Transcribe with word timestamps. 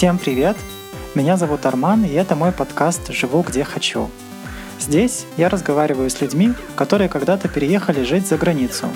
Всем 0.00 0.16
привет! 0.16 0.56
Меня 1.14 1.36
зовут 1.36 1.66
Арман, 1.66 2.04
и 2.04 2.12
это 2.14 2.34
мой 2.34 2.52
подкаст 2.52 3.12
«Живу 3.12 3.42
где 3.42 3.64
хочу». 3.64 4.08
Здесь 4.80 5.26
я 5.36 5.50
разговариваю 5.50 6.08
с 6.08 6.22
людьми, 6.22 6.54
которые 6.74 7.10
когда-то 7.10 7.48
переехали 7.48 8.02
жить 8.02 8.26
за 8.26 8.38
границу, 8.38 8.86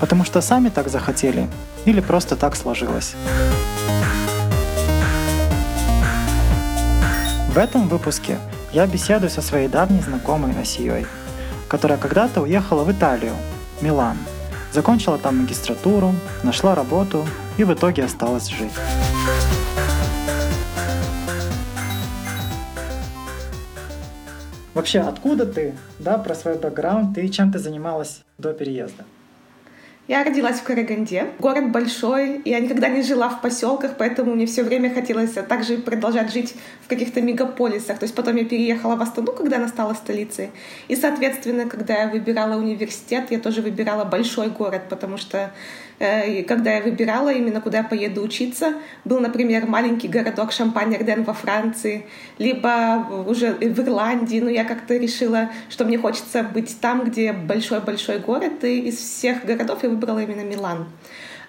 потому 0.00 0.24
что 0.24 0.40
сами 0.40 0.68
так 0.68 0.88
захотели 0.88 1.46
или 1.84 2.00
просто 2.00 2.34
так 2.34 2.56
сложилось. 2.56 3.14
В 7.50 7.56
этом 7.56 7.88
выпуске 7.88 8.36
я 8.72 8.84
беседую 8.88 9.30
со 9.30 9.42
своей 9.42 9.68
давней 9.68 10.00
знакомой 10.00 10.60
Асией, 10.60 11.06
которая 11.68 11.98
когда-то 11.98 12.40
уехала 12.40 12.82
в 12.82 12.90
Италию, 12.90 13.34
Милан, 13.80 14.16
закончила 14.72 15.18
там 15.18 15.38
магистратуру, 15.38 16.16
нашла 16.42 16.74
работу 16.74 17.24
и 17.58 17.62
в 17.62 17.72
итоге 17.72 18.02
осталась 18.02 18.48
жить. 18.48 18.72
Вообще, 24.78 25.00
откуда 25.00 25.44
ты, 25.44 25.74
да, 25.98 26.18
про 26.18 26.36
свой 26.36 26.56
бэкграунд, 26.56 27.18
и 27.18 27.28
чем 27.32 27.50
ты 27.50 27.58
занималась 27.58 28.22
до 28.38 28.52
переезда? 28.52 29.04
Я 30.06 30.22
родилась 30.22 30.60
в 30.60 30.62
Караганде. 30.62 31.32
Город 31.40 31.72
большой, 31.72 32.40
я 32.44 32.60
никогда 32.60 32.86
не 32.86 33.02
жила 33.02 33.28
в 33.28 33.42
поселках, 33.42 33.96
поэтому 33.98 34.36
мне 34.36 34.46
все 34.46 34.62
время 34.62 34.94
хотелось 34.94 35.32
также 35.32 35.78
продолжать 35.78 36.32
жить 36.32 36.54
в 36.84 36.88
каких-то 36.88 37.20
мегаполисах. 37.20 37.98
То 37.98 38.04
есть 38.04 38.14
потом 38.14 38.36
я 38.36 38.44
переехала 38.44 38.94
в 38.94 39.02
Астану, 39.02 39.32
когда 39.32 39.56
она 39.56 39.66
стала 39.66 39.94
столицей. 39.94 40.50
И, 40.86 40.94
соответственно, 40.94 41.68
когда 41.68 42.02
я 42.02 42.08
выбирала 42.08 42.54
университет, 42.56 43.32
я 43.32 43.40
тоже 43.40 43.62
выбирала 43.62 44.04
большой 44.04 44.48
город, 44.48 44.82
потому 44.88 45.16
что 45.16 45.50
э, 45.98 46.42
когда 46.44 46.74
я 46.74 46.82
выбирала 46.82 47.32
именно, 47.32 47.60
куда 47.60 47.78
я 47.78 47.84
поеду 47.84 48.22
учиться, 48.22 48.74
был, 49.04 49.20
например, 49.20 49.66
маленький 49.66 50.08
городок 50.08 50.50
Шампань-Арден 50.52 51.24
во 51.24 51.34
Франции, 51.34 52.06
либо 52.38 53.24
уже 53.26 53.52
в 53.52 53.80
Ирландии. 53.80 54.40
Но 54.40 54.50
я 54.50 54.64
как-то 54.64 54.96
решила, 54.96 55.50
что 55.68 55.84
мне 55.84 55.98
хочется 55.98 56.42
быть 56.42 56.80
там, 56.80 57.04
где 57.04 57.32
большой-большой 57.32 58.18
город, 58.18 58.64
и 58.64 58.88
из 58.88 58.96
всех 58.96 59.44
городов 59.44 59.82
я 59.82 59.88
выбрала 59.88 60.20
именно 60.20 60.42
Милан. 60.42 60.86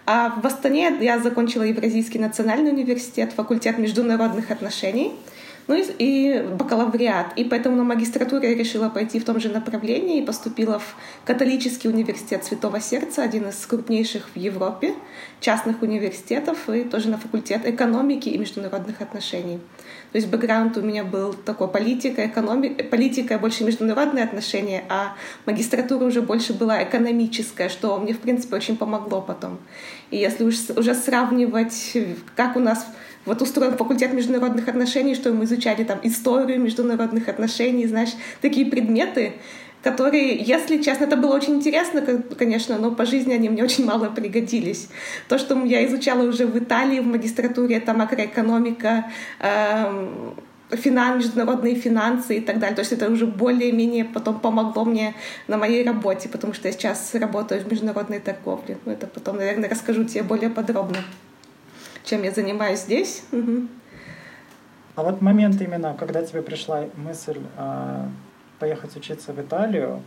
А 0.06 0.40
в 0.42 0.46
Астане 0.46 0.98
я 1.02 1.20
закончила 1.20 1.64
Евразийский 1.64 2.20
национальный 2.20 2.72
университет, 2.72 3.32
факультет 3.34 3.78
международных 3.78 4.50
отношений— 4.52 5.14
ну 5.70 5.76
и, 5.76 5.84
и 6.00 6.42
бакалавриат. 6.42 7.34
И 7.36 7.44
поэтому 7.44 7.76
на 7.76 7.84
магистратуре 7.84 8.50
я 8.50 8.56
решила 8.56 8.90
пойти 8.90 9.20
в 9.20 9.24
том 9.24 9.40
же 9.40 9.50
направлении 9.50 10.18
и 10.18 10.26
поступила 10.26 10.80
в 10.80 10.96
католический 11.26 11.90
университет 11.92 12.44
Святого 12.44 12.82
Сердца, 12.82 13.22
один 13.22 13.48
из 13.48 13.66
крупнейших 13.68 14.30
в 14.34 14.36
Европе 14.36 14.96
частных 15.40 15.84
университетов, 15.84 16.68
и 16.70 16.84
тоже 16.84 17.10
на 17.10 17.20
факультет 17.20 17.68
экономики 17.68 18.30
и 18.30 18.38
международных 18.40 19.02
отношений. 19.02 19.60
То 20.12 20.18
есть 20.18 20.28
бэкграунд 20.28 20.76
у 20.78 20.82
меня 20.82 21.04
был 21.04 21.34
такой 21.34 21.68
политика, 21.68 22.26
экономика, 22.26 22.84
политика 22.84 23.38
больше 23.38 23.64
международные 23.64 24.24
отношения, 24.24 24.84
а 24.90 25.14
магистратура 25.46 26.04
уже 26.04 26.24
больше 26.24 26.54
была 26.54 26.84
экономическая, 26.84 27.70
что 27.70 28.00
мне, 28.00 28.14
в 28.14 28.20
принципе, 28.20 28.56
очень 28.56 28.76
помогло 28.76 29.22
потом. 29.22 29.60
И 30.10 30.18
если 30.18 30.46
уж 30.46 30.56
уже 30.76 30.96
сравнивать, 30.96 31.96
как 32.36 32.56
у 32.56 32.60
нас 32.60 32.88
вот 33.30 33.44
устроен 33.44 33.78
факультет 33.78 34.12
международных 34.14 34.68
отношений, 34.68 35.14
что 35.14 35.32
мы 35.32 35.46
изучали 35.46 35.84
там 35.84 36.00
историю 36.02 36.60
международных 36.60 37.30
отношений, 37.30 37.86
знаешь, 37.86 38.10
такие 38.42 38.66
предметы, 38.66 39.34
которые, 39.84 40.36
если 40.36 40.82
честно, 40.82 41.06
это 41.06 41.16
было 41.16 41.36
очень 41.36 41.56
интересно, 41.56 42.02
конечно, 42.38 42.80
но 42.80 42.92
по 42.92 43.06
жизни 43.06 43.34
они 43.34 43.50
мне 43.50 43.64
очень 43.64 43.86
мало 43.86 44.10
пригодились. 44.10 44.90
То, 45.28 45.38
что 45.38 45.64
я 45.64 45.86
изучала 45.86 46.24
уже 46.24 46.48
в 46.48 46.58
Италии 46.58 47.00
в 47.00 47.06
магистратуре, 47.06 47.78
это 47.78 47.94
макроэкономика, 47.94 49.06
э, 49.40 50.34
финан, 50.72 51.18
международные 51.18 51.76
финансы 51.76 52.38
и 52.38 52.42
так 52.42 52.58
далее. 52.58 52.76
То 52.76 52.82
есть 52.82 52.94
это 52.94 53.12
уже 53.12 53.28
более-менее 53.28 54.06
потом 54.06 54.40
помогло 54.40 54.86
мне 54.86 55.14
на 55.48 55.58
моей 55.58 55.86
работе, 55.86 56.30
потому 56.30 56.54
что 56.54 56.68
я 56.68 56.74
сейчас 56.74 57.14
работаю 57.14 57.62
в 57.62 57.72
международной 57.72 58.20
торговле. 58.20 58.78
Ну, 58.86 58.92
это 58.92 59.06
потом, 59.06 59.38
наверное, 59.38 59.70
расскажу 59.70 60.04
тебе 60.04 60.24
более 60.24 60.50
подробно 60.50 60.98
чем 62.10 62.24
я 62.24 62.32
занимаюсь 62.32 62.80
здесь. 62.80 63.24
Угу. 63.32 63.68
А 64.96 65.04
вот 65.04 65.22
момент 65.22 65.62
именно, 65.62 65.96
когда 65.98 66.24
тебе 66.24 66.42
пришла 66.42 66.86
мысль 66.96 67.40
э, 67.58 68.06
поехать 68.60 68.96
учиться 68.96 69.34
в 69.34 69.40
Италию, 69.40 70.02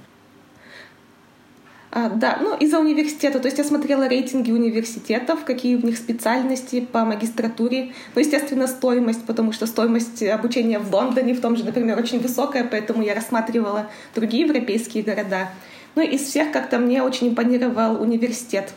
а, 1.94 2.08
да, 2.08 2.38
ну 2.40 2.56
из-за 2.56 2.78
университета. 2.78 3.38
То 3.38 3.48
есть 3.48 3.58
я 3.58 3.64
смотрела 3.64 4.08
рейтинги 4.08 4.50
университетов, 4.50 5.44
какие 5.44 5.76
в 5.76 5.84
них 5.84 5.98
специальности 5.98 6.80
по 6.80 7.04
магистратуре. 7.04 7.92
Ну, 8.14 8.20
естественно, 8.20 8.66
стоимость, 8.66 9.26
потому 9.26 9.52
что 9.52 9.66
стоимость 9.66 10.22
обучения 10.22 10.78
в 10.78 10.90
Лондоне, 10.90 11.34
в 11.34 11.42
том 11.42 11.54
же, 11.54 11.64
например, 11.64 11.98
очень 11.98 12.18
высокая, 12.18 12.64
поэтому 12.64 13.02
я 13.02 13.14
рассматривала 13.14 13.88
другие 14.14 14.46
европейские 14.46 15.02
города. 15.02 15.50
Ну, 15.94 16.02
из 16.02 16.22
всех 16.22 16.50
как-то 16.50 16.78
мне 16.78 17.02
очень 17.02 17.28
импонировал 17.28 18.00
университет 18.00 18.72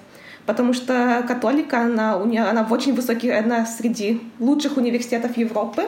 потому 0.46 0.74
что 0.74 1.24
католика, 1.28 1.82
она, 1.82 2.18
у 2.18 2.26
нее, 2.26 2.44
она 2.44 2.64
в 2.64 2.72
очень 2.72 2.94
высоких, 2.94 3.34
она 3.38 3.66
среди 3.66 4.22
лучших 4.40 4.78
университетов 4.78 5.38
Европы. 5.38 5.84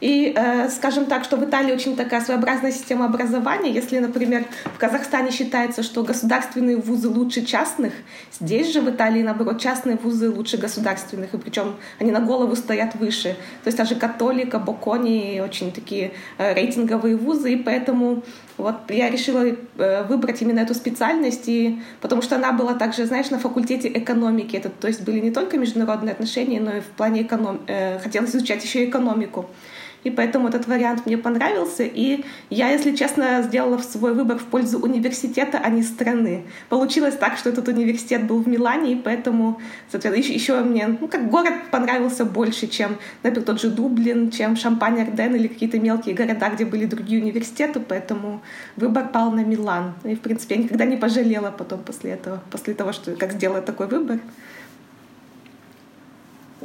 И, 0.00 0.32
э, 0.36 0.68
скажем 0.68 1.06
так, 1.06 1.24
что 1.24 1.36
в 1.36 1.44
Италии 1.44 1.72
очень 1.72 1.96
такая 1.96 2.20
своеобразная 2.20 2.70
система 2.70 3.06
образования. 3.06 3.72
Если, 3.72 3.98
например, 3.98 4.44
в 4.64 4.78
Казахстане 4.78 5.30
считается, 5.30 5.82
что 5.82 6.04
государственные 6.04 6.76
вузы 6.76 7.08
лучше 7.08 7.44
частных, 7.44 7.92
здесь 8.40 8.72
же 8.72 8.80
в 8.80 8.88
Италии, 8.88 9.22
наоборот, 9.22 9.60
частные 9.60 9.96
вузы 9.96 10.30
лучше 10.30 10.56
государственных, 10.56 11.34
и 11.34 11.38
причем 11.38 11.76
они 11.98 12.12
на 12.12 12.20
голову 12.20 12.54
стоят 12.54 12.94
выше. 12.94 13.36
То 13.64 13.68
есть 13.68 13.78
даже 13.78 13.96
католика, 13.96 14.58
Бокони, 14.58 15.40
очень 15.44 15.72
такие 15.72 16.12
э, 16.38 16.54
рейтинговые 16.54 17.16
вузы, 17.16 17.52
и 17.52 17.56
поэтому 17.56 18.22
вот 18.56 18.90
я 18.90 19.10
решила 19.10 19.44
э, 19.44 20.04
выбрать 20.04 20.42
именно 20.42 20.60
эту 20.60 20.74
специальность, 20.74 21.48
и, 21.48 21.80
потому 22.00 22.22
что 22.22 22.36
она 22.36 22.52
была 22.52 22.74
также, 22.74 23.06
знаешь, 23.06 23.30
на 23.30 23.38
факультете 23.38 23.88
экономики. 23.88 24.56
Это, 24.56 24.68
то 24.68 24.88
есть 24.88 25.02
были 25.02 25.20
не 25.20 25.30
только 25.30 25.58
международные 25.58 26.12
отношения, 26.12 26.60
но 26.60 26.76
и 26.76 26.80
в 26.80 26.86
плане 26.86 27.22
эконом... 27.22 27.60
Э, 27.66 27.98
хотелось 27.98 28.30
изучать 28.30 28.62
еще 28.64 28.84
и 28.84 28.88
экономику 28.88 29.46
и 30.08 30.10
поэтому 30.10 30.48
этот 30.48 30.66
вариант 30.66 31.04
мне 31.06 31.18
понравился. 31.18 31.84
И 31.84 32.24
я, 32.48 32.70
если 32.70 32.96
честно, 32.96 33.42
сделала 33.42 33.78
свой 33.78 34.14
выбор 34.14 34.38
в 34.38 34.44
пользу 34.44 34.78
университета, 34.78 35.60
а 35.62 35.68
не 35.68 35.82
страны. 35.82 36.44
Получилось 36.70 37.14
так, 37.14 37.36
что 37.36 37.50
этот 37.50 37.68
университет 37.68 38.26
был 38.26 38.42
в 38.42 38.48
Милане, 38.48 38.92
и 38.92 38.96
поэтому, 38.96 39.60
соответственно, 39.90 40.34
еще, 40.34 40.60
мне, 40.60 40.96
ну, 41.00 41.08
как 41.08 41.30
город 41.30 41.52
понравился 41.70 42.24
больше, 42.24 42.68
чем, 42.68 42.96
например, 43.22 43.44
тот 43.44 43.60
же 43.60 43.68
Дублин, 43.68 44.30
чем 44.30 44.54
Шампань-Арден 44.54 45.36
или 45.36 45.48
какие-то 45.48 45.78
мелкие 45.78 46.14
города, 46.14 46.48
где 46.48 46.64
были 46.64 46.86
другие 46.86 47.20
университеты, 47.20 47.80
поэтому 47.80 48.40
выбор 48.76 49.08
пал 49.08 49.30
на 49.30 49.44
Милан. 49.44 49.92
И, 50.04 50.14
в 50.14 50.20
принципе, 50.20 50.54
я 50.54 50.62
никогда 50.62 50.86
не 50.86 50.96
пожалела 50.96 51.50
потом 51.50 51.80
после 51.80 52.12
этого, 52.12 52.42
после 52.50 52.72
того, 52.72 52.92
что 52.92 53.14
как 53.14 53.32
сделала 53.32 53.60
такой 53.60 53.88
выбор. 53.88 54.18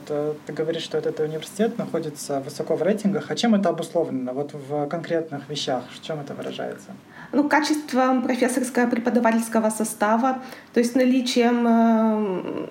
Вот, 0.09 0.37
ты 0.45 0.53
говоришь, 0.53 0.83
что 0.83 0.97
этот 0.97 1.19
университет 1.19 1.77
находится 1.77 2.39
высоко 2.39 2.75
в 2.75 2.81
рейтингах. 2.81 3.31
А 3.31 3.35
чем 3.35 3.55
это 3.55 3.69
обусловлено? 3.69 4.33
Вот 4.33 4.53
в 4.53 4.87
конкретных 4.87 5.49
вещах, 5.49 5.83
в 5.91 6.01
чем 6.01 6.19
это 6.19 6.33
выражается? 6.33 6.91
Ну, 7.31 7.47
качеством 7.49 8.23
профессорского 8.23 8.87
преподавательского 8.87 9.69
состава, 9.69 10.39
то 10.73 10.79
есть 10.79 10.95
наличием 10.95 11.67
э, 11.67 12.67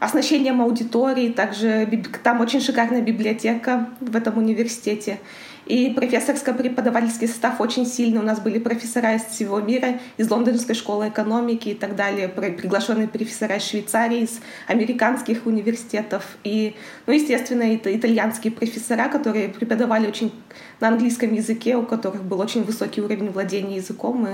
оснащением 0.00 0.60
аудитории, 0.60 1.32
также 1.32 1.88
там 2.22 2.40
очень 2.40 2.60
шикарная 2.60 3.02
библиотека 3.02 3.88
в 4.00 4.16
этом 4.16 4.38
университете. 4.38 5.18
И 5.66 5.92
профессорско-преподавательский 5.94 7.28
состав 7.28 7.60
очень 7.60 7.86
сильный. 7.86 8.18
У 8.18 8.22
нас 8.22 8.40
были 8.40 8.58
профессора 8.58 9.14
из 9.14 9.24
всего 9.24 9.60
мира, 9.60 10.00
из 10.16 10.30
Лондонской 10.30 10.74
школы 10.74 11.08
экономики 11.08 11.70
и 11.70 11.74
так 11.74 11.96
далее, 11.96 12.28
приглашенные 12.28 13.08
профессора 13.08 13.56
из 13.56 13.66
Швейцарии, 13.68 14.22
из 14.22 14.40
американских 14.66 15.46
университетов. 15.46 16.38
И, 16.44 16.74
ну, 17.06 17.12
естественно, 17.12 17.62
это 17.62 17.94
итальянские 17.94 18.52
профессора, 18.52 19.08
которые 19.08 19.48
преподавали 19.48 20.06
очень 20.06 20.32
на 20.80 20.88
английском 20.88 21.32
языке, 21.34 21.76
у 21.76 21.84
которых 21.84 22.24
был 22.24 22.40
очень 22.40 22.64
высокий 22.64 23.00
уровень 23.00 23.30
владения 23.30 23.76
языком. 23.76 24.26
И 24.26 24.30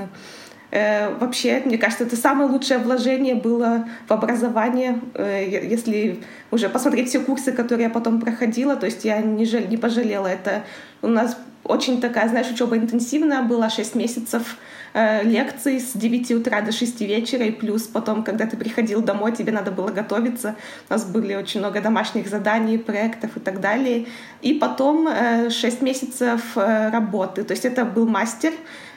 вообще, 0.71 1.63
мне 1.65 1.79
кажется, 1.79 2.05
это 2.05 2.17
самое 2.17 2.51
лучшее 2.51 2.79
вложение 2.79 3.35
было 3.35 3.89
в 4.09 4.13
образование. 4.13 5.01
Э, 5.15 5.45
если 5.49 6.21
уже 6.51 6.69
посмотреть 6.69 7.09
все 7.09 7.21
курсы, 7.21 7.53
которые 7.53 7.85
я 7.85 7.91
потом 7.91 8.21
проходила, 8.21 8.77
то 8.77 8.87
есть 8.87 9.05
я 9.05 9.21
не, 9.21 9.45
жаль, 9.45 9.69
не 9.69 9.77
пожалела. 9.77 10.27
Это 10.27 10.65
у 11.03 11.09
нас 11.09 11.37
очень 11.69 12.01
такая, 12.01 12.29
знаешь, 12.29 12.51
учеба 12.51 12.77
интенсивная 12.77 13.43
была, 13.43 13.71
6 13.71 13.95
месяцев 13.95 14.57
э, 14.95 15.23
лекций 15.25 15.81
с 15.81 15.93
9 15.93 16.31
утра 16.33 16.61
до 16.61 16.73
6 16.73 17.01
вечера, 17.01 17.45
и 17.45 17.51
плюс 17.51 17.83
потом, 17.83 18.23
когда 18.23 18.47
ты 18.47 18.57
приходил 18.57 19.03
домой, 19.03 19.33
тебе 19.33 19.53
надо 19.53 19.71
было 19.71 19.89
готовиться. 19.89 20.55
У 20.89 20.93
нас 20.93 21.05
были 21.05 21.35
очень 21.35 21.61
много 21.61 21.81
домашних 21.81 22.29
заданий, 22.29 22.79
проектов 22.79 23.37
и 23.37 23.41
так 23.41 23.61
далее. 23.61 24.07
И 24.43 24.55
потом 24.55 25.09
э, 25.09 25.51
6 25.51 25.83
месяцев 25.83 26.41
э, 26.57 26.91
работы. 26.91 27.43
То 27.45 27.53
есть 27.53 27.65
это 27.65 27.85
был 27.85 28.07
мастер, 28.07 28.53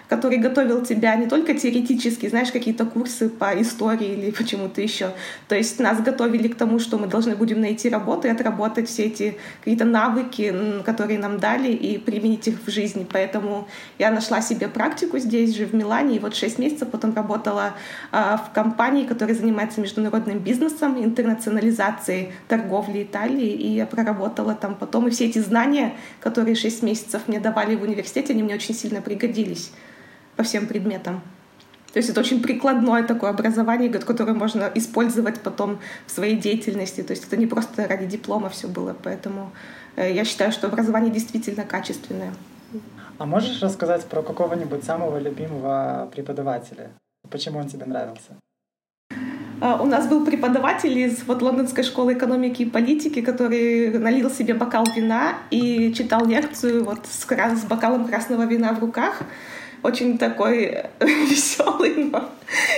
который 0.10 0.40
готовил 0.40 0.84
тебя 0.84 1.16
не 1.16 1.28
только 1.28 1.54
теоретически, 1.54 2.28
знаешь, 2.28 2.52
какие-то 2.52 2.86
курсы 2.86 3.30
по 3.30 3.54
истории 3.62 4.08
или 4.08 4.32
почему-то 4.32 4.82
еще. 4.82 5.12
То 5.48 5.56
есть 5.56 5.80
нас 5.80 6.02
готовили 6.02 6.48
к 6.48 6.56
тому, 6.56 6.80
что 6.80 6.98
мы 6.98 7.06
должны 7.06 7.36
будем 7.36 7.62
найти 7.62 7.90
работу 7.90 8.28
и 8.28 8.32
отработать 8.32 8.90
все 8.90 9.04
эти 9.04 9.38
какие-то 9.60 9.86
навыки, 9.86 10.54
которые 10.84 11.20
нам 11.20 11.40
дали, 11.40 11.72
и 11.72 12.00
применить 12.00 12.48
их 12.48 12.58
в 12.66 12.72
жизни. 12.72 13.06
Поэтому 13.10 13.68
я 14.00 14.10
нашла 14.10 14.42
себе 14.42 14.68
практику 14.68 15.20
здесь 15.20 15.56
же, 15.56 15.68
в 15.68 15.76
Милане, 15.76 16.16
и 16.16 16.20
вот 16.20 16.36
шесть 16.36 16.58
месяцев 16.58 16.90
потом 16.90 17.14
работала 17.14 17.74
э, 18.12 18.38
в 18.38 18.52
компании, 18.54 19.06
которая 19.06 19.36
занимается 19.36 19.80
международным 19.80 20.40
бизнесом, 20.40 21.04
интернационализацией 21.04 22.32
торговли 22.48 23.04
Италии, 23.04 23.52
и 23.52 23.68
я 23.68 23.86
проработала 23.86 24.56
там 24.56 24.74
потом. 24.74 25.08
И 25.08 25.12
все 25.12 25.26
эти 25.26 25.38
знания, 25.38 25.94
которые 26.20 26.56
шесть 26.56 26.82
месяцев 26.82 27.28
мне 27.28 27.40
давали 27.40 27.76
в 27.76 27.84
университете, 27.84 28.34
они 28.34 28.42
мне 28.42 28.56
очень 28.56 28.74
сильно 28.74 29.02
пригодились 29.02 29.72
по 30.40 30.44
всем 30.44 30.68
предметам. 30.68 31.20
То 31.92 32.00
есть 32.00 32.10
это 32.10 32.22
очень 32.22 32.42
прикладное 32.42 33.04
такое 33.04 33.30
образование, 33.30 33.90
которое 33.90 34.34
можно 34.34 34.72
использовать 34.74 35.42
потом 35.42 35.80
в 36.08 36.12
своей 36.12 36.38
деятельности. 36.38 37.04
То 37.04 37.12
есть 37.12 37.28
это 37.28 37.36
не 37.36 37.46
просто 37.46 37.86
ради 37.86 38.06
диплома 38.06 38.48
все 38.48 38.70
было. 38.70 38.96
Поэтому 39.04 39.52
э, 39.98 40.14
я 40.14 40.24
считаю, 40.24 40.54
что 40.54 40.68
образование 40.68 41.12
действительно 41.12 41.66
качественное. 41.66 42.34
А 43.18 43.26
можешь 43.26 43.62
рассказать 43.62 44.06
про 44.06 44.22
какого-нибудь 44.22 44.86
самого 44.86 45.20
любимого 45.20 46.08
преподавателя? 46.16 46.92
Почему 47.30 47.60
он 47.60 47.68
тебе 47.68 47.86
нравился? 47.86 48.38
А, 49.60 49.82
у 49.82 49.86
нас 49.86 50.08
был 50.08 50.26
преподаватель 50.26 50.98
из 50.98 51.24
вот 51.24 51.42
лондонской 51.42 51.84
школы 51.84 52.14
экономики 52.14 52.62
и 52.62 52.70
политики, 52.70 53.22
который 53.22 53.90
налил 54.00 54.30
себе 54.30 54.54
бокал 54.54 54.86
вина 54.96 55.34
и 55.52 55.94
читал 55.94 56.26
лекцию 56.26 56.86
вот 56.86 57.06
с, 57.08 57.26
с 57.26 57.66
бокалом 57.66 58.08
красного 58.08 58.44
вина 58.44 58.72
в 58.72 58.80
руках 58.80 59.22
очень 59.84 60.18
такой 60.18 60.86
веселый. 61.00 62.06
Но... 62.06 62.30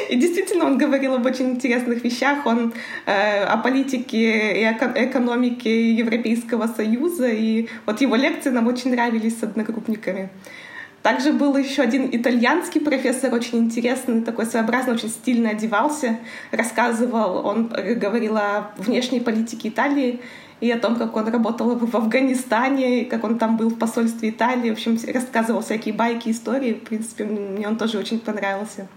И 0.10 0.16
действительно, 0.16 0.66
он 0.66 0.78
говорил 0.78 1.16
об 1.16 1.26
очень 1.26 1.52
интересных 1.52 2.04
вещах. 2.04 2.46
Он 2.46 2.74
э, 3.06 3.44
о 3.44 3.58
политике 3.58 4.62
и 4.62 4.64
эко 4.64 4.92
экономике 4.96 5.92
Европейского 5.92 6.68
Союза. 6.68 7.28
И 7.30 7.68
вот 7.86 8.02
его 8.02 8.16
лекции 8.16 8.50
нам 8.50 8.68
очень 8.68 8.92
нравились 8.92 9.40
с 9.40 9.44
одногруппниками. 9.44 10.30
Также 11.02 11.34
был 11.34 11.58
еще 11.58 11.82
один 11.82 12.10
итальянский 12.12 12.80
профессор, 12.80 13.34
очень 13.34 13.58
интересный, 13.58 14.22
такой 14.22 14.46
своеобразный, 14.46 14.94
очень 14.94 15.10
стильно 15.10 15.50
одевался, 15.50 16.20
рассказывал, 16.52 17.44
он 17.46 17.70
говорил 17.70 18.38
о 18.38 18.72
внешней 18.78 19.20
политике 19.20 19.70
Италии, 19.70 20.20
и 20.62 20.72
о 20.72 20.78
том, 20.78 20.96
как 20.96 21.18
он 21.18 21.28
работал 21.28 21.76
в 21.76 21.96
Афганистане, 21.96 23.06
как 23.06 23.24
он 23.24 23.40
там 23.40 23.58
был 23.58 23.70
в 23.70 23.78
посольстве 23.78 24.30
Италии. 24.30 24.70
В 24.70 24.74
общем, 24.74 24.98
рассказывал 25.12 25.62
всякие 25.62 25.94
байки, 25.94 26.30
истории. 26.30 26.74
В 26.74 26.82
принципе, 26.82 27.26
мне 27.26 27.68
он 27.68 27.78
тоже 27.78 27.98
очень 27.98 28.20
понравился. 28.20 28.88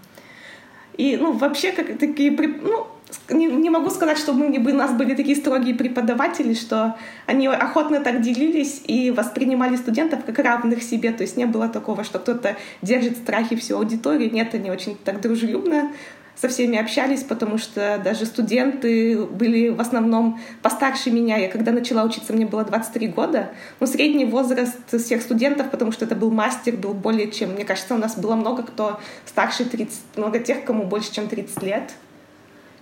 И, 0.95 1.17
ну, 1.17 1.33
вообще, 1.33 1.71
как 1.71 1.97
такие, 1.97 2.31
ну, 2.31 2.87
не, 3.29 3.47
не 3.47 3.69
могу 3.71 3.89
сказать, 3.89 4.17
что 4.17 4.33
мы, 4.33 4.55
у 4.57 4.75
нас 4.75 4.91
были 4.93 5.15
такие 5.15 5.35
строгие 5.35 5.73
преподаватели, 5.73 6.53
что 6.53 6.95
они 7.25 7.47
охотно 7.47 7.99
так 7.99 8.21
делились 8.21 8.81
и 8.85 9.09
воспринимали 9.09 9.75
студентов 9.75 10.23
как 10.23 10.37
равных 10.37 10.83
себе. 10.83 11.11
То 11.11 11.23
есть 11.23 11.35
не 11.35 11.45
было 11.45 11.67
такого, 11.67 12.03
что 12.03 12.19
кто-то 12.19 12.55
держит 12.83 13.17
страхи 13.17 13.55
всю 13.55 13.77
аудиторию. 13.77 14.31
Нет, 14.31 14.53
они 14.53 14.69
очень 14.69 14.95
так 15.03 15.19
дружелюбно 15.19 15.91
со 16.35 16.49
всеми 16.49 16.77
общались, 16.77 17.23
потому 17.23 17.57
что 17.57 17.99
даже 18.03 18.25
студенты 18.25 19.17
были 19.25 19.69
в 19.69 19.79
основном 19.79 20.39
постарше 20.61 21.11
меня. 21.11 21.37
Я 21.37 21.49
когда 21.49 21.71
начала 21.71 22.03
учиться, 22.03 22.33
мне 22.33 22.45
было 22.45 22.63
23 22.63 23.07
года. 23.07 23.49
Но 23.79 23.87
средний 23.87 24.25
возраст 24.25 24.77
всех 24.91 25.21
студентов, 25.21 25.69
потому 25.71 25.91
что 25.91 26.05
это 26.05 26.15
был 26.15 26.31
мастер, 26.31 26.75
был 26.75 26.93
более 26.93 27.31
чем... 27.31 27.51
Мне 27.53 27.65
кажется, 27.65 27.95
у 27.95 27.97
нас 27.97 28.17
было 28.17 28.35
много 28.35 28.63
кто 28.63 28.99
старше 29.25 29.65
30, 29.65 29.99
много 30.17 30.39
тех, 30.39 30.63
кому 30.65 30.83
больше, 30.83 31.13
чем 31.13 31.27
30 31.27 31.63
лет. 31.63 31.91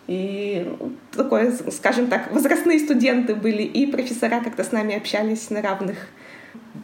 И 0.07 0.75
ну, 0.79 0.91
такое, 1.11 1.53
скажем 1.71 2.07
так, 2.07 2.31
возрастные 2.31 2.79
студенты 2.79 3.35
были, 3.35 3.63
и 3.63 3.85
профессора 3.85 4.41
как-то 4.41 4.63
с 4.63 4.71
нами 4.71 4.95
общались 4.95 5.49
на 5.49 5.61
равных. 5.61 5.97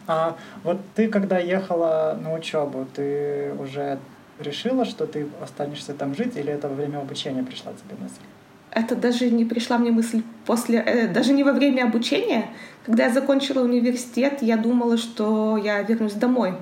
А 0.08 0.38
вот 0.64 0.78
ты, 0.96 1.10
когда 1.10 1.38
ехала 1.40 2.18
на 2.22 2.34
учебу, 2.34 2.88
ты 2.96 3.52
уже 3.60 4.00
решила, 4.40 4.86
что 4.86 5.06
ты 5.06 5.28
останешься 5.42 5.94
там 5.94 6.16
жить, 6.16 6.36
или 6.36 6.52
это 6.52 6.68
во 6.68 6.76
время 6.76 7.00
обучения 7.00 7.44
пришла 7.44 7.72
тебе 7.74 7.96
мысль? 8.02 8.22
Это 8.72 8.96
даже 8.96 9.30
не 9.30 9.46
пришла 9.46 9.78
мне 9.78 9.92
мысль 9.92 10.22
после, 10.46 10.80
э, 10.80 11.08
даже 11.08 11.34
не 11.34 11.44
во 11.44 11.54
время 11.54 11.84
обучения. 11.84 12.50
Когда 12.86 13.06
я 13.06 13.12
закончила 13.12 13.64
университет, 13.64 14.42
я 14.42 14.58
думала, 14.58 14.98
что 14.98 15.58
я 15.58 15.82
вернусь 15.82 16.14
домой, 16.14 16.54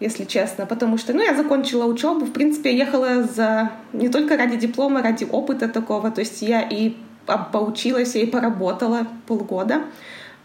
если 0.00 0.24
честно, 0.24 0.66
потому 0.66 0.98
что, 0.98 1.14
ну, 1.14 1.22
я 1.22 1.34
закончила 1.34 1.86
учебу, 1.86 2.26
в 2.26 2.32
принципе, 2.32 2.70
я 2.76 2.84
ехала 2.84 3.22
за 3.22 3.70
не 3.94 4.08
только 4.08 4.36
ради 4.36 4.56
диплома, 4.56 5.02
ради 5.02 5.24
опыта 5.24 5.68
такого, 5.68 6.10
то 6.10 6.20
есть 6.20 6.42
я 6.42 6.60
и 6.60 6.94
поучилась, 7.52 8.14
я 8.14 8.22
и 8.22 8.26
поработала 8.26 9.06
полгода. 9.26 9.82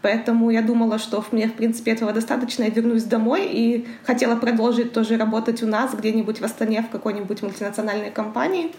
Поэтому 0.02 0.50
я 0.50 0.62
думала, 0.62 0.98
что 0.98 1.24
мне, 1.30 1.46
в 1.46 1.54
принципе, 1.54 1.92
этого 1.92 2.12
достаточно. 2.12 2.64
Я 2.64 2.70
вернусь 2.70 3.04
домой 3.04 3.48
и 3.50 3.86
хотела 4.04 4.36
продолжить 4.36 4.92
тоже 4.92 5.16
работать 5.16 5.62
у 5.62 5.66
нас 5.66 5.94
где-нибудь 5.94 6.40
в 6.40 6.44
Астане, 6.44 6.82
в 6.82 6.90
какой-нибудь 6.90 7.42
мультинациональной 7.42 8.10
компании. 8.10 8.72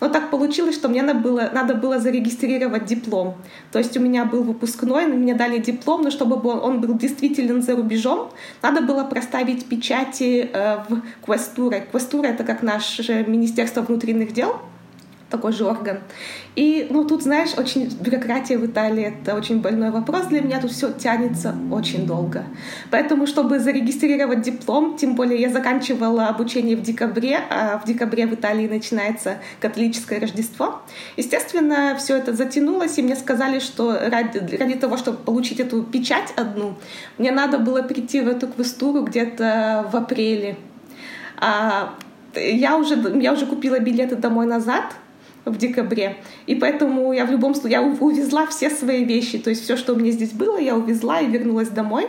Но 0.00 0.08
так 0.08 0.30
получилось, 0.30 0.74
что 0.74 0.88
мне 0.88 1.02
надо 1.02 1.20
было, 1.20 1.50
надо 1.52 1.74
было 1.74 1.98
зарегистрировать 1.98 2.86
диплом. 2.86 3.36
То 3.72 3.78
есть 3.78 3.96
у 3.96 4.00
меня 4.00 4.24
был 4.24 4.42
выпускной, 4.42 5.06
мне 5.06 5.34
дали 5.34 5.58
диплом, 5.58 6.02
но 6.02 6.10
чтобы 6.10 6.36
он 6.50 6.80
был 6.80 6.94
действителен 6.94 7.62
за 7.62 7.76
рубежом, 7.76 8.30
надо 8.62 8.80
было 8.80 9.04
проставить 9.04 9.66
печати 9.66 10.48
э, 10.52 10.78
в 10.88 11.02
Квестуре. 11.24 11.86
Квестура— 11.90 12.26
это 12.28 12.44
как 12.44 12.62
наше 12.62 13.24
Министерство 13.26 13.82
внутренних 13.82 14.32
дел— 14.32 14.56
такой 15.30 15.52
же 15.52 15.64
орган. 15.64 16.00
И, 16.56 16.88
ну, 16.90 17.04
тут, 17.04 17.22
знаешь, 17.22 17.50
очень 17.56 17.88
бюрократия 18.00 18.58
в 18.58 18.66
Италии— 18.66 19.14
это 19.22 19.34
очень 19.34 19.60
больной 19.60 19.90
вопрос 19.90 20.26
для 20.26 20.40
меня. 20.42 20.60
Тут 20.60 20.72
все 20.72 20.92
тянется 20.92 21.54
очень 21.70 22.06
долго. 22.06 22.44
Поэтому, 22.90 23.26
чтобы 23.26 23.58
зарегистрировать 23.60 24.42
диплом, 24.42 24.96
тем 24.96 25.14
более 25.14 25.40
я 25.40 25.48
заканчивала 25.48 26.26
обучение 26.26 26.76
в 26.76 26.82
декабре, 26.82 27.38
а 27.50 27.78
в 27.78 27.86
декабре 27.86 28.26
в 28.26 28.34
Италии 28.34 28.68
начинается 28.68 29.38
католическое 29.60 30.20
Рождество. 30.20 30.82
Естественно, 31.16 31.96
все 31.98 32.16
это 32.16 32.34
затянулось, 32.34 32.98
и 32.98 33.02
мне 33.02 33.16
сказали, 33.16 33.60
что 33.60 33.98
ради, 34.10 34.38
ради 34.56 34.74
того, 34.74 34.96
чтобы 34.96 35.18
получить 35.18 35.60
эту 35.60 35.82
печать 35.82 36.32
одну, 36.36 36.74
мне 37.18 37.30
надо 37.30 37.58
было 37.58 37.82
прийти 37.82 38.20
в 38.20 38.28
эту 38.28 38.48
квестуру 38.48 39.02
где-то 39.02 39.88
в 39.92 39.96
апреле. 39.96 40.56
А 41.36 41.94
я 42.34 42.76
уже, 42.76 42.96
я 43.20 43.32
уже 43.32 43.46
купила 43.46 43.78
билеты 43.78 44.16
домой 44.16 44.46
назад, 44.46 44.84
в 45.44 45.56
декабре. 45.56 46.16
И 46.46 46.54
поэтому 46.54 47.12
я 47.12 47.24
в 47.24 47.30
любом 47.30 47.54
случае 47.54 47.72
я 47.72 47.82
увезла 47.82 48.46
все 48.46 48.70
свои 48.70 49.04
вещи. 49.04 49.38
То 49.38 49.50
есть 49.50 49.62
все, 49.64 49.76
что 49.76 49.94
у 49.94 49.96
меня 49.96 50.10
здесь 50.10 50.32
было, 50.32 50.58
я 50.58 50.76
увезла 50.76 51.20
и 51.20 51.26
вернулась 51.26 51.68
домой. 51.68 52.06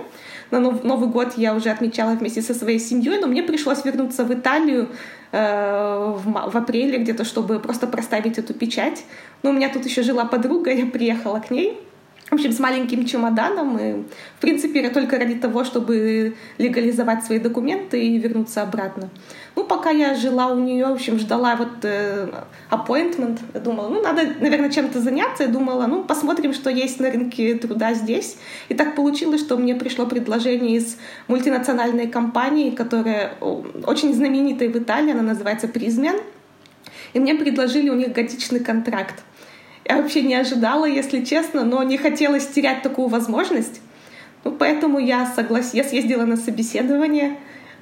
На 0.52 0.60
Новый 0.60 1.08
год 1.08 1.34
я 1.38 1.56
уже 1.56 1.70
отмечала 1.70 2.12
вместе 2.12 2.42
со 2.42 2.54
своей 2.54 2.80
семьей, 2.80 3.20
но 3.20 3.28
мне 3.28 3.42
пришлось 3.42 3.86
вернуться 3.86 4.26
в 4.26 4.34
Италию 4.34 4.90
э, 5.32 6.14
в, 6.18 6.52
в 6.52 6.58
апреле 6.58 6.98
где-то, 6.98 7.24
чтобы 7.24 7.60
просто 7.60 7.88
проставить 7.88 8.38
эту 8.38 8.54
печать. 8.54 9.06
Но 9.44 9.52
у 9.52 9.54
меня 9.54 9.70
тут 9.70 9.86
еще 9.86 10.04
жила 10.04 10.26
подруга, 10.26 10.72
я 10.74 10.86
приехала 10.86 11.40
к 11.40 11.52
ней 11.52 11.80
в 12.32 12.36
общем, 12.36 12.54
с 12.54 12.60
маленьким 12.60 13.06
чемоданом. 13.06 13.78
И, 13.78 14.04
в 14.38 14.40
принципе, 14.40 14.90
только 14.90 15.20
ради 15.20 15.36
того, 15.36 15.66
чтобы 15.66 16.34
легализовать 16.58 17.26
свои 17.26 17.40
документы 17.40 18.02
и 18.02 18.18
вернуться 18.18 18.62
обратно. 18.62 19.10
Ну, 19.58 19.66
пока 19.66 19.90
я 19.90 20.16
жила 20.16 20.48
у 20.48 20.58
нее, 20.58 20.86
в 20.86 20.94
общем, 20.94 21.20
ждала 21.20 21.58
вот 21.58 21.84
э, 21.84 22.30
appointment, 22.70 23.40
я 23.54 23.60
думала, 23.60 23.90
ну, 23.90 24.02
надо, 24.02 24.22
наверное, 24.40 24.70
чем-то 24.70 25.02
заняться. 25.02 25.44
Я 25.44 25.50
думала, 25.50 25.88
ну, 25.88 26.06
посмотрим, 26.06 26.54
что 26.54 26.70
есть 26.70 27.02
на 27.02 27.12
рынке 27.12 27.56
труда 27.56 27.94
здесь. 27.94 28.38
И 28.70 28.76
так 28.76 28.96
получилось, 28.96 29.42
что 29.42 29.58
мне 29.58 29.76
пришло 29.76 30.06
предложение 30.06 30.78
из 30.78 30.98
мультинациональной 31.28 32.08
компании, 32.08 32.70
которая 32.70 33.34
очень 33.42 34.14
знаменитая 34.14 34.70
в 34.70 34.78
Италии, 34.78 35.12
она 35.12 35.24
называется 35.24 35.68
Prismian. 35.68 36.22
И 37.12 37.20
мне 37.20 37.36
предложили 37.36 37.90
у 37.90 37.96
них 37.96 38.14
годичный 38.14 38.62
контракт. 38.62 39.22
Я 39.92 39.98
вообще 39.98 40.22
не 40.22 40.36
ожидала, 40.36 40.86
если 40.86 41.22
честно, 41.22 41.66
но 41.66 41.84
не 41.84 41.98
хотелось 41.98 42.48
терять 42.48 42.82
такую 42.82 43.10
возможность. 43.10 43.82
Ну, 44.46 44.52
поэтому 44.54 45.00
я 45.00 45.26
согласилась, 45.26 45.74
я 45.74 45.84
съездила 45.84 46.24
на 46.24 46.38
собеседование, 46.38 47.36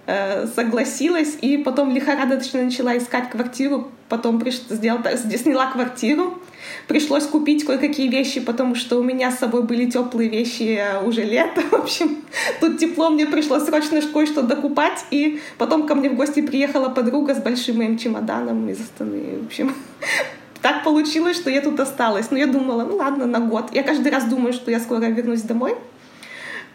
э, 0.07 0.47
согласилась 0.47 1.37
и 1.39 1.57
потом 1.57 1.93
лихорадочно 1.93 2.63
начала 2.63 2.97
искать 2.97 3.29
квартиру, 3.29 3.91
потом 4.09 4.39
приш... 4.39 4.55
сделала, 4.69 5.03
сняла 5.37 5.67
квартиру, 5.67 6.41
пришлось 6.87 7.27
купить 7.27 7.63
кое-какие 7.63 8.07
вещи, 8.07 8.39
потому 8.39 8.73
что 8.73 8.97
у 8.97 9.03
меня 9.03 9.29
с 9.31 9.37
собой 9.37 9.61
были 9.61 9.85
теплые 9.87 10.31
вещи 10.31 10.79
а 10.79 11.01
уже 11.01 11.23
лето, 11.23 11.61
в 11.69 11.75
общем, 11.75 12.23
тут 12.59 12.79
тепло, 12.79 13.11
мне 13.11 13.27
пришлось 13.27 13.65
срочно 13.65 14.01
кое-что 14.01 14.41
докупать, 14.41 15.05
и 15.11 15.41
потом 15.59 15.85
ко 15.85 15.93
мне 15.93 16.09
в 16.09 16.15
гости 16.15 16.41
приехала 16.41 16.89
подруга 16.89 17.35
с 17.35 17.37
большим 17.37 17.77
моим 17.77 17.99
чемоданом 17.99 18.67
из 18.67 18.81
Астаны, 18.81 19.41
в 19.43 19.45
общем, 19.45 19.75
так 20.61 20.83
получилось, 20.83 21.37
что 21.37 21.49
я 21.49 21.61
тут 21.61 21.79
осталась. 21.79 22.31
Но 22.31 22.37
я 22.37 22.47
думала, 22.47 22.83
ну 22.83 22.97
ладно, 22.97 23.25
на 23.25 23.39
год. 23.39 23.69
Я 23.73 23.83
каждый 23.83 24.11
раз 24.11 24.25
думаю, 24.25 24.53
что 24.53 24.71
я 24.71 24.79
скоро 24.79 25.05
вернусь 25.05 25.41
домой. 25.41 25.75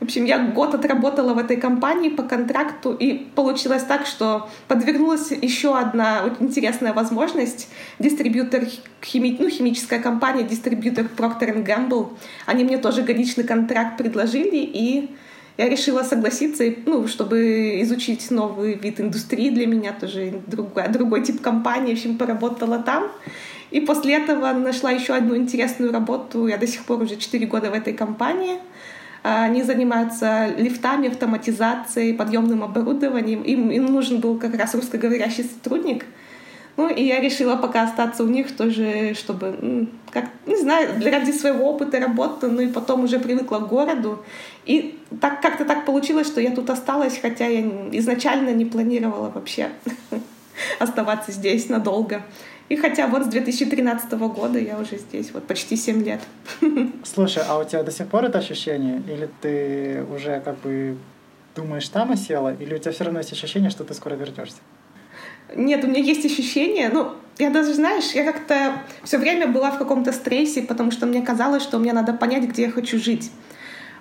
В 0.01 0.05
общем, 0.05 0.25
я 0.25 0.39
год 0.39 0.75
отработала 0.75 1.35
в 1.35 1.39
этой 1.39 1.57
компании 1.57 2.11
по 2.11 2.25
контракту, 2.25 2.93
и 2.93 3.15
получилось 3.35 3.85
так, 3.85 4.07
что 4.07 4.51
подвернулась 4.69 5.31
еще 5.31 5.79
одна 5.79 6.35
интересная 6.41 6.93
возможность. 6.93 7.69
Дистрибьютор, 7.99 8.65
хими, 9.03 9.37
ну, 9.39 9.49
химическая 9.49 10.01
компания, 10.01 10.43
дистрибьютор 10.43 11.07
Procter 11.17 11.65
Gamble, 11.65 12.09
они 12.45 12.65
мне 12.65 12.79
тоже 12.79 13.03
годичный 13.03 13.45
контракт 13.45 13.97
предложили, 13.97 14.57
и 14.57 15.11
я 15.57 15.69
решила 15.69 16.03
согласиться, 16.03 16.65
ну, 16.85 17.07
чтобы 17.07 17.81
изучить 17.83 18.31
новый 18.31 18.75
вид 18.75 19.01
индустрии 19.01 19.51
для 19.51 19.67
меня, 19.67 19.93
тоже 19.93 20.43
другой, 20.47 20.89
другой 20.89 21.23
тип 21.23 21.41
компании. 21.41 21.95
В 21.95 21.99
общем, 21.99 22.19
поработала 22.19 22.81
там. 22.81 23.05
И 23.75 23.81
после 23.81 24.15
этого 24.15 24.53
нашла 24.53 24.93
еще 24.93 25.15
одну 25.15 25.37
интересную 25.37 25.93
работу. 25.93 26.47
Я 26.47 26.59
до 26.59 26.67
сих 26.67 26.85
пор 26.85 27.03
уже 27.03 27.17
4 27.17 27.47
года 27.47 27.71
в 27.71 27.75
этой 27.75 27.93
компании. 27.93 28.59
Они 29.25 29.65
занимаются 29.65 30.47
лифтами, 30.57 31.09
автоматизацией, 31.09 32.15
подъемным 32.15 32.63
оборудованием. 32.63 33.43
Им, 33.43 33.73
им 33.73 33.87
нужен 33.87 34.21
был 34.21 34.39
как 34.39 34.57
раз 34.57 34.77
русскоговорящий 34.77 35.43
сотрудник. 35.43 36.05
Ну, 36.77 36.89
и 36.89 37.03
я 37.03 37.21
решила 37.21 37.57
пока 37.57 37.83
остаться 37.83 38.23
у 38.23 38.29
них 38.29 38.57
тоже, 38.57 39.15
чтобы, 39.15 39.89
как, 40.13 40.27
не 40.47 40.57
знаю, 40.57 40.91
ради 41.05 41.33
своего 41.33 41.69
опыта 41.69 41.99
работы, 41.99 42.47
ну 42.47 42.61
и 42.61 42.69
потом 42.69 43.05
уже 43.05 43.19
привыкла 43.19 43.59
к 43.59 43.69
городу. 43.69 44.25
И 44.67 45.01
так 45.21 45.41
как-то 45.41 45.65
так 45.65 45.85
получилось, 45.85 46.29
что 46.29 46.41
я 46.41 46.53
тут 46.53 46.71
осталась, 46.71 47.19
хотя 47.21 47.47
я 47.47 47.61
изначально 47.91 48.51
не 48.51 48.67
планировала 48.67 49.31
вообще 49.35 49.71
оставаться 50.79 51.33
здесь 51.33 51.69
надолго. 51.69 52.23
И 52.69 52.77
хотя 52.77 53.07
вот 53.07 53.25
с 53.25 53.27
2013 53.27 54.13
года 54.13 54.59
я 54.59 54.79
уже 54.79 54.97
здесь, 54.97 55.33
вот 55.33 55.47
почти 55.47 55.77
7 55.77 56.03
лет. 56.03 56.21
Слушай, 57.05 57.43
а 57.47 57.59
у 57.59 57.65
тебя 57.65 57.83
до 57.83 57.91
сих 57.91 58.09
пор 58.09 58.25
это 58.25 58.39
ощущение? 58.39 59.03
Или 59.07 59.29
ты 59.43 60.05
уже 60.15 60.41
как 60.41 60.59
бы 60.61 60.97
думаешь, 61.55 61.89
там 61.89 62.13
осела? 62.13 62.55
Или 62.55 62.75
у 62.75 62.79
тебя 62.79 62.93
все 62.93 63.05
равно 63.05 63.21
есть 63.21 63.33
ощущение, 63.33 63.71
что 63.71 63.85
ты 63.85 63.93
скоро 63.93 64.15
вернешься? 64.15 64.59
Нет, 65.55 65.85
у 65.85 65.89
меня 65.89 66.01
есть 66.01 66.25
ощущение, 66.25 66.89
ну, 66.89 67.13
я 67.39 67.51
даже, 67.51 67.75
знаешь, 67.75 68.13
я 68.13 68.25
как-то 68.25 68.83
все 69.03 69.19
время 69.19 69.47
была 69.47 69.71
в 69.71 69.79
каком-то 69.79 70.13
стрессе, 70.13 70.63
потому 70.63 70.91
что 70.91 71.07
мне 71.07 71.21
казалось, 71.21 71.63
что 71.63 71.79
мне 71.79 71.93
надо 71.93 72.15
понять, 72.15 72.45
где 72.45 72.63
я 72.63 72.71
хочу 72.71 72.99
жить 72.99 73.31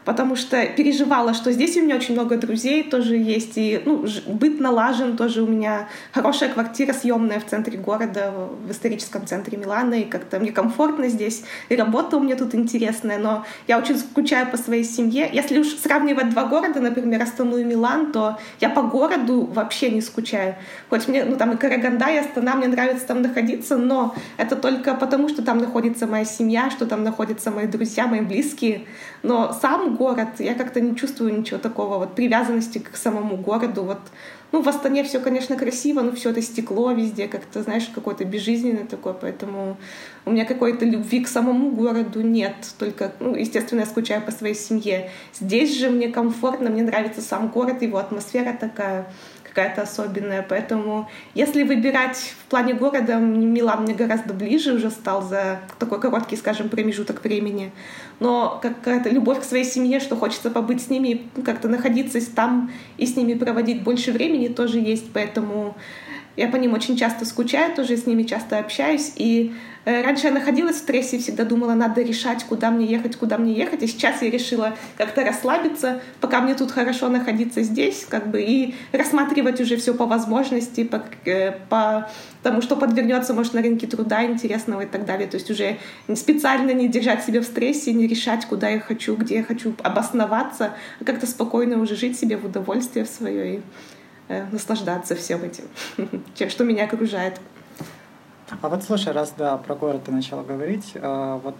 потому 0.06 0.36
что 0.36 0.66
переживала, 0.66 1.34
что 1.34 1.52
здесь 1.52 1.78
у 1.78 1.82
меня 1.82 1.96
очень 1.96 2.14
много 2.14 2.38
друзей 2.38 2.84
тоже 2.84 3.16
есть, 3.16 3.54
и 3.56 3.82
ну, 3.86 4.06
быт 4.28 4.60
налажен, 4.60 5.18
тоже 5.18 5.42
у 5.44 5.48
меня 5.48 5.88
хорошая 6.12 6.50
квартира 6.50 6.94
съемная 6.94 7.40
в 7.40 7.46
центре 7.46 7.78
города, 7.78 8.34
в 8.66 8.72
историческом 8.72 9.26
центре 9.26 9.58
Милана, 9.58 9.96
и 9.96 10.04
как-то 10.04 10.40
мне 10.40 10.52
комфортно 10.52 11.08
здесь, 11.08 11.44
и 11.70 11.76
работа 11.76 12.18
у 12.18 12.20
меня 12.20 12.36
тут 12.36 12.56
интересная, 12.56 13.18
но 13.18 13.46
я 13.68 13.78
очень 13.78 13.98
скучаю 13.98 14.50
по 14.50 14.58
своей 14.58 14.84
семье. 14.84 15.30
Если 15.32 15.60
уж 15.60 15.68
сравнивать 15.68 16.30
два 16.30 16.46
города, 16.46 16.80
например, 16.80 17.22
Астану 17.22 17.58
и 17.58 17.64
Милан, 17.64 18.12
то 18.12 18.38
я 18.60 18.70
по 18.70 18.82
городу 18.82 19.46
вообще 19.54 19.90
не 19.90 20.02
скучаю. 20.02 20.56
Хоть 20.90 21.08
мне, 21.08 21.24
ну 21.24 21.36
там 21.36 21.52
и 21.54 21.58
Караганда, 21.58 22.10
и 22.10 22.18
Астана, 22.18 22.56
мне 22.56 22.68
нравится 22.68 23.08
там 23.08 23.22
находиться, 23.22 23.78
но 23.78 24.16
это 24.38 24.56
только 24.56 24.94
потому, 24.96 25.30
что 25.30 25.42
там 25.42 25.58
находится 25.58 26.08
моя 26.08 26.26
семья, 26.26 26.70
что 26.70 26.86
там 26.86 27.04
находятся 27.04 27.52
мои 27.52 27.68
друзья, 27.68 28.08
мои 28.08 28.22
близкие. 28.22 28.86
Но 29.24 29.54
сам 29.54 29.96
город, 29.96 30.28
я 30.40 30.54
как-то 30.54 30.82
не 30.82 30.98
чувствую 30.98 31.40
ничего 31.40 31.58
такого, 31.58 31.98
вот 31.98 32.14
привязанности 32.14 32.80
к 32.80 32.98
самому 32.98 33.38
городу. 33.38 33.84
Вот, 33.84 34.00
ну, 34.52 34.62
в 34.62 34.68
Астане 34.68 35.06
все, 35.06 35.22
конечно, 35.22 35.56
красиво, 35.56 36.02
но 36.02 36.12
все 36.12 36.32
это 36.32 36.42
стекло 36.42 36.92
везде, 36.92 37.30
как-то, 37.30 37.64
знаешь, 37.64 37.90
какое-то 37.96 38.26
безжизненное 38.26 38.86
такое, 38.86 39.14
поэтому 39.14 39.78
у 40.26 40.32
меня 40.32 40.44
какой-то 40.44 40.84
любви 40.84 41.24
к 41.24 41.30
самому 41.30 41.72
городу 41.72 42.22
нет, 42.22 42.54
только, 42.78 43.14
ну, 43.22 43.34
естественно, 43.34 43.80
я 43.80 43.86
скучаю 43.86 44.22
по 44.22 44.32
своей 44.32 44.56
семье. 44.56 45.10
Здесь 45.34 45.74
же 45.78 45.90
мне 45.90 46.10
комфортно, 46.10 46.70
мне 46.70 46.84
нравится 46.84 47.22
сам 47.22 47.48
город, 47.48 47.82
его 47.82 48.00
атмосфера 48.00 48.54
такая 48.60 49.08
какая-то 49.54 49.84
особенная. 49.84 50.46
Поэтому 50.48 51.10
если 51.36 51.64
выбирать 51.64 52.18
в 52.18 52.50
плане 52.50 52.74
города, 52.74 53.18
Милан 53.18 53.84
мне 53.84 53.94
гораздо 53.94 54.34
ближе 54.34 54.74
уже 54.74 54.90
стал 54.90 55.22
за 55.22 55.60
такой 55.80 56.02
короткий, 56.02 56.36
скажем, 56.36 56.70
промежуток 56.70 57.24
времени. 57.24 57.72
Но 58.20 58.60
какая-то 58.62 59.10
любовь 59.10 59.42
к 59.42 59.44
своей 59.44 59.66
семье, 59.66 60.00
что 60.00 60.16
хочется 60.16 60.50
побыть 60.50 60.82
с 60.82 60.90
ними, 60.90 61.28
как-то 61.46 61.68
находиться 61.68 62.20
там 62.34 62.72
и 62.98 63.06
с 63.06 63.16
ними 63.16 63.34
проводить 63.34 63.84
больше 63.84 64.12
времени 64.12 64.48
тоже 64.48 64.80
есть. 64.80 65.12
Поэтому 65.14 65.76
я 66.36 66.48
по 66.48 66.56
ним 66.56 66.74
очень 66.74 66.98
часто 66.98 67.26
скучаю, 67.26 67.76
тоже 67.76 67.96
с 67.98 68.08
ними 68.08 68.24
часто 68.24 68.58
общаюсь. 68.58 69.14
И 69.16 69.54
раньше 69.86 70.28
я 70.28 70.34
находилась 70.34 70.78
в 70.78 70.80
стрессе 70.80 71.18
и 71.18 71.20
всегда 71.20 71.44
думала, 71.44 71.74
надо 71.74 72.02
решать, 72.02 72.44
куда 72.44 72.72
мне 72.72 72.86
ехать, 72.86 73.16
куда 73.16 73.38
мне 73.38 73.54
ехать. 73.54 73.84
И 73.84 73.88
сейчас 73.88 74.22
я 74.22 74.30
решила 74.30 74.76
как-то 74.98 75.24
расслабиться, 75.24 76.02
пока 76.22 76.42
мне 76.42 76.56
тут 76.56 76.72
хорошо 76.72 77.10
находиться 77.10 77.62
здесь, 77.64 78.06
как 78.08 78.28
бы, 78.28 78.42
и 78.42 78.76
рассматривать 78.92 79.60
уже 79.62 79.78
все 79.78 79.94
по 79.94 80.06
возможности, 80.06 80.84
по, 80.84 81.04
э, 81.26 81.52
по 81.70 82.10
тому, 82.44 82.62
что 82.62 82.76
подвернется, 82.76 83.34
может, 83.34 83.54
на 83.54 83.62
рынке 83.62 83.88
труда 83.88 84.24
интересного 84.26 84.82
и 84.82 84.88
так 84.88 85.06
далее. 85.06 85.28
То 85.28 85.38
есть 85.38 85.50
уже 85.50 85.78
специально 86.16 86.72
не 86.72 86.88
держать 86.88 87.24
себя 87.24 87.42
в 87.42 87.46
стрессе, 87.46 87.94
не 87.94 88.08
решать, 88.08 88.46
куда 88.46 88.70
я 88.70 88.80
хочу, 88.80 89.16
где 89.16 89.36
я 89.36 89.44
хочу 89.44 89.74
обосноваться, 89.84 90.74
а 91.00 91.04
как-то 91.04 91.28
спокойно 91.28 91.80
уже 91.82 91.96
жить 91.96 92.20
себе 92.20 92.38
в 92.38 92.46
удовольствие 92.46 93.06
в 93.06 93.10
свое 93.10 93.56
и 93.56 93.62
Э, 94.30 94.46
наслаждаться 94.52 95.16
всем 95.16 95.44
этим, 95.44 95.66
тем, 96.36 96.50
что 96.50 96.64
меня 96.64 96.86
окружает. 96.86 97.40
А 98.62 98.70
вот 98.70 98.84
слушай, 98.84 99.14
раз 99.14 99.34
да, 99.38 99.58
про 99.58 99.76
город 99.76 100.04
ты 100.06 100.12
начала 100.12 100.44
говорить, 100.44 100.92
э, 100.96 101.40
вот 101.44 101.56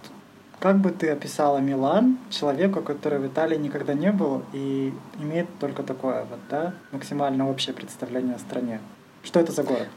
как 0.60 0.78
бы 0.78 0.90
ты 0.90 1.10
описала 1.10 1.58
Милан 1.58 2.18
человеку, 2.30 2.80
который 2.80 3.18
в 3.18 3.26
Италии 3.26 3.56
никогда 3.56 3.94
не 3.94 4.10
был 4.12 4.42
и 4.52 4.94
имеет 5.18 5.46
только 5.58 5.82
такое 5.82 6.24
вот, 6.24 6.38
да, 6.48 6.74
максимально 6.92 7.48
общее 7.48 7.74
представление 7.74 8.36
о 8.36 8.38
стране? 8.38 8.80
Что 9.22 9.40
это 9.40 9.52
за 9.52 9.62
город? 9.62 9.88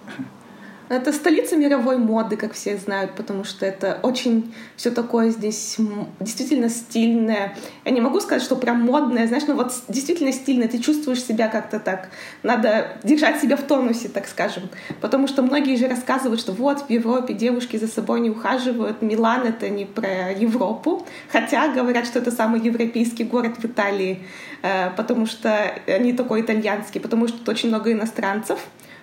Это 0.90 1.12
столица 1.12 1.58
мировой 1.58 1.98
моды, 1.98 2.38
как 2.38 2.54
все 2.54 2.78
знают, 2.78 3.16
потому 3.16 3.44
что 3.44 3.66
это 3.66 4.00
очень 4.04 4.54
все 4.78 4.90
такое 4.90 5.32
здесь 5.32 5.78
действительно 6.20 6.70
стильное. 6.70 7.56
Я 7.84 7.92
не 7.92 8.00
могу 8.00 8.22
сказать, 8.22 8.42
что 8.42 8.56
прям 8.56 8.82
модное, 8.82 9.28
знаешь, 9.28 9.46
но 9.48 9.56
вот 9.56 9.74
действительно 9.90 10.32
стильное. 10.32 10.70
Ты 10.70 10.80
чувствуешь 10.80 11.22
себя 11.22 11.50
как-то 11.50 11.80
так. 11.80 12.10
Надо 12.42 12.98
держать 13.04 13.42
себя 13.42 13.58
в 13.58 13.64
тонусе, 13.64 14.08
так 14.08 14.28
скажем. 14.28 14.70
Потому 15.02 15.28
что 15.28 15.42
многие 15.42 15.76
же 15.76 15.88
рассказывают, 15.88 16.40
что 16.40 16.54
вот 16.54 16.84
в 16.88 16.90
Европе 16.90 17.34
девушки 17.34 17.76
за 17.76 17.88
собой 17.88 18.22
не 18.22 18.30
ухаживают. 18.30 19.02
Милан— 19.02 19.42
это 19.46 19.68
не 19.70 19.84
про 19.84 20.32
Европу. 20.32 21.06
Хотя 21.30 21.68
говорят, 21.68 22.06
что 22.06 22.20
это 22.20 22.32
самый 22.32 22.62
европейский 22.62 23.26
город 23.26 23.58
в 23.58 23.66
Италии, 23.66 24.26
э, 24.62 24.92
потому 24.92 25.26
что 25.26 25.54
они 25.86 26.14
такой 26.14 26.42
итальянский, 26.42 27.02
потому 27.02 27.28
что 27.28 27.38
тут 27.40 27.50
очень 27.50 27.70
много 27.70 27.92
иностранцев 27.92 28.60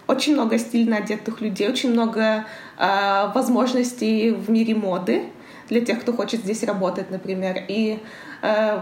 очень 0.07 0.35
много 0.35 0.59
стильно 0.59 0.99
одетых 0.99 1.41
людей, 1.41 1.69
очень 1.69 1.93
много 1.93 2.45
э, 2.79 3.31
возможностей 3.35 4.31
в 4.31 4.51
мире 4.51 4.75
моды 4.75 5.25
для 5.69 5.81
тех, 5.81 6.01
кто 6.01 6.13
хочет 6.13 6.41
здесь 6.41 6.63
работать, 6.63 7.11
например. 7.11 7.65
И 7.69 7.99
э, 8.43 8.81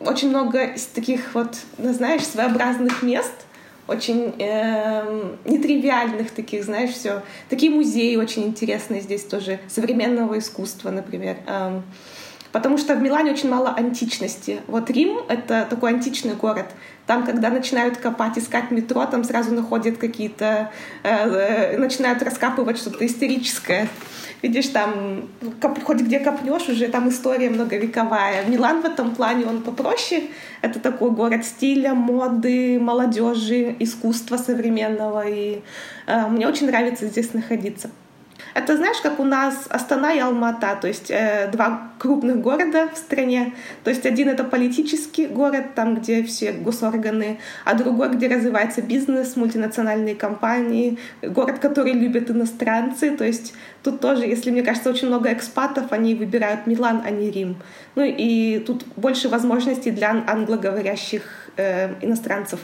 очень 0.00 0.30
много 0.30 0.74
таких 0.94 1.34
вот, 1.34 1.56
ну, 1.78 1.92
знаешь, 1.92 2.22
своеобразных 2.22 3.02
мест, 3.02 3.32
очень 3.86 4.34
э, 4.38 5.34
нетривиальных 5.44 6.30
таких, 6.30 6.64
знаешь, 6.64 6.90
все. 6.90 7.22
Такие 7.48 7.72
музеи 7.72 8.16
очень 8.16 8.44
интересные 8.44 9.00
здесь 9.00 9.24
тоже, 9.24 9.60
современного 9.68 10.38
искусства, 10.38 10.90
например. 10.90 11.38
Э, 11.46 11.80
Потому 12.58 12.76
что 12.76 12.96
в 12.96 13.00
Милане 13.00 13.30
очень 13.30 13.48
мало 13.48 13.68
античности. 13.70 14.62
Вот 14.66 14.90
Рим— 14.90 15.20
это 15.28 15.64
такой 15.70 15.90
античный 15.90 16.34
город. 16.34 16.66
Там, 17.06 17.24
когда 17.24 17.50
начинают 17.50 17.98
копать, 17.98 18.36
искать 18.36 18.72
метро, 18.72 19.06
там 19.06 19.22
сразу 19.22 19.54
находят 19.54 19.96
какие-то... 19.96 20.72
Э, 21.04 21.28
э, 21.28 21.78
начинают 21.78 22.20
раскапывать 22.20 22.78
что-то 22.78 23.06
историческое. 23.06 23.88
Видишь, 24.42 24.66
там 24.66 25.28
коп, 25.60 25.80
хоть 25.84 26.00
где 26.00 26.18
копнешь, 26.18 26.68
уже 26.68 26.88
там 26.88 27.08
история 27.10 27.48
многовековая. 27.48 28.44
Милан 28.46 28.82
в 28.82 28.86
этом 28.86 29.14
плане, 29.14 29.46
он 29.46 29.62
попроще. 29.62 30.24
Это 30.60 30.80
такой 30.80 31.12
город 31.12 31.44
стиля, 31.44 31.94
моды, 31.94 32.80
молодежи, 32.80 33.76
искусства 33.78 34.36
современного. 34.36 35.28
И 35.28 35.60
э, 36.08 36.26
мне 36.26 36.48
очень 36.48 36.66
нравится 36.66 37.06
здесь 37.06 37.32
находиться. 37.34 37.88
Это 38.54 38.76
знаешь, 38.76 38.98
как 39.02 39.20
у 39.20 39.24
нас 39.24 39.66
Астана 39.68 40.12
и 40.14 40.18
Алмата, 40.18 40.76
то 40.80 40.88
есть 40.88 41.10
э, 41.10 41.48
два 41.52 41.92
крупных 41.98 42.40
города 42.40 42.88
в 42.92 42.96
стране. 42.96 43.54
То 43.84 43.90
есть 43.90 44.06
один 44.06 44.28
это 44.28 44.44
политический 44.44 45.26
город, 45.26 45.74
там, 45.74 45.96
где 45.96 46.22
все 46.22 46.52
госорганы, 46.52 47.38
а 47.64 47.74
другой, 47.74 48.10
где 48.10 48.28
развивается 48.28 48.82
бизнес, 48.82 49.36
мультинациональные 49.36 50.14
компании, 50.14 50.98
город, 51.22 51.58
который 51.58 51.92
любят 51.92 52.30
иностранцы. 52.30 53.16
То 53.16 53.24
есть 53.24 53.54
тут 53.82 54.00
тоже, 54.00 54.26
если 54.26 54.50
мне 54.50 54.62
кажется, 54.62 54.90
очень 54.90 55.08
много 55.08 55.32
экспатов, 55.32 55.92
они 55.92 56.14
выбирают 56.14 56.66
Милан, 56.66 57.02
а 57.04 57.10
не 57.10 57.30
Рим. 57.30 57.56
Ну 57.94 58.02
и 58.04 58.58
тут 58.60 58.84
больше 58.96 59.28
возможностей 59.28 59.90
для 59.90 60.10
англоговорящих 60.26 61.50
э, 61.56 61.94
иностранцев. 62.00 62.60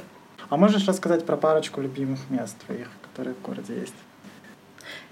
А 0.49 0.57
можешь 0.57 0.87
рассказать 0.87 1.25
про 1.25 1.37
парочку 1.37 1.81
любимых 1.81 2.21
мест 2.31 2.57
твоих, 2.67 2.89
которые 3.03 3.35
в 3.35 3.43
городе 3.43 3.75
есть? 3.75 3.95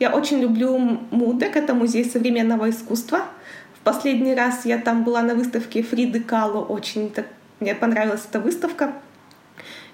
Я 0.02 0.10
очень 0.10 0.40
люблю 0.40 0.76
МУДЕК, 1.12 1.54
это 1.58 1.74
музей 1.74 2.04
современного 2.04 2.68
искусства. 2.70 3.20
В 3.76 3.84
последний 3.84 4.34
раз 4.34 4.64
я 4.66 4.78
там 4.78 5.04
была 5.04 5.22
на 5.22 5.36
выставке 5.36 5.84
Фриды 5.84 6.18
Кало, 6.18 6.64
очень 6.64 7.08
так 7.08 7.26
мне 7.60 7.72
понравилась 7.76 8.22
эта 8.28 8.40
выставка. 8.40 8.94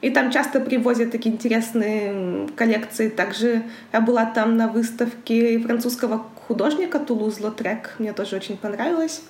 И 0.00 0.08
там 0.08 0.30
часто 0.30 0.60
привозят 0.60 1.10
такие 1.10 1.34
интересные 1.34 2.48
коллекции. 2.56 3.10
Также 3.10 3.64
я 3.92 4.00
была 4.00 4.24
там 4.24 4.56
на 4.56 4.68
выставке 4.68 5.58
французского 5.58 6.24
художника 6.46 6.98
Тулуз 7.00 7.38
Лотрек. 7.40 7.94
Мне 7.98 8.14
тоже 8.14 8.36
очень 8.36 8.56
понравилось. 8.56 9.20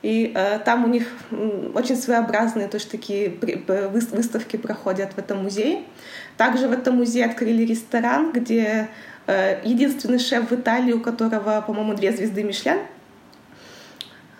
И 0.00 0.32
э, 0.34 0.60
там 0.60 0.84
у 0.84 0.88
них 0.88 1.06
очень 1.74 1.96
своеобразные 1.96 2.68
тоже 2.68 2.86
такие 2.86 3.30
выставки 3.90 4.56
проходят 4.56 5.12
в 5.12 5.18
этом 5.18 5.42
музее. 5.42 5.82
Также 6.38 6.66
в 6.66 6.72
этом 6.72 6.96
музее 6.96 7.26
открыли 7.26 7.66
ресторан, 7.66 8.32
где 8.32 8.88
единственный 9.64 10.18
шеф 10.18 10.50
в 10.50 10.54
Италии, 10.54 10.92
у 10.92 11.00
которого, 11.00 11.62
по-моему, 11.66 11.94
две 11.94 12.12
звезды 12.12 12.42
Мишлен— 12.42 12.78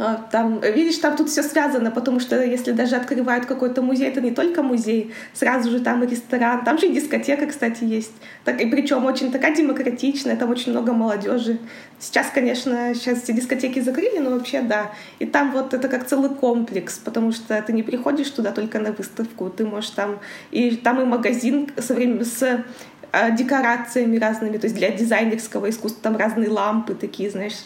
а, 0.01 0.15
там, 0.31 0.61
видишь, 0.61 0.99
там 0.99 1.17
тут 1.17 1.29
все 1.29 1.43
связано, 1.43 1.91
потому 1.91 2.21
что 2.21 2.41
если 2.41 2.71
даже 2.71 2.95
открывают 2.95 3.47
какой-то 3.47 3.83
музей, 3.83 4.09
это 4.09 4.21
не 4.21 4.31
только 4.31 4.63
музей, 4.63 5.13
сразу 5.33 5.71
же 5.71 5.81
там 5.81 6.05
и 6.05 6.07
ресторан, 6.07 6.65
там 6.65 6.79
же 6.79 6.87
и 6.87 6.95
дискотека, 6.95 7.47
кстати, 7.47 7.83
есть. 7.83 8.13
Так, 8.45 8.61
и 8.61 8.67
причем 8.67 9.05
очень 9.05 9.33
такая 9.33 9.57
демократичная, 9.57 10.37
там 10.37 10.51
очень 10.51 10.71
много 10.71 10.93
молодежи. 10.93 11.59
Сейчас, 11.99 12.29
конечно, 12.33 12.95
сейчас 12.95 13.23
все 13.23 13.33
дискотеки 13.33 13.81
закрыли, 13.81 14.19
но 14.19 14.31
вообще 14.31 14.63
да. 14.63 14.93
И 15.19 15.27
там 15.27 15.51
вот 15.51 15.75
это 15.75 15.89
как 15.89 16.07
целый 16.07 16.31
комплекс, 16.31 17.01
потому 17.05 17.33
что 17.33 17.61
ты 17.61 17.73
не 17.73 17.83
приходишь 17.83 18.31
туда 18.31 18.53
только 18.53 18.79
на 18.79 18.93
выставку, 18.93 19.51
ты 19.51 19.67
можешь 19.67 19.91
там... 19.91 20.21
И 20.53 20.77
там 20.77 21.01
и 21.01 21.05
магазин 21.05 21.71
со 21.77 21.95
временем 21.95 22.25
с 22.25 22.65
декорациями 23.37 24.19
разными, 24.19 24.59
то 24.59 24.67
есть 24.67 24.77
для 24.77 24.91
дизайнерского 24.91 25.71
искусства 25.71 26.03
там 26.03 26.17
разные 26.17 26.51
лампы 26.51 26.95
такие, 26.95 27.31
знаешь, 27.31 27.65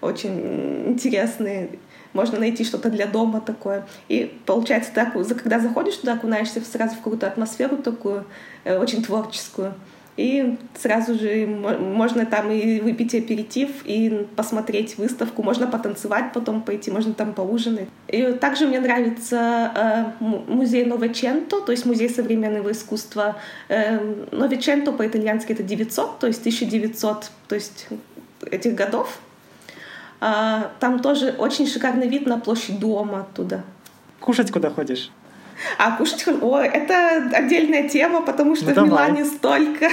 очень 0.00 0.88
интересные. 0.88 1.70
Можно 2.12 2.38
найти 2.38 2.64
что-то 2.64 2.88
для 2.90 3.06
дома 3.06 3.40
такое. 3.40 3.86
И 4.08 4.38
получается, 4.46 4.92
так, 4.94 5.12
когда 5.12 5.60
заходишь 5.60 5.96
туда, 5.96 6.14
окунаешься 6.14 6.60
сразу 6.64 6.94
в 6.94 6.98
какую-то 6.98 7.26
атмосферу 7.26 7.76
такую, 7.76 8.24
э, 8.64 8.78
очень 8.78 9.02
творческую. 9.02 9.74
И 10.18 10.56
сразу 10.76 11.16
же 11.16 11.46
можно 11.46 12.26
там 12.26 12.50
и 12.50 12.80
выпить 12.80 13.14
аперитив, 13.14 13.70
и 13.84 14.26
посмотреть 14.34 14.98
выставку, 14.98 15.44
можно 15.44 15.68
потанцевать, 15.68 16.32
потом 16.32 16.60
пойти, 16.62 16.90
можно 16.90 17.14
там 17.14 17.32
поужинать. 17.32 17.86
И 18.08 18.32
также 18.32 18.66
мне 18.66 18.80
нравится 18.80 19.72
э, 20.20 20.24
музей 20.48 20.84
Новеченто, 20.84 21.60
то 21.60 21.70
есть 21.70 21.86
музей 21.86 22.10
современного 22.10 22.72
искусства. 22.72 23.36
Э, 23.68 24.00
Новеченто 24.32 24.90
по-итальянски 24.90 25.52
это 25.52 25.62
900, 25.62 26.18
то 26.18 26.26
есть 26.26 26.40
1900, 26.40 27.30
то 27.46 27.54
есть 27.54 27.86
этих 28.50 28.74
годов. 28.74 29.20
А, 30.20 30.72
там 30.80 30.98
тоже 30.98 31.36
очень 31.38 31.68
шикарный 31.68 32.08
вид 32.08 32.26
на 32.26 32.40
площадь 32.40 32.80
дома 32.80 33.20
оттуда. 33.20 33.62
Кушать 34.18 34.50
куда 34.50 34.70
ходишь? 34.70 35.12
А 35.78 35.96
кушать, 35.96 36.24
о, 36.26 36.58
это 36.58 37.30
отдельная 37.32 37.88
тема, 37.88 38.22
потому 38.22 38.56
что 38.56 38.72
ну, 38.74 38.84
в 38.84 38.86
Милане 38.86 39.24
столько, 39.24 39.90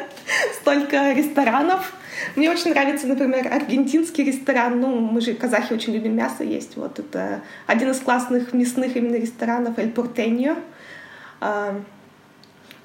столько 0.60 1.12
ресторанов. 1.12 1.92
Мне 2.36 2.50
очень 2.50 2.70
нравится, 2.70 3.06
например, 3.06 3.52
аргентинский 3.52 4.24
ресторан. 4.24 4.80
Ну, 4.80 4.98
мы 4.98 5.20
же 5.20 5.34
казахи 5.34 5.72
очень 5.72 5.92
любим 5.92 6.16
мясо 6.16 6.44
есть. 6.44 6.76
Вот 6.76 6.98
это 6.98 7.42
один 7.66 7.90
из 7.90 8.00
классных 8.00 8.52
мясных 8.52 8.96
именно 8.96 9.16
ресторанов 9.16 9.78
Эль 9.78 9.90
Портеньо. 9.90 10.56
А, 11.40 11.80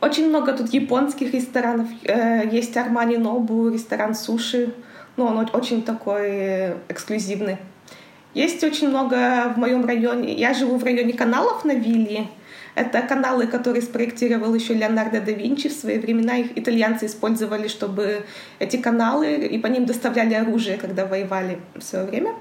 очень 0.02 0.30
много 0.30 0.54
тут 0.54 0.74
японских 0.74 1.34
ресторанов. 1.34 1.88
Э, 2.04 2.48
есть 2.50 2.76
Армани 2.78 3.18
Нобу, 3.18 3.70
ресторан 3.70 4.16
суши 4.16 4.74
ну, 5.20 5.26
он 5.26 5.50
очень 5.52 5.84
такой 5.84 6.76
эксклюзивный. 6.88 7.58
Есть 8.34 8.64
очень 8.64 8.90
много 8.90 9.52
в 9.56 9.58
моем 9.58 9.86
районе. 9.86 10.34
Я 10.34 10.54
живу 10.54 10.78
в 10.78 10.84
районе 10.84 11.14
каналов 11.14 11.66
на 11.66 11.74
Вилле. 11.74 12.28
Это 12.76 13.02
каналы, 13.02 13.48
которые 13.48 13.82
спроектировал 13.82 14.54
еще 14.54 14.74
Леонардо 14.74 15.20
да 15.20 15.32
Винчи. 15.32 15.68
В 15.70 15.74
свои 15.74 15.98
времена 15.98 16.38
их 16.38 16.58
итальянцы 16.58 17.08
использовали, 17.08 17.68
чтобы 17.68 18.24
эти 18.60 18.78
каналы, 18.78 19.34
и 19.34 19.58
по 19.58 19.68
ним 19.68 19.86
доставляли 19.86 20.36
оружие, 20.36 20.78
когда 20.78 21.06
воевали 21.06 21.60
в 21.76 21.82
свое 21.82 22.06
время. 22.06 22.34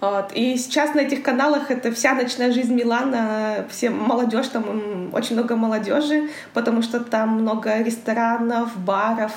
Вот. 0.00 0.32
И 0.34 0.56
сейчас 0.56 0.94
на 0.94 1.00
этих 1.00 1.22
каналах 1.22 1.70
это 1.70 1.92
вся 1.92 2.14
ночная 2.14 2.52
жизнь 2.52 2.74
Милана, 2.74 3.66
все 3.68 3.90
молодежь, 3.90 4.48
там 4.48 5.10
очень 5.12 5.36
много 5.36 5.56
молодежи, 5.56 6.28
потому 6.54 6.82
что 6.82 7.00
там 7.00 7.42
много 7.42 7.82
ресторанов, 7.82 8.78
баров, 8.78 9.32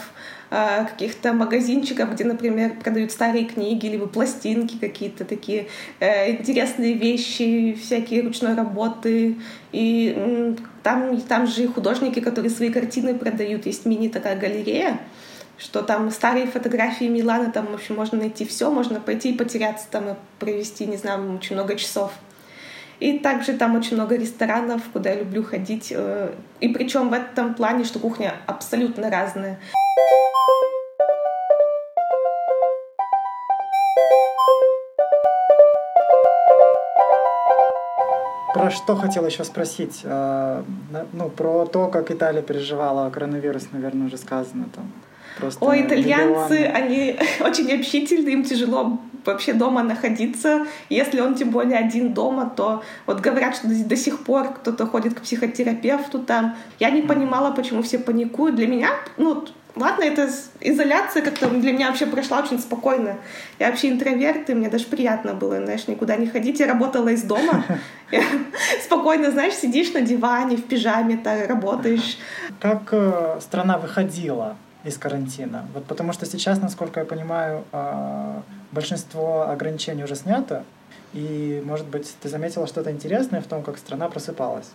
каких-то 0.54 1.34
магазинчиков, 1.34 2.14
где, 2.14 2.26
например, 2.26 2.76
продают 2.76 3.12
старые 3.12 3.46
книги, 3.46 3.88
либо 3.88 4.06
пластинки 4.06 4.78
какие-то 4.78 5.26
такие 5.26 5.68
э, 6.00 6.32
интересные 6.32 6.94
вещи, 6.94 7.76
всякие 7.82 8.22
ручной 8.22 8.54
работы. 8.54 9.38
И 9.72 10.56
там, 10.84 11.20
там 11.22 11.48
же 11.48 11.68
художники, 11.68 12.20
которые 12.20 12.52
свои 12.52 12.72
картины 12.72 13.16
продают. 13.16 13.66
Есть 13.66 13.86
мини 13.86 14.10
такая 14.10 14.38
галерея, 14.38 15.00
что 15.58 15.82
там 15.82 16.12
старые 16.12 16.46
фотографии 16.46 17.06
Милана, 17.06 17.52
там, 17.52 17.66
в 17.68 17.74
общем, 17.74 17.96
можно 17.96 18.20
найти 18.20 18.46
все, 18.46 18.70
можно 18.70 19.00
пойти 19.00 19.32
и 19.32 19.38
потеряться 19.38 19.88
там 19.90 20.10
и 20.10 20.16
провести, 20.38 20.86
не 20.86 20.98
знаю, 20.98 21.36
очень 21.36 21.56
много 21.56 21.76
часов. 21.76 22.12
И 23.00 23.18
также 23.18 23.54
там 23.54 23.76
очень 23.76 23.96
много 23.96 24.16
ресторанов, 24.16 24.84
куда 24.94 25.10
я 25.10 25.16
люблю 25.22 25.44
ходить. 25.44 25.92
Э, 25.96 26.32
и 26.60 26.68
причем 26.68 27.10
в 27.10 27.14
этом 27.14 27.56
плане, 27.56 27.86
что 27.86 27.98
кухня 27.98 28.36
абсолютно 28.46 29.10
разная. 29.10 29.60
Про 38.54 38.70
что 38.72 38.96
хотел 38.96 39.26
еще 39.26 39.44
спросить? 39.44 40.02
Э, 40.04 40.64
ну, 41.14 41.30
про 41.30 41.66
то, 41.66 41.88
как 41.88 42.12
Италия 42.12 42.42
переживала 42.42 43.10
коронавирус, 43.10 43.68
наверное, 43.72 44.08
уже 44.08 44.18
сказано 44.18 44.66
там. 44.76 44.92
Просто 45.38 45.66
Ой, 45.66 45.82
итальянцы, 45.82 46.54
миллионы. 46.54 46.74
они 46.74 47.20
очень 47.40 47.74
общительны, 47.74 48.30
им 48.30 48.44
тяжело 48.44 49.00
вообще 49.26 49.54
дома 49.54 49.84
находиться. 49.84 50.66
Если 50.90 51.22
он 51.22 51.36
тем 51.36 51.50
более 51.50 51.78
один 51.78 52.14
дома, 52.14 52.52
то 52.56 52.84
вот 53.06 53.22
говорят, 53.22 53.56
что 53.56 53.68
до 53.68 53.96
сих 53.96 54.24
пор 54.24 54.54
кто-то 54.54 54.86
ходит 54.86 55.16
к 55.16 55.22
психотерапевту 55.22 56.20
там. 56.20 56.56
Я 56.80 56.92
не 56.92 57.02
понимала, 57.02 57.52
почему 57.52 57.82
все 57.82 58.00
паникуют. 58.00 58.56
Для 58.56 58.68
меня, 58.68 58.90
ну, 59.18 59.46
Ладно, 59.76 60.04
это 60.04 60.30
изоляция 60.60 61.24
как-то 61.24 61.50
для 61.50 61.72
меня 61.72 61.88
вообще 61.88 62.06
прошла 62.06 62.40
очень 62.42 62.60
спокойно. 62.60 63.18
Я 63.58 63.70
вообще 63.70 63.90
интроверт, 63.90 64.50
и 64.50 64.54
мне 64.54 64.70
даже 64.70 64.86
приятно 64.86 65.34
было, 65.34 65.58
знаешь, 65.58 65.88
никуда 65.88 66.16
не 66.16 66.28
ходить. 66.28 66.60
Я 66.60 66.68
работала 66.68 67.10
из 67.10 67.24
дома. 67.24 67.66
Спокойно, 68.84 69.32
знаешь, 69.32 69.56
сидишь 69.56 69.92
на 69.94 70.02
диване 70.02 70.58
в 70.58 70.64
пижаме, 70.64 71.18
так 71.18 71.50
работаешь. 71.50 72.20
Как 72.60 72.90
э, 72.92 73.40
страна 73.42 73.80
выходила 73.80 74.56
из 74.84 74.98
карантина? 75.00 75.66
Вот 75.74 75.86
потому 75.86 76.14
что 76.14 76.28
сейчас, 76.28 76.62
насколько 76.62 77.00
я 77.00 77.06
понимаю, 77.08 77.64
э, 77.72 78.42
большинство 78.72 79.50
ограничений 79.50 80.04
уже 80.04 80.16
снято. 80.16 80.64
И, 81.14 81.64
может 81.66 81.88
быть, 81.88 82.16
ты 82.22 82.30
заметила 82.30 82.68
что-то 82.68 82.92
интересное 82.92 83.42
в 83.42 83.48
том, 83.48 83.64
как 83.64 83.78
страна 83.80 84.08
просыпалась? 84.08 84.70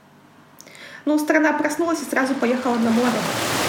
Ну, 1.04 1.18
страна 1.18 1.52
проснулась 1.52 2.02
и 2.02 2.10
сразу 2.10 2.34
поехала 2.34 2.74
на 2.74 2.90
море. 2.90 3.18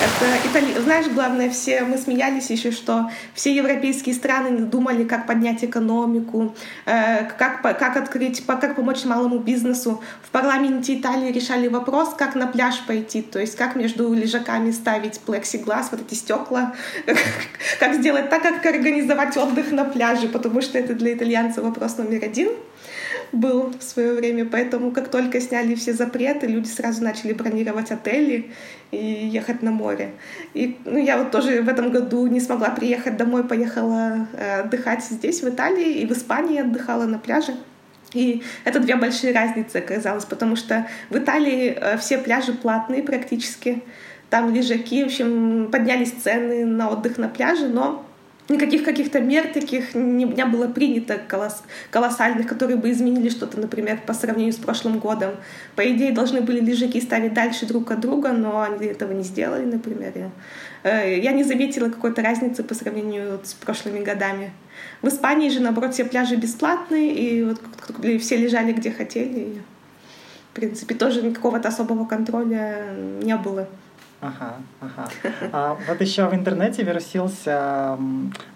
Это 0.01 0.49
Итали... 0.49 0.79
Знаешь, 0.79 1.07
главное, 1.07 1.49
все 1.49 1.81
мы 1.81 1.97
смеялись 1.97 2.49
еще, 2.49 2.71
что 2.71 3.11
все 3.33 3.53
европейские 3.53 4.15
страны 4.15 4.59
думали, 4.59 5.03
как 5.03 5.27
поднять 5.27 5.63
экономику, 5.63 6.55
э, 6.85 7.25
как, 7.37 7.61
как 7.61 7.97
открыть, 7.97 8.45
как 8.45 8.75
помочь 8.75 9.03
малому 9.03 9.39
бизнесу. 9.39 10.01
В 10.23 10.29
парламенте 10.29 10.95
Италии 10.95 11.31
решали 11.31 11.67
вопрос, 11.67 12.13
как 12.17 12.35
на 12.35 12.47
пляж 12.47 12.79
пойти, 12.87 13.21
то 13.21 13.39
есть 13.39 13.55
как 13.55 13.75
между 13.75 14.13
лежаками 14.13 14.71
ставить 14.71 15.19
плексиглаз, 15.19 15.89
вот 15.91 16.01
эти 16.01 16.13
стекла, 16.13 16.75
как 17.79 17.95
сделать 17.95 18.29
так, 18.29 18.43
как 18.43 18.65
организовать 18.65 19.35
отдых 19.37 19.71
на 19.71 19.85
пляже, 19.85 20.29
потому 20.29 20.61
что 20.61 20.77
это 20.77 20.93
для 20.93 21.13
итальянцев 21.13 21.63
вопрос 21.63 21.97
номер 21.97 22.23
один 22.23 22.49
был 23.31 23.73
в 23.77 23.83
свое 23.83 24.13
время, 24.13 24.45
поэтому 24.45 24.91
как 24.91 25.09
только 25.09 25.39
сняли 25.41 25.75
все 25.75 25.93
запреты, 25.93 26.47
люди 26.47 26.67
сразу 26.67 27.03
начали 27.03 27.33
бронировать 27.33 27.91
отели 27.91 28.51
и 28.91 28.97
ехать 28.97 29.61
на 29.61 29.71
море. 29.71 30.11
И 30.53 30.77
ну, 30.85 30.97
я 30.97 31.17
вот 31.17 31.31
тоже 31.31 31.61
в 31.61 31.69
этом 31.69 31.91
году 31.91 32.27
не 32.27 32.39
смогла 32.39 32.69
приехать 32.69 33.17
домой, 33.17 33.43
поехала 33.43 34.27
э, 34.33 34.61
отдыхать 34.61 35.03
здесь, 35.03 35.41
в 35.41 35.49
Италии, 35.49 36.01
и 36.01 36.05
в 36.05 36.11
Испании 36.11 36.59
отдыхала 36.59 37.05
на 37.05 37.19
пляже. 37.19 37.53
И 38.13 38.41
это 38.63 38.79
две 38.79 38.95
большие 38.95 39.33
разницы 39.33 39.77
оказалось, 39.77 40.25
потому 40.25 40.55
что 40.55 40.87
в 41.09 41.17
Италии 41.17 41.77
э, 41.79 41.97
все 41.97 42.17
пляжи 42.17 42.53
платные 42.53 43.03
практически, 43.03 43.83
там 44.29 44.53
лежаки, 44.53 45.03
в 45.03 45.07
общем, 45.07 45.69
поднялись 45.71 46.11
цены 46.11 46.65
на 46.65 46.89
отдых 46.89 47.17
на 47.17 47.29
пляже, 47.29 47.67
но 47.67 48.05
никаких 48.49 48.83
каких-то 48.83 49.19
мер 49.19 49.47
таких 49.53 49.93
не, 49.93 50.25
не 50.25 50.45
было 50.45 50.67
принято 50.67 51.17
колосс, 51.17 51.63
колоссальных, 51.91 52.47
которые 52.47 52.77
бы 52.77 52.91
изменили 52.91 53.29
что-то, 53.29 53.59
например, 53.59 53.99
по 54.05 54.13
сравнению 54.13 54.53
с 54.53 54.57
прошлым 54.57 54.99
годом. 54.99 55.35
По 55.75 55.89
идее, 55.89 56.11
должны 56.11 56.41
были 56.41 56.59
лежаки 56.59 56.99
ставить 56.99 57.33
дальше 57.33 57.65
друг 57.65 57.91
от 57.91 57.99
друга, 57.99 58.31
но 58.31 58.61
они 58.61 58.87
этого 58.87 59.13
не 59.13 59.23
сделали, 59.23 59.65
например. 59.65 60.13
Я, 60.15 60.31
э, 60.83 61.33
не 61.33 61.43
заметила 61.43 61.89
какой-то 61.89 62.21
разницы 62.21 62.63
по 62.63 62.73
сравнению 62.73 63.39
с 63.43 63.53
прошлыми 63.53 64.03
годами. 64.03 64.51
В 65.01 65.07
Испании 65.07 65.49
же, 65.49 65.59
наоборот, 65.59 65.93
все 65.93 66.05
пляжи 66.05 66.35
бесплатные, 66.35 67.13
и 67.13 67.43
вот 67.43 67.61
все 68.19 68.37
лежали 68.37 68.73
где 68.73 68.91
хотели. 68.91 69.61
принципе, 70.53 70.95
тоже 70.95 71.21
никакого-то 71.21 71.69
особого 71.69 72.05
контроля 72.05 72.87
не 73.21 73.35
было. 73.35 73.67
Ага, 74.21 74.55
ага. 74.81 75.09
А 75.53 75.77
вот 75.87 76.01
еще 76.01 76.27
в 76.27 76.33
интернете 76.33 76.83
вирусился, 76.83 77.97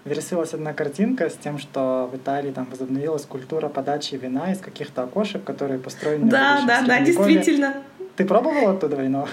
вирусилась 0.04 0.52
одна 0.52 0.74
картинка 0.74 1.30
с 1.30 1.34
тем, 1.34 1.58
что 1.58 2.10
в 2.12 2.16
Италии 2.16 2.50
там 2.50 2.66
возобновилась 2.66 3.24
культура 3.24 3.68
подачи 3.68 4.14
вина 4.16 4.52
из 4.52 4.58
каких-то 4.58 5.04
окошек, 5.04 5.42
которые 5.42 5.78
построены 5.78 6.30
да, 6.30 6.62
Да, 6.66 6.82
да, 6.86 7.00
действительно. 7.00 7.74
Ты 8.16 8.24
пробовала 8.24 8.70
оттуда 8.70 8.96
вино? 9.02 9.28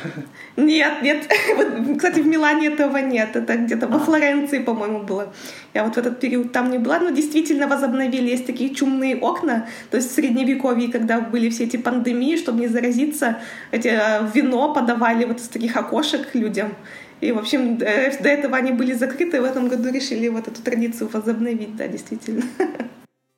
Нет, 0.58 1.04
нет. 1.04 1.32
Вот, 1.56 1.98
кстати, 1.98 2.20
в 2.20 2.28
Милане 2.28 2.68
этого 2.68 2.98
нет. 2.98 3.36
Это 3.36 3.56
где-то 3.58 3.88
во 3.88 3.98
а. 3.98 4.00
Флоренции, 4.00 4.60
по-моему, 4.60 5.04
было. 5.04 5.32
Я 5.74 5.84
вот 5.84 5.96
в 5.96 5.98
этот 5.98 6.20
период 6.20 6.52
там 6.52 6.72
не 6.72 6.80
была, 6.80 7.00
но 7.00 7.10
действительно 7.10 7.68
возобновили. 7.68 8.32
Есть 8.32 8.48
такие 8.48 8.74
чумные 8.74 9.16
окна. 9.18 9.68
То 9.92 9.98
есть 9.98 10.10
в 10.10 10.16
Средневековье, 10.16 10.92
когда 10.92 11.22
были 11.22 11.50
все 11.50 11.66
эти 11.66 11.78
пандемии, 11.78 12.38
чтобы 12.38 12.62
не 12.62 12.68
заразиться, 12.68 13.38
эти 13.72 13.90
э, 13.90 14.28
вино 14.34 14.74
подавали 14.74 15.26
вот 15.26 15.40
из 15.40 15.48
таких 15.48 15.78
окошек 15.78 16.34
людям. 16.34 16.74
И, 17.22 17.32
в 17.32 17.38
общем, 17.38 17.78
э, 17.82 18.18
до 18.20 18.30
этого 18.30 18.58
они 18.58 18.72
были 18.72 18.94
закрыты, 18.94 19.42
в 19.42 19.46
этом 19.46 19.68
году 19.68 19.92
решили 19.92 20.28
вот 20.30 20.48
эту 20.48 20.60
традицию 20.64 21.08
возобновить, 21.14 21.76
да, 21.76 21.88
действительно. 21.88 22.44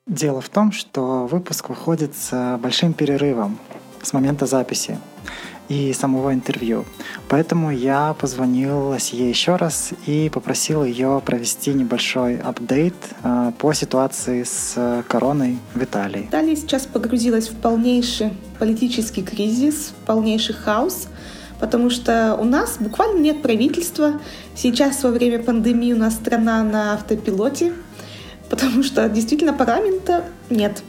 Дело 0.06 0.40
в 0.40 0.48
том, 0.48 0.72
что 0.72 1.26
выпуск 1.26 1.68
выходит 1.68 2.14
с 2.14 2.58
большим 2.62 2.94
перерывом 2.94 3.58
с 4.02 4.12
момента 4.14 4.46
записи 4.46 4.98
и 5.68 5.92
самого 5.92 6.32
интервью. 6.32 6.84
Поэтому 7.28 7.70
я 7.70 8.14
позвонил 8.14 8.94
ей 9.12 9.28
еще 9.28 9.56
раз 9.56 9.92
и 10.06 10.30
попросил 10.32 10.84
ее 10.84 11.22
провести 11.24 11.72
небольшой 11.72 12.38
апдейт 12.38 12.94
э, 13.22 13.52
по 13.58 13.72
ситуации 13.72 14.42
с 14.42 15.04
короной 15.08 15.58
в 15.74 15.82
Италии. 15.82 16.26
Италия 16.28 16.56
сейчас 16.56 16.86
погрузилась 16.86 17.48
в 17.48 17.56
полнейший 17.56 18.32
политический 18.58 19.22
кризис, 19.22 19.94
полнейший 20.06 20.54
хаос, 20.54 21.08
потому 21.60 21.90
что 21.90 22.36
у 22.38 22.44
нас 22.44 22.76
буквально 22.78 23.20
нет 23.20 23.42
правительства. 23.42 24.20
Сейчас 24.54 25.02
во 25.02 25.10
время 25.10 25.42
пандемии 25.42 25.92
у 25.92 25.98
нас 25.98 26.14
страна 26.14 26.62
на 26.62 26.94
автопилоте, 26.94 27.72
потому 28.50 28.82
что 28.82 29.08
действительно 29.08 29.52
парламента 29.52 30.24
нет 30.50 30.82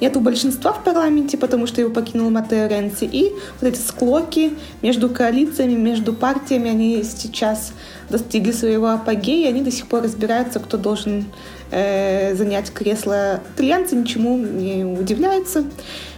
нету 0.00 0.20
большинства 0.20 0.72
в 0.72 0.84
парламенте, 0.84 1.36
потому 1.36 1.66
что 1.66 1.80
его 1.80 1.90
покинул 1.90 2.30
Матео 2.30 2.66
Ренци. 2.66 3.04
И 3.04 3.32
вот 3.60 3.68
эти 3.68 3.78
склоки 3.78 4.54
между 4.82 5.08
коалициями, 5.08 5.74
между 5.74 6.12
партиями, 6.12 6.70
они 6.70 7.02
сейчас 7.02 7.72
достигли 8.08 8.52
своего 8.52 8.88
апогея, 8.90 9.46
и 9.46 9.48
они 9.48 9.62
до 9.62 9.70
сих 9.70 9.86
пор 9.86 10.02
разбираются, 10.02 10.60
кто 10.60 10.76
должен 10.76 11.26
э, 11.70 12.34
занять 12.34 12.72
кресло. 12.72 13.40
Итальянцы 13.54 13.96
ничему 13.96 14.36
не 14.36 14.84
удивляются. 14.84 15.64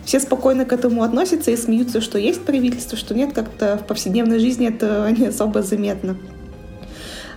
Все 0.05 0.21
спокойно 0.21 0.65
к 0.65 0.73
этому 0.73 1.03
относятся 1.03 1.51
и 1.51 1.57
смеются, 1.57 2.01
что 2.01 2.19
есть 2.19 2.43
правительство, 2.43 2.97
что 2.97 3.15
нет. 3.15 3.35
Как-то 3.35 3.79
в 3.83 3.87
повседневной 3.87 4.39
жизни 4.39 4.69
это 4.69 5.09
не 5.17 5.27
особо 5.27 5.63
заметно. 5.63 6.17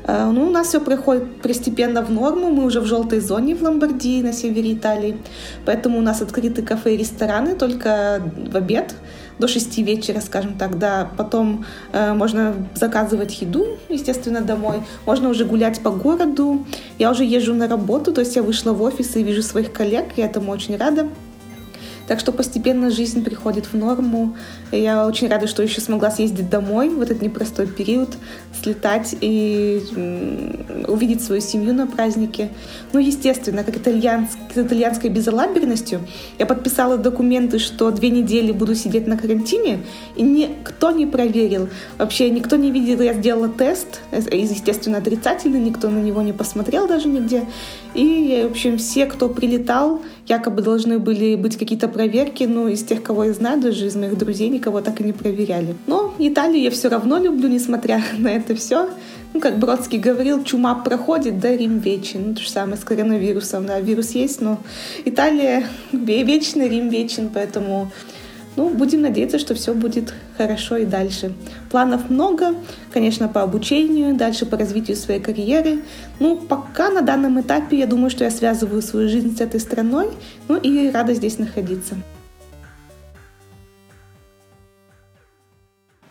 Э, 0.06 0.30
ну, 0.32 0.48
у 0.48 0.50
нас 0.50 0.68
все 0.68 0.80
приходит 0.80 1.42
постепенно 1.42 2.02
в 2.02 2.12
норму. 2.12 2.50
Мы 2.50 2.66
уже 2.66 2.80
в 2.80 2.86
желтой 2.86 3.20
зоне 3.20 3.56
в 3.56 3.62
Ломбардии, 3.62 4.22
на 4.22 4.34
севере 4.34 4.74
Италии. 4.74 5.18
Поэтому 5.66 6.00
у 6.00 6.02
нас 6.02 6.22
открыты 6.22 6.62
кафе 6.62 6.96
и 6.96 6.98
рестораны 6.98 7.56
только 7.56 8.22
в 8.52 8.56
обед 8.56 8.96
до 9.40 9.48
6 9.48 9.78
вечера, 9.80 10.22
скажем 10.22 10.54
так, 10.54 10.78
да. 10.78 11.10
Потом 11.18 11.66
э, 11.94 12.14
можно 12.14 12.54
заказывать 12.76 13.42
еду, 13.42 13.66
естественно, 13.90 14.42
домой. 14.42 14.84
Можно 15.06 15.30
уже 15.30 15.46
гулять 15.46 15.80
по 15.82 15.90
городу. 15.90 16.66
Я 17.00 17.12
уже 17.12 17.24
езжу 17.24 17.54
на 17.54 17.68
работу, 17.68 18.14
то 18.14 18.22
есть 18.22 18.36
я 18.36 18.44
вышла 18.44 18.72
в 18.72 18.82
офис 18.82 19.16
и 19.16 19.24
вижу 19.24 19.42
своих 19.42 19.74
коллег, 19.74 20.06
я 20.16 20.26
этому 20.26 20.52
очень 20.52 20.78
рада. 20.78 21.08
Так 22.08 22.20
что 22.20 22.32
постепенно 22.32 22.90
жизнь 22.90 23.24
приходит 23.24 23.68
в 23.68 23.74
норму. 23.74 24.36
Я 24.72 25.08
очень 25.08 25.30
рада, 25.30 25.48
что 25.48 25.64
еще 25.64 25.82
смогла 25.82 26.12
съездить 26.12 26.50
домой 26.50 26.90
в 26.90 27.02
этот 27.02 27.22
непростой 27.22 27.68
период, 27.68 28.18
слетать 28.62 29.16
и 29.22 29.82
увидеть 30.88 31.24
свою 31.24 31.42
семью 31.42 31.74
на 31.74 31.88
празднике. 31.88 32.50
Ну, 32.92 33.00
естественно, 33.00 33.64
как 33.64 33.78
итальянск, 33.78 34.38
с 34.54 34.58
итальянской 34.58 35.10
безалаберностью, 35.10 36.02
я 36.38 36.46
подписала 36.46 36.98
документы, 36.98 37.60
что 37.60 37.92
две 37.92 38.10
недели 38.10 38.52
буду 38.52 38.76
сидеть 38.76 39.08
на 39.08 39.18
карантине, 39.18 39.80
и 40.16 40.24
никто 40.24 40.92
не 40.92 41.06
проверил. 41.06 41.70
Вообще 41.98 42.30
никто 42.30 42.56
не 42.56 42.72
видел, 42.72 43.02
я 43.02 43.14
сделала 43.14 43.48
тест, 43.48 44.02
естественно, 44.12 44.98
отрицательный, 44.98 45.60
никто 45.60 45.90
на 45.90 46.00
него 46.00 46.22
не 46.22 46.34
посмотрел 46.34 46.88
даже 46.88 47.08
нигде. 47.08 47.46
И, 47.94 48.46
в 48.48 48.52
общем, 48.52 48.78
все, 48.78 49.06
кто 49.06 49.30
прилетал, 49.30 50.02
якобы 50.28 50.62
должны 50.62 51.00
были 51.00 51.36
быть 51.36 51.58
какие-то 51.58 51.88
проверки, 51.88 52.44
но 52.44 52.68
из 52.68 52.84
тех, 52.84 53.04
кого 53.04 53.26
я 53.26 53.34
знаю, 53.34 53.60
даже 53.60 53.88
из 53.88 53.96
моих 53.96 54.18
друзей, 54.18 54.50
никого 54.50 54.82
так 54.82 55.02
и 55.02 55.04
не 55.04 55.14
проверяли. 55.14 55.76
Но 55.88 56.14
Италию 56.20 56.62
я 56.62 56.72
все 56.72 56.90
равно 56.90 57.18
люблю, 57.18 57.48
несмотря 57.48 58.02
на 58.18 58.30
это 58.30 58.56
все. 58.56 58.90
Ну, 59.34 59.40
как 59.40 59.60
Бродский 59.60 59.98
говорил, 59.98 60.44
чума 60.44 60.76
проходит, 60.76 61.40
да 61.40 61.56
Рим 61.56 61.80
вечен. 61.80 62.30
Ну, 62.30 62.36
то 62.36 62.42
же 62.42 62.50
самое 62.50 62.78
с 62.78 62.84
коронавирусом, 62.84 63.66
да, 63.66 63.80
вирус 63.80 64.12
есть, 64.12 64.42
но 64.42 64.60
Италия 65.06 65.68
вечный, 65.92 66.68
Рим 66.68 66.90
вечен, 66.90 67.30
поэтому 67.34 67.92
ну, 68.56 68.70
будем 68.70 69.02
надеяться, 69.02 69.40
что 69.40 69.56
все 69.56 69.74
будет 69.74 70.14
хорошо 70.38 70.78
и 70.78 70.86
дальше. 70.86 71.34
Планов 71.70 72.10
много, 72.10 72.56
конечно, 72.92 73.28
по 73.28 73.42
обучению, 73.42 74.16
дальше 74.16 74.46
по 74.46 74.58
развитию 74.58 74.98
своей 74.98 75.22
карьеры. 75.22 75.80
Ну, 76.20 76.38
пока 76.38 76.90
на 76.90 77.02
данном 77.02 77.40
этапе 77.40 77.78
я 77.78 77.88
думаю, 77.88 78.10
что 78.10 78.24
я 78.26 78.32
связываю 78.32 78.82
свою 78.82 79.08
жизнь 79.08 79.38
с 79.38 79.42
этой 79.42 79.60
страной, 79.60 80.10
ну 80.48 80.58
и 80.58 80.90
рада 80.92 81.14
здесь 81.14 81.38
находиться. 81.40 81.96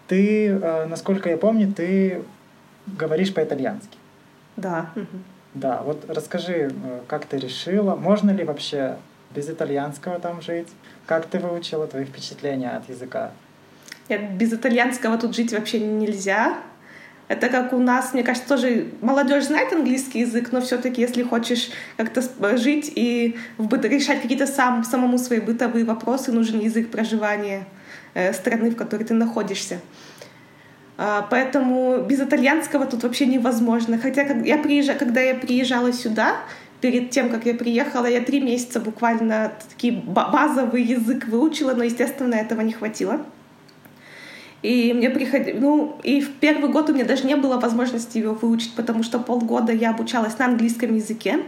Ты, 0.08 0.48
э, 0.48 0.86
насколько 0.86 1.28
я 1.28 1.36
помню, 1.36 1.72
ты 1.72 2.22
говоришь 2.86 3.32
по-итальянски. 3.32 3.96
Да. 4.56 4.90
Да, 5.54 5.82
вот 5.82 6.04
расскажи, 6.08 6.72
э, 6.72 7.00
как 7.06 7.26
ты 7.26 7.36
решила, 7.36 7.96
можно 7.96 8.30
ли 8.30 8.44
вообще 8.44 8.96
без 9.34 9.48
итальянского 9.48 10.18
там 10.18 10.42
жить? 10.42 10.68
Как 11.10 11.26
ты 11.26 11.40
выучила 11.40 11.88
твои 11.88 12.04
впечатления 12.04 12.70
от 12.70 12.88
языка? 12.88 13.32
Нет, 14.08 14.34
без 14.34 14.52
итальянского 14.52 15.18
тут 15.18 15.34
жить 15.34 15.52
вообще 15.52 15.80
нельзя. 15.80 16.58
Это 17.26 17.48
как 17.48 17.72
у 17.72 17.78
нас, 17.78 18.14
мне 18.14 18.22
кажется, 18.22 18.48
тоже 18.48 18.92
молодежь 19.00 19.46
знает 19.46 19.72
английский 19.72 20.20
язык, 20.20 20.52
но 20.52 20.60
все-таки, 20.60 21.00
если 21.00 21.24
хочешь 21.24 21.70
как-то 21.96 22.22
жить 22.56 22.92
и 22.94 23.36
решать 23.58 24.22
какие-то 24.22 24.46
сам, 24.46 24.84
самому 24.84 25.18
свои 25.18 25.40
бытовые 25.40 25.84
вопросы, 25.84 26.30
нужен 26.30 26.60
язык 26.60 26.92
проживания 26.92 27.66
э, 28.14 28.32
страны, 28.32 28.70
в 28.70 28.76
которой 28.76 29.02
ты 29.02 29.12
находишься. 29.12 29.80
А, 30.96 31.26
поэтому 31.28 32.02
без 32.02 32.20
итальянского 32.20 32.86
тут 32.86 33.02
вообще 33.02 33.26
невозможно. 33.26 33.98
Хотя 33.98 34.22
я 34.22 34.58
приезжала, 34.58 34.96
когда 34.96 35.20
я 35.20 35.34
приезжала 35.34 35.92
сюда, 35.92 36.36
перед 36.80 37.10
тем, 37.10 37.30
как 37.30 37.46
я 37.46 37.54
приехала, 37.54 38.06
я 38.06 38.20
три 38.20 38.40
месяца 38.40 38.80
буквально 38.80 39.52
такие 39.68 39.92
базовый 39.92 40.82
язык 40.82 41.28
выучила, 41.28 41.74
но, 41.74 41.84
естественно, 41.84 42.34
этого 42.34 42.60
не 42.62 42.72
хватило. 42.72 43.20
И 44.62 44.92
мне 44.92 45.08
приходило, 45.08 45.58
ну, 45.58 45.98
и 46.02 46.20
в 46.20 46.32
первый 46.34 46.70
год 46.70 46.90
у 46.90 46.94
меня 46.94 47.04
даже 47.04 47.26
не 47.26 47.36
было 47.36 47.58
возможности 47.58 48.18
его 48.18 48.34
выучить, 48.34 48.74
потому 48.74 49.02
что 49.02 49.18
полгода 49.18 49.72
я 49.72 49.90
обучалась 49.90 50.38
на 50.38 50.46
английском 50.46 50.94
языке. 50.94 51.38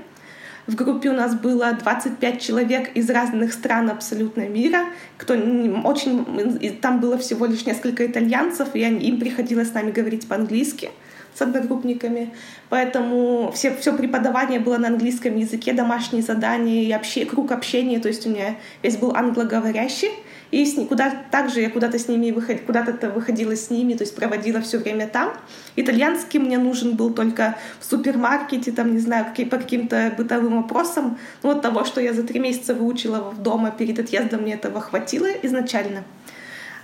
В 0.67 0.77
группе 0.77 1.11
у 1.11 1.13
нас 1.13 1.35
было 1.35 1.73
25 1.73 2.41
человек 2.41 2.97
из 2.97 3.11
разных 3.11 3.53
стран 3.53 3.91
абсолютно 3.91 4.49
мира. 4.49 4.85
Кто 5.19 5.35
очень, 5.35 6.79
там 6.81 7.01
было 7.01 7.19
всего 7.19 7.47
лишь 7.47 7.67
несколько 7.67 8.07
итальянцев, 8.07 8.69
и 8.75 8.81
им 8.81 9.19
приходилось 9.19 9.71
с 9.71 9.75
нами 9.75 9.91
говорить 9.91 10.29
по-английски 10.29 10.91
с 11.35 11.43
одногруппниками. 11.43 12.33
Поэтому 12.69 13.51
все, 13.55 13.75
все 13.77 13.93
преподавание 13.97 14.61
было 14.61 14.79
на 14.79 14.89
английском 14.89 15.37
языке, 15.37 15.73
домашние 15.73 16.23
задания 16.23 16.83
и 16.83 16.93
обще, 16.93 17.25
круг 17.25 17.53
общения. 17.53 17.99
То 18.01 18.09
есть 18.09 18.27
у 18.27 18.31
меня 18.31 18.57
весь 18.83 18.97
был 18.97 19.15
англоговорящий. 19.15 20.11
И 20.53 20.67
с, 20.67 20.75
куда, 20.87 21.11
также 21.31 21.63
я 21.63 21.71
куда-то 21.71 21.99
с 21.99 22.09
ними 22.09 22.31
выход, 22.31 22.61
куда-то 22.67 23.09
выходила 23.09 23.57
с 23.57 23.71
ними, 23.71 23.95
то 23.95 24.03
есть 24.03 24.15
проводила 24.15 24.61
все 24.61 24.77
время 24.77 25.09
там. 25.09 25.33
Итальянский 25.77 26.39
мне 26.39 26.59
нужен 26.59 26.95
был 26.95 27.15
только 27.15 27.57
в 27.81 27.87
супермаркете, 27.87 28.71
там, 28.71 28.93
не 28.93 28.99
знаю, 28.99 29.25
какие, 29.25 29.47
по 29.47 29.57
каким-то 29.57 30.13
бытовым 30.15 30.61
вопросам. 30.61 31.19
Ну, 31.43 31.55
вот 31.55 31.63
того, 31.63 31.85
что 31.85 32.03
я 32.03 32.13
за 32.13 32.23
три 32.23 32.39
месяца 32.39 32.75
выучила 32.75 33.33
дома 33.39 33.71
перед 33.71 33.99
отъездом, 33.99 34.43
мне 34.43 34.53
этого 34.53 34.83
хватило 34.83 35.27
изначально. 35.43 36.05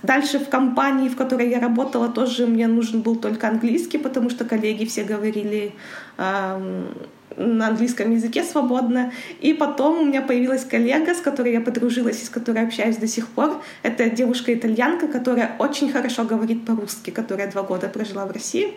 Дальше 0.03 0.39
в 0.39 0.49
компании, 0.49 1.09
в 1.09 1.15
которой 1.15 1.49
я 1.49 1.59
работала, 1.59 2.09
тоже 2.09 2.47
мне 2.47 2.67
нужен 2.67 3.01
был 3.01 3.15
только 3.15 3.47
английский, 3.47 3.97
потому 3.97 4.29
что 4.29 4.45
коллеги 4.45 4.85
все 4.85 5.03
говорили 5.03 5.73
э, 6.17 6.83
на 7.35 7.67
английском 7.67 8.11
языке 8.11 8.43
свободно. 8.43 9.11
И 9.41 9.53
потом 9.53 9.99
у 9.99 10.05
меня 10.05 10.21
появилась 10.21 10.65
коллега, 10.65 11.13
с 11.13 11.21
которой 11.21 11.53
я 11.53 11.61
подружилась 11.61 12.21
и 12.21 12.25
с 12.25 12.29
которой 12.29 12.63
общаюсь 12.65 12.97
до 12.97 13.07
сих 13.07 13.27
пор. 13.27 13.61
Это 13.83 14.09
девушка-итальянка, 14.09 15.07
которая 15.07 15.55
очень 15.59 15.91
хорошо 15.91 16.23
говорит 16.23 16.65
по-русски, 16.65 17.09
которая 17.09 17.51
два 17.51 17.63
года 17.63 17.87
прожила 17.89 18.25
в 18.25 18.31
России. 18.31 18.73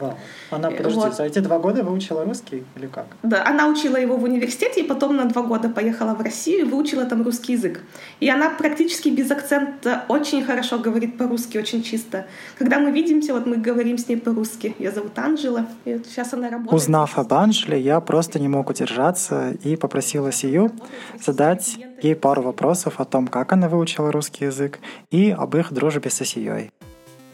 Вау. 0.00 0.18
Она, 0.50 0.70
подожди, 0.70 0.98
вот. 0.98 1.14
за 1.14 1.24
эти 1.24 1.38
два 1.40 1.58
года 1.58 1.82
выучила 1.82 2.24
русский 2.24 2.64
или 2.76 2.86
как? 2.86 3.06
Да, 3.22 3.46
она 3.46 3.68
учила 3.68 3.96
его 3.96 4.16
в 4.16 4.24
университете 4.24 4.80
и 4.80 4.82
потом 4.82 5.16
на 5.16 5.26
два 5.26 5.42
года 5.42 5.68
поехала 5.68 6.14
в 6.14 6.20
Россию 6.20 6.66
и 6.66 6.68
выучила 6.68 7.04
там 7.04 7.22
русский 7.22 7.52
язык. 7.52 7.80
И 8.20 8.28
она 8.28 8.50
практически 8.50 9.08
без 9.08 9.30
акцента 9.30 10.04
очень 10.08 10.44
хорошо 10.44 10.78
говорит 10.78 11.18
по-русски, 11.18 11.58
очень 11.58 11.82
чисто. 11.82 12.26
Когда 12.58 12.78
мы 12.78 12.90
видимся, 12.90 13.34
вот 13.34 13.46
мы 13.46 13.56
говорим 13.56 13.98
с 13.98 14.08
ней 14.08 14.16
по-русски. 14.16 14.74
Ее 14.78 14.90
зовут 14.90 15.18
Анжела, 15.18 15.66
и 15.84 15.94
вот 15.94 16.06
сейчас 16.06 16.32
она 16.32 16.50
работает. 16.50 16.74
Узнав 16.74 17.18
об 17.18 17.32
Анжеле, 17.32 17.80
я 17.80 18.00
просто 18.00 18.38
не 18.38 18.48
мог 18.48 18.70
удержаться 18.70 19.52
и 19.62 19.76
попросила 19.76 20.32
Сию 20.32 20.72
задать 21.20 21.78
ей 22.02 22.14
пару 22.14 22.42
вопросов 22.42 23.00
о 23.00 23.04
том, 23.04 23.26
как 23.26 23.52
она 23.52 23.68
выучила 23.68 24.10
русский 24.10 24.46
язык 24.46 24.78
и 25.10 25.30
об 25.30 25.56
их 25.56 25.72
дружбе 25.72 26.10
со 26.10 26.24
Сией. 26.24 26.70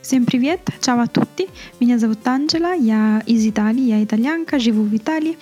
Всем 0.06 0.24
привет! 0.24 0.60
Ciao 0.80 1.00
a 1.00 1.06
tutti! 1.06 1.48
Меня 1.80 1.98
зовут 1.98 2.28
Анджела, 2.28 2.72
я 2.76 3.24
из 3.26 3.44
Италии, 3.44 3.88
я 3.88 4.04
итальянка, 4.04 4.60
живу 4.60 4.84
в 4.84 4.94
Италии, 4.94 5.36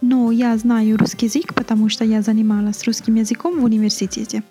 но 0.00 0.32
я 0.32 0.58
знаю 0.58 0.98
русский 0.98 1.26
язык, 1.26 1.54
потому 1.54 1.88
что 1.88 2.04
я 2.04 2.20
занималась 2.20 2.84
русским 2.86 3.14
языком 3.14 3.60
в 3.60 3.64
университете. 3.64 4.42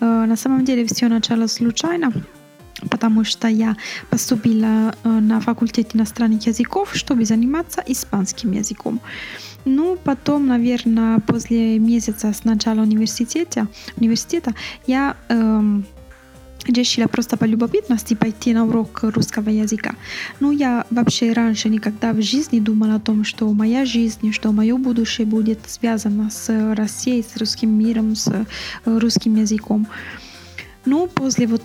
Э, 0.00 0.24
на 0.24 0.36
самом 0.36 0.64
деле 0.64 0.84
все 0.84 1.08
началось 1.08 1.50
случайно, 1.50 2.12
потому 2.90 3.24
что 3.24 3.48
я 3.48 3.76
поступила 4.08 4.94
э, 5.02 5.08
на 5.08 5.40
факультет 5.40 5.96
иностранных 5.96 6.46
языков, 6.46 6.90
чтобы 6.94 7.24
заниматься 7.24 7.82
испанским 7.88 8.52
языком. 8.52 9.00
Ну, 9.64 9.96
потом, 9.96 10.46
наверное, 10.46 11.18
после 11.18 11.80
месяца 11.80 12.32
с 12.32 12.44
начала 12.44 12.82
университета, 12.82 13.66
университета 13.96 14.54
я 14.86 15.16
эм, 15.28 15.84
решила 16.66 17.06
просто 17.06 17.36
по 17.36 17.44
любопытности 17.44 18.14
пойти 18.14 18.54
на 18.54 18.64
урок 18.66 19.00
русского 19.02 19.50
языка. 19.50 19.94
Ну, 20.40 20.52
я 20.52 20.84
вообще 20.90 21.32
раньше 21.32 21.68
никогда 21.68 22.12
в 22.12 22.22
жизни 22.22 22.60
думала 22.60 22.96
о 22.96 23.00
том, 23.00 23.24
что 23.24 23.52
моя 23.52 23.84
жизнь, 23.84 24.32
что 24.32 24.52
мое 24.52 24.76
будущее 24.76 25.26
будет 25.26 25.58
связано 25.66 26.30
с 26.30 26.74
Россией, 26.74 27.22
с 27.22 27.36
русским 27.36 27.70
миром, 27.70 28.14
с 28.16 28.46
русским 28.84 29.36
языком. 29.36 29.86
Ну, 30.84 31.06
после 31.06 31.46
вот, 31.46 31.62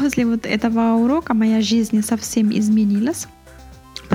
после 0.00 0.26
вот 0.26 0.46
этого 0.46 0.94
урока 0.94 1.34
моя 1.34 1.60
жизнь 1.60 2.02
совсем 2.02 2.50
изменилась 2.50 3.28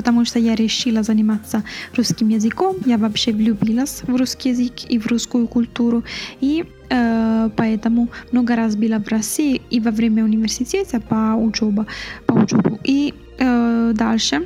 потому 0.05 0.25
что 0.25 0.39
я 0.39 0.55
решила 0.55 1.01
заниматься 1.03 1.63
русским 1.97 2.29
языком. 2.29 2.75
Я 2.85 2.97
вообще 2.97 3.31
влюбилась 3.31 4.03
в 4.03 4.15
русский 4.15 4.49
язык 4.49 4.73
и 4.87 4.99
в 4.99 5.07
русскую 5.07 5.47
культуру. 5.47 6.03
И 6.41 6.63
э, 6.89 7.49
поэтому 7.57 8.07
много 8.31 8.55
раз 8.55 8.75
была 8.75 8.99
в 8.99 9.07
России 9.07 9.61
и 9.71 9.79
во 9.79 9.89
время 9.89 10.23
университета 10.23 11.01
по 11.01 11.33
учебе. 11.35 11.85
По 12.27 12.33
учебу. 12.33 12.79
И 12.83 13.13
э, 13.39 13.93
дальше 13.95 14.45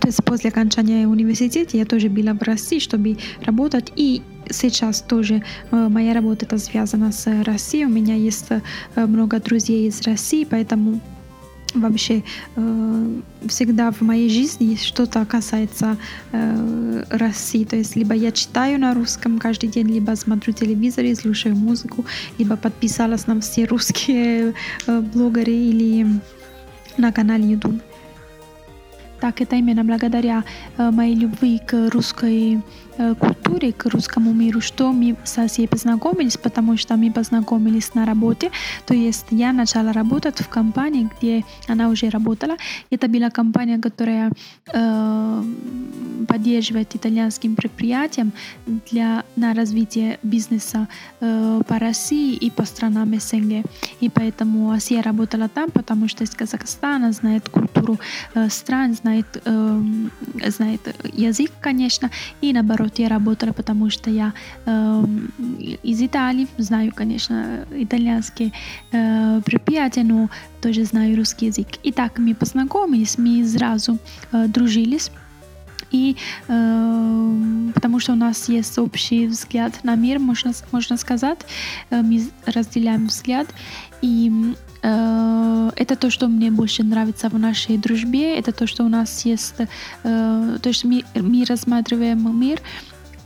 то 0.00 0.08
есть 0.08 0.24
после 0.24 0.50
окончания 0.50 1.06
университета 1.08 1.76
я 1.76 1.84
тоже 1.84 2.08
была 2.08 2.32
в 2.32 2.42
России, 2.42 2.80
чтобы 2.80 3.16
работать. 3.46 3.92
И 3.96 4.22
сейчас 4.50 5.00
тоже 5.00 5.42
э, 5.70 5.88
моя 5.88 6.12
работа 6.12 6.44
это 6.44 6.58
связана 6.58 7.12
с 7.12 7.44
Россией. 7.44 7.86
У 7.86 7.90
меня 7.90 8.14
есть 8.14 8.46
э, 8.50 9.06
много 9.06 9.38
друзей 9.38 9.88
из 9.88 10.02
России, 10.02 10.44
поэтому 10.44 11.00
вообще 11.80 12.22
э, 12.56 13.20
всегда 13.48 13.90
в 13.90 14.00
моей 14.00 14.28
жизни 14.28 14.76
что-то 14.76 15.24
касается 15.24 15.96
э, 16.32 17.04
России. 17.10 17.64
То 17.64 17.76
есть 17.76 17.96
либо 17.96 18.14
я 18.14 18.30
читаю 18.32 18.78
на 18.80 18.94
русском 18.94 19.38
каждый 19.38 19.68
день, 19.68 19.88
либо 19.88 20.16
смотрю 20.16 20.52
телевизор 20.52 21.04
и 21.04 21.14
слушаю 21.14 21.56
музыку, 21.56 22.04
либо 22.38 22.56
подписалась 22.56 23.26
на 23.26 23.40
все 23.40 23.64
русские 23.64 24.54
э, 24.86 25.00
блогеры 25.00 25.52
или 25.52 26.06
на 26.96 27.12
канале 27.12 27.44
YouTube. 27.44 27.80
Так, 29.20 29.40
это 29.40 29.56
именно 29.56 29.84
благодаря 29.84 30.44
э, 30.76 30.90
моей 30.90 31.14
любви 31.14 31.58
к 31.58 31.90
русской 31.90 32.60
культуре, 33.18 33.72
к 33.72 33.86
русскому 33.86 34.32
миру, 34.32 34.60
что 34.60 34.92
мы 34.92 35.16
со 35.24 35.46
всей 35.46 35.68
познакомились, 35.68 36.36
потому 36.36 36.76
что 36.76 36.96
мы 36.96 37.10
познакомились 37.10 37.94
на 37.94 38.06
работе. 38.06 38.50
То 38.86 38.94
есть 38.94 39.26
я 39.30 39.52
начала 39.52 39.92
работать 39.92 40.40
в 40.40 40.48
компании, 40.48 41.08
где 41.18 41.44
она 41.68 41.88
уже 41.88 42.08
работала. 42.10 42.56
Это 42.90 43.08
была 43.08 43.30
компания, 43.30 43.78
которая 43.78 44.30
э, 44.72 45.42
поддерживает 46.28 46.94
итальянским 46.94 47.56
предприятиям 47.56 48.32
для, 48.90 49.24
на 49.36 49.54
развитие 49.54 50.18
бизнеса 50.22 50.88
э, 51.20 51.60
по 51.66 51.78
России 51.78 52.34
и 52.34 52.50
по 52.50 52.64
странам 52.64 53.20
СНГ. 53.20 53.64
И 54.00 54.08
поэтому 54.08 54.70
Асия 54.70 55.02
работала 55.02 55.48
там, 55.48 55.70
потому 55.70 56.08
что 56.08 56.24
из 56.24 56.30
Казахстана 56.30 57.12
знает 57.12 57.48
культуру 57.48 57.98
э, 58.34 58.48
стран, 58.48 58.94
знает, 58.94 59.26
э, 59.44 59.82
знает 60.48 60.80
язык, 61.12 61.50
конечно, 61.60 62.10
и 62.40 62.52
наоборот 62.52 62.85
наоборот, 62.86 62.98
я 62.98 63.08
работала, 63.08 63.52
потому 63.52 63.90
что 63.90 64.10
я 64.10 64.32
э, 64.66 65.04
из 65.82 66.02
Италии, 66.02 66.46
знаю, 66.58 66.92
конечно, 66.94 67.66
итальянские 67.70 68.52
э, 68.92 69.40
предприятия, 69.44 70.04
но 70.04 70.28
тоже 70.60 70.84
знаю 70.84 71.16
русский 71.16 71.46
язык. 71.46 71.66
И 71.84 71.92
так 71.92 72.18
мы 72.18 72.34
познакомились, 72.34 73.18
мы 73.18 73.46
сразу 73.46 73.98
э, 74.32 74.48
дружились. 74.48 75.10
И 75.92 76.16
э, 76.48 77.72
потому 77.74 78.00
что 78.00 78.12
у 78.12 78.16
нас 78.16 78.48
есть 78.48 78.78
общий 78.78 79.26
взгляд 79.26 79.84
на 79.84 79.96
мир, 79.96 80.18
можно, 80.18 80.52
можно 80.72 80.96
сказать, 80.96 81.38
э, 81.90 82.02
мы 82.02 82.28
разделяем 82.46 83.06
взгляд. 83.06 83.46
И 84.02 84.30
это 84.82 85.96
то, 85.96 86.10
что 86.10 86.28
мне 86.28 86.50
больше 86.50 86.82
нравится 86.82 87.28
в 87.28 87.38
нашей 87.38 87.78
дружбе, 87.78 88.38
это 88.38 88.52
то, 88.52 88.66
что 88.66 88.84
у 88.84 88.88
нас 88.88 89.24
есть, 89.24 89.54
э, 90.04 90.58
то, 90.62 90.72
что 90.72 90.88
мы, 90.88 91.04
мы 91.14 91.44
рассматриваем 91.44 92.40
мир 92.40 92.60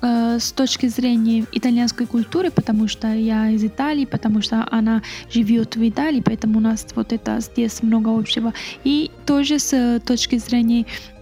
э, 0.03 0.39
с 0.41 0.53
точки 0.53 0.89
зрения 0.89 1.45
итальянской 1.53 2.07
культуры, 2.07 2.51
потому 2.51 2.89
что 2.89 3.09
я 3.15 3.51
из 3.51 3.65
Италии, 3.65 4.05
потому 4.05 4.43
что 4.43 4.67
она 4.71 5.03
живет 5.33 5.77
в 5.77 5.89
Италии, 5.89 6.23
поэтому 6.25 6.59
у 6.59 6.63
нас 6.63 6.87
вот 6.95 7.13
это 7.13 7.41
здесь 7.41 7.83
много 7.83 8.11
общего. 8.11 8.53
И 8.85 9.11
тоже 9.27 9.59
с 9.59 10.01
точки 10.05 10.39
зрения 10.39 10.83
э, 10.83 11.20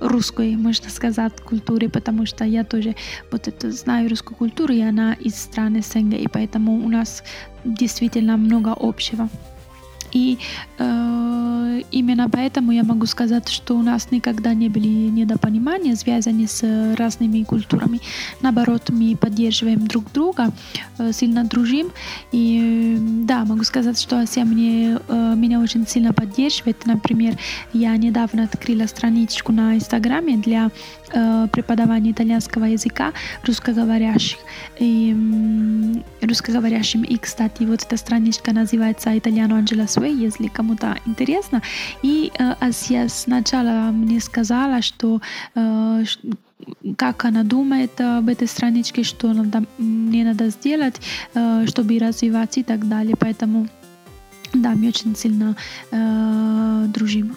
русской, 0.00 0.56
можно 0.56 0.90
сказать, 0.90 1.40
культуры, 1.40 1.88
потому 1.88 2.26
что 2.26 2.44
я 2.44 2.64
тоже 2.64 2.94
вот 3.30 3.48
это 3.48 3.70
знаю 3.70 4.08
русскую 4.08 4.36
культуру, 4.36 4.72
и 4.74 4.80
она 4.80 5.14
из 5.14 5.34
страны 5.36 5.82
СНГ, 5.82 6.14
и 6.14 6.28
поэтому 6.28 6.84
у 6.84 6.88
нас 6.88 7.22
действительно 7.64 8.36
много 8.36 8.74
общего. 8.78 9.28
И 10.16 10.38
э, 10.78 11.82
именно 11.90 12.30
поэтому 12.30 12.72
я 12.72 12.84
могу 12.84 13.04
сказать, 13.04 13.50
что 13.50 13.76
у 13.76 13.82
нас 13.82 14.10
никогда 14.10 14.54
не 14.54 14.70
были 14.70 14.88
недопонимания, 15.10 15.94
связанные 15.94 16.48
с 16.48 16.96
разными 16.96 17.42
культурами. 17.42 18.00
Наоборот, 18.40 18.88
мы 18.88 19.14
поддерживаем 19.14 19.86
друг 19.86 20.10
друга, 20.12 20.52
э, 20.98 21.12
сильно 21.12 21.44
дружим. 21.44 21.88
И 22.32 22.96
да, 23.26 23.44
могу 23.44 23.64
сказать, 23.64 24.00
что 24.00 24.18
Ася 24.18 24.44
мне, 24.44 24.98
э, 25.06 25.34
меня 25.36 25.60
очень 25.60 25.86
сильно 25.86 26.14
поддерживает. 26.14 26.86
Например, 26.86 27.36
я 27.74 27.94
недавно 27.98 28.44
открыла 28.44 28.86
страничку 28.86 29.52
на 29.52 29.74
Инстаграме 29.74 30.38
для 30.38 30.70
э, 31.12 31.46
преподавания 31.52 32.12
итальянского 32.12 32.64
языка 32.64 33.12
русскоговорящих. 33.44 34.38
И, 34.80 35.14
русскоговорящим. 36.22 37.02
И, 37.02 37.18
кстати, 37.18 37.64
вот 37.64 37.82
эта 37.82 37.96
страничка 37.96 38.52
называется 38.52 39.16
«Итальяно 39.18 39.58
Анджела 39.58 39.86
Суэй», 39.86 40.05
если 40.08 40.48
кому-то 40.48 40.96
интересно. 41.06 41.62
И 42.02 42.30
э, 42.38 42.54
Асия 42.60 43.08
сначала 43.08 43.90
мне 43.92 44.20
сказала, 44.20 44.82
что 44.82 45.20
э, 45.54 46.04
как 46.96 47.24
она 47.24 47.42
думает 47.42 48.00
об 48.00 48.28
этой 48.28 48.48
страничке, 48.48 49.02
что 49.02 49.32
надо, 49.32 49.64
мне 49.78 50.24
надо 50.24 50.48
сделать, 50.50 51.00
э, 51.34 51.66
чтобы 51.66 51.98
развиваться 51.98 52.60
и 52.60 52.62
так 52.62 52.88
далее. 52.88 53.14
Поэтому 53.18 53.68
да, 54.52 54.70
мы 54.74 54.88
очень 54.88 55.16
сильно 55.16 55.56
э, 55.90 56.86
дружим. 56.88 57.32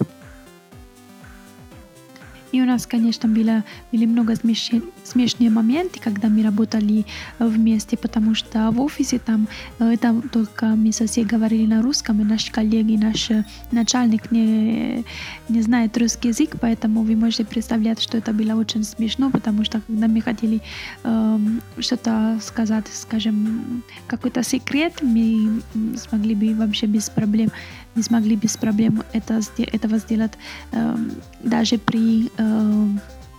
И 2.52 2.60
у 2.60 2.64
нас, 2.64 2.86
конечно, 2.86 3.28
было, 3.28 3.64
были 3.92 4.06
много 4.06 4.34
смешных, 4.34 4.82
смешные 5.04 5.50
моменты, 5.50 6.00
когда 6.00 6.28
мы 6.28 6.42
работали 6.42 7.04
вместе, 7.38 7.96
потому 7.96 8.34
что 8.34 8.70
в 8.70 8.80
офисе 8.80 9.18
там 9.18 9.48
это 9.78 10.20
только 10.32 10.66
мы 10.66 10.92
со 10.92 11.06
всей 11.06 11.24
говорили 11.24 11.66
на 11.66 11.82
русском, 11.82 12.20
и 12.20 12.24
наш 12.24 12.50
коллеги, 12.50 12.96
наш 12.96 13.28
начальник 13.72 14.30
не, 14.30 15.04
не 15.48 15.62
знает 15.62 15.96
русский 15.98 16.28
язык, 16.28 16.56
поэтому 16.60 17.02
вы 17.02 17.16
можете 17.16 17.44
представлять, 17.44 18.00
что 18.00 18.18
это 18.18 18.32
было 18.32 18.54
очень 18.54 18.84
смешно, 18.84 19.30
потому 19.30 19.64
что 19.64 19.80
когда 19.86 20.08
мы 20.08 20.20
хотели 20.20 20.60
э, 21.04 21.38
что-то 21.78 22.38
сказать, 22.42 22.86
скажем, 22.92 23.82
какой-то 24.06 24.42
секрет, 24.42 24.94
мы 25.02 25.60
смогли 25.96 26.34
бы 26.34 26.54
вообще 26.54 26.86
без 26.86 27.10
проблем 27.10 27.50
не 27.96 28.02
смогли 28.02 28.36
без 28.36 28.56
проблем 28.56 29.02
это, 29.12 29.40
этого 29.56 29.98
сделать 29.98 30.32
э, 30.72 30.96
даже 31.42 31.78
при 31.78 32.30
э, 32.36 32.86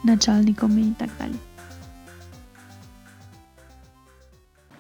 начальником 0.04 0.78
и 0.78 0.94
так 0.94 1.10
далее. 1.18 1.38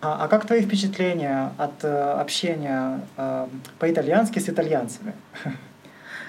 А, 0.01 0.23
а 0.23 0.27
как 0.27 0.45
твои 0.45 0.61
впечатления 0.61 1.51
от 1.57 1.83
э, 1.83 1.87
общения 1.87 3.01
э, 3.17 3.47
по-итальянски 3.77 4.39
с 4.39 4.49
итальянцами? 4.49 5.13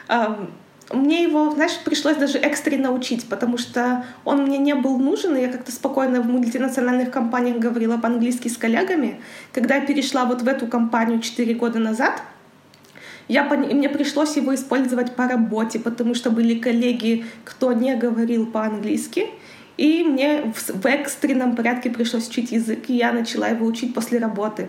Um, 0.09 0.51
мне 0.93 1.23
его, 1.23 1.51
знаешь, 1.53 1.79
пришлось 1.85 2.17
даже 2.17 2.39
экстренно 2.39 2.93
учить, 2.93 3.29
потому 3.29 3.57
что 3.57 4.05
он 4.25 4.43
мне 4.43 4.59
не 4.59 4.75
был 4.75 4.99
нужен, 4.99 5.37
и 5.37 5.41
я 5.41 5.49
как-то 5.49 5.73
спокойно 5.73 6.21
в 6.21 6.27
мультинациональных 6.27 7.11
компаниях 7.11 7.59
говорила 7.59 7.97
по-английски 7.97 8.49
с 8.49 8.59
коллегами. 8.59 9.21
Когда 9.53 9.77
я 9.77 9.87
перешла 9.87 10.27
вот 10.27 10.43
в 10.43 10.49
эту 10.49 10.67
компанию 10.67 11.21
4 11.21 11.55
года 11.55 11.79
назад, 11.79 12.23
я, 13.29 13.45
мне 13.45 13.89
пришлось 13.89 14.37
его 14.37 14.55
использовать 14.55 15.15
по 15.15 15.27
работе, 15.27 15.79
потому 15.79 16.15
что 16.15 16.31
были 16.31 16.59
коллеги, 16.59 17.25
кто 17.45 17.73
не 17.73 17.95
говорил 17.95 18.47
по-английски, 18.47 19.29
и 19.77 20.03
мне 20.05 20.53
в, 20.55 20.87
экстренном 20.87 21.57
порядке 21.57 21.91
пришлось 21.91 22.29
учить 22.29 22.53
язык, 22.53 22.85
и 22.89 22.95
я 22.95 23.13
начала 23.13 23.49
его 23.49 23.67
учить 23.67 23.95
после 23.95 24.19
работы. 24.19 24.69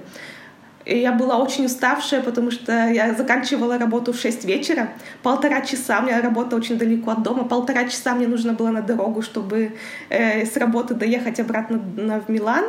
И 0.85 0.97
я 0.97 1.13
была 1.13 1.37
очень 1.37 1.65
уставшая, 1.65 2.21
потому 2.21 2.51
что 2.51 2.89
я 2.89 3.13
заканчивала 3.13 3.77
работу 3.77 4.11
в 4.11 4.19
6 4.19 4.43
вечера. 4.45 4.89
Полтора 5.21 5.61
часа, 5.61 5.99
у 5.99 6.03
меня 6.03 6.21
работа 6.21 6.57
очень 6.57 6.77
далеко 6.77 7.11
от 7.11 7.23
дома, 7.23 7.45
полтора 7.45 7.85
часа 7.85 8.13
мне 8.15 8.27
нужно 8.27 8.53
было 8.53 8.69
на 8.69 8.81
дорогу, 8.81 9.21
чтобы 9.21 9.73
э, 10.09 10.45
с 10.45 10.57
работы 10.57 10.93
доехать 10.93 11.39
обратно 11.39 11.81
на, 11.95 12.19
в 12.19 12.27
Милан. 12.27 12.65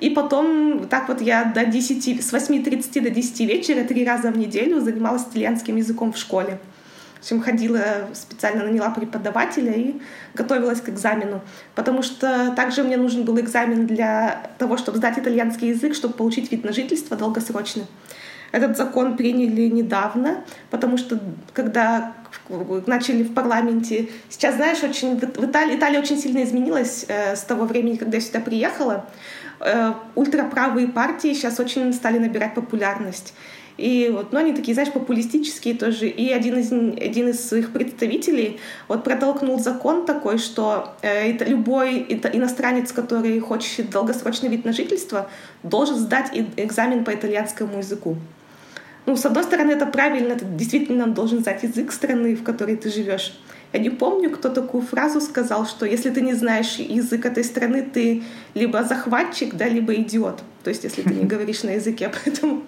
И 0.00 0.10
потом 0.10 0.88
так 0.88 1.08
вот 1.08 1.20
я 1.20 1.44
до 1.44 1.66
10, 1.66 2.24
с 2.24 2.32
8.30 2.32 3.02
до 3.02 3.10
10 3.10 3.40
вечера 3.40 3.84
три 3.84 4.04
раза 4.04 4.30
в 4.30 4.38
неделю 4.38 4.80
занималась 4.80 5.24
итальянским 5.30 5.76
языком 5.76 6.12
в 6.12 6.16
школе. 6.16 6.58
Общем, 7.20 7.40
ходила 7.42 7.82
специально 8.14 8.64
наняла 8.64 8.90
преподавателя 8.90 9.72
и 9.72 10.00
готовилась 10.34 10.80
к 10.80 10.88
экзамену. 10.88 11.40
Потому 11.74 12.02
что 12.02 12.52
также 12.54 12.82
мне 12.82 12.96
нужен 12.96 13.24
был 13.24 13.38
экзамен 13.40 13.86
для 13.86 14.50
того, 14.58 14.76
чтобы 14.76 14.98
сдать 14.98 15.18
итальянский 15.18 15.68
язык, 15.70 15.94
чтобы 15.94 16.14
получить 16.14 16.50
вид 16.52 16.64
на 16.64 16.72
жительство 16.72 17.16
долгосрочно. 17.16 17.84
Этот 18.50 18.76
закон 18.76 19.16
приняли 19.16 19.68
недавно, 19.68 20.44
потому 20.70 20.96
что 20.96 21.20
когда 21.52 22.14
начали 22.86 23.22
в 23.22 23.34
парламенте. 23.34 24.08
Сейчас, 24.28 24.56
знаешь, 24.56 24.82
очень 24.82 25.18
в 25.18 25.44
Италии, 25.44 25.76
Италия 25.76 25.98
очень 25.98 26.18
сильно 26.18 26.42
изменилась 26.42 27.04
э, 27.08 27.36
с 27.36 27.42
того 27.42 27.64
времени, 27.64 27.96
когда 27.96 28.16
я 28.16 28.22
сюда 28.22 28.40
приехала. 28.40 29.06
Э, 29.60 29.92
ультраправые 30.14 30.88
партии 30.88 31.34
сейчас 31.34 31.60
очень 31.60 31.92
стали 31.92 32.18
набирать 32.18 32.54
популярность. 32.54 33.34
И 33.78 34.10
вот, 34.12 34.32
ну, 34.32 34.40
они 34.40 34.52
такие, 34.52 34.74
знаешь, 34.74 34.92
популистические 34.92 35.74
тоже. 35.74 36.08
И 36.08 36.32
один 36.32 36.58
из, 36.58 36.72
один 36.72 37.28
из 37.28 37.48
своих 37.48 37.72
представителей 37.72 38.58
вот 38.88 39.04
протолкнул 39.04 39.60
закон 39.60 40.04
такой, 40.04 40.38
что 40.38 40.94
э, 41.00 41.30
это, 41.30 41.44
любой 41.44 42.00
это, 42.00 42.28
иностранец, 42.28 42.90
который 42.90 43.38
хочет 43.38 43.90
долгосрочный 43.90 44.48
вид 44.48 44.64
на 44.64 44.72
жительство, 44.72 45.30
должен 45.62 45.96
сдать 45.96 46.30
экзамен 46.56 47.04
по 47.04 47.14
итальянскому 47.14 47.78
языку. 47.78 48.16
Ну, 49.06 49.16
с 49.16 49.24
одной 49.24 49.44
стороны, 49.44 49.70
это 49.70 49.86
правильно, 49.86 50.34
ты 50.34 50.44
действительно 50.44 51.06
должен 51.06 51.42
знать 51.42 51.62
язык 51.62 51.92
страны, 51.92 52.34
в 52.34 52.42
которой 52.42 52.76
ты 52.76 52.90
живешь. 52.90 53.32
Я 53.72 53.80
не 53.80 53.90
помню, 53.90 54.30
кто 54.30 54.48
такую 54.48 54.82
фразу 54.82 55.20
сказал, 55.20 55.66
что 55.66 55.86
если 55.86 56.10
ты 56.10 56.20
не 56.20 56.34
знаешь 56.34 56.76
язык 56.76 57.26
этой 57.26 57.44
страны, 57.44 57.82
ты 57.82 58.22
либо 58.54 58.82
захватчик, 58.82 59.54
да, 59.54 59.68
либо 59.68 59.94
идиот. 59.94 60.42
То 60.68 60.70
есть, 60.70 60.84
если 60.84 61.00
ты 61.00 61.14
не 61.14 61.24
говоришь 61.34 61.62
на 61.62 61.70
языке. 61.70 62.10
Поэтому, 62.24 62.62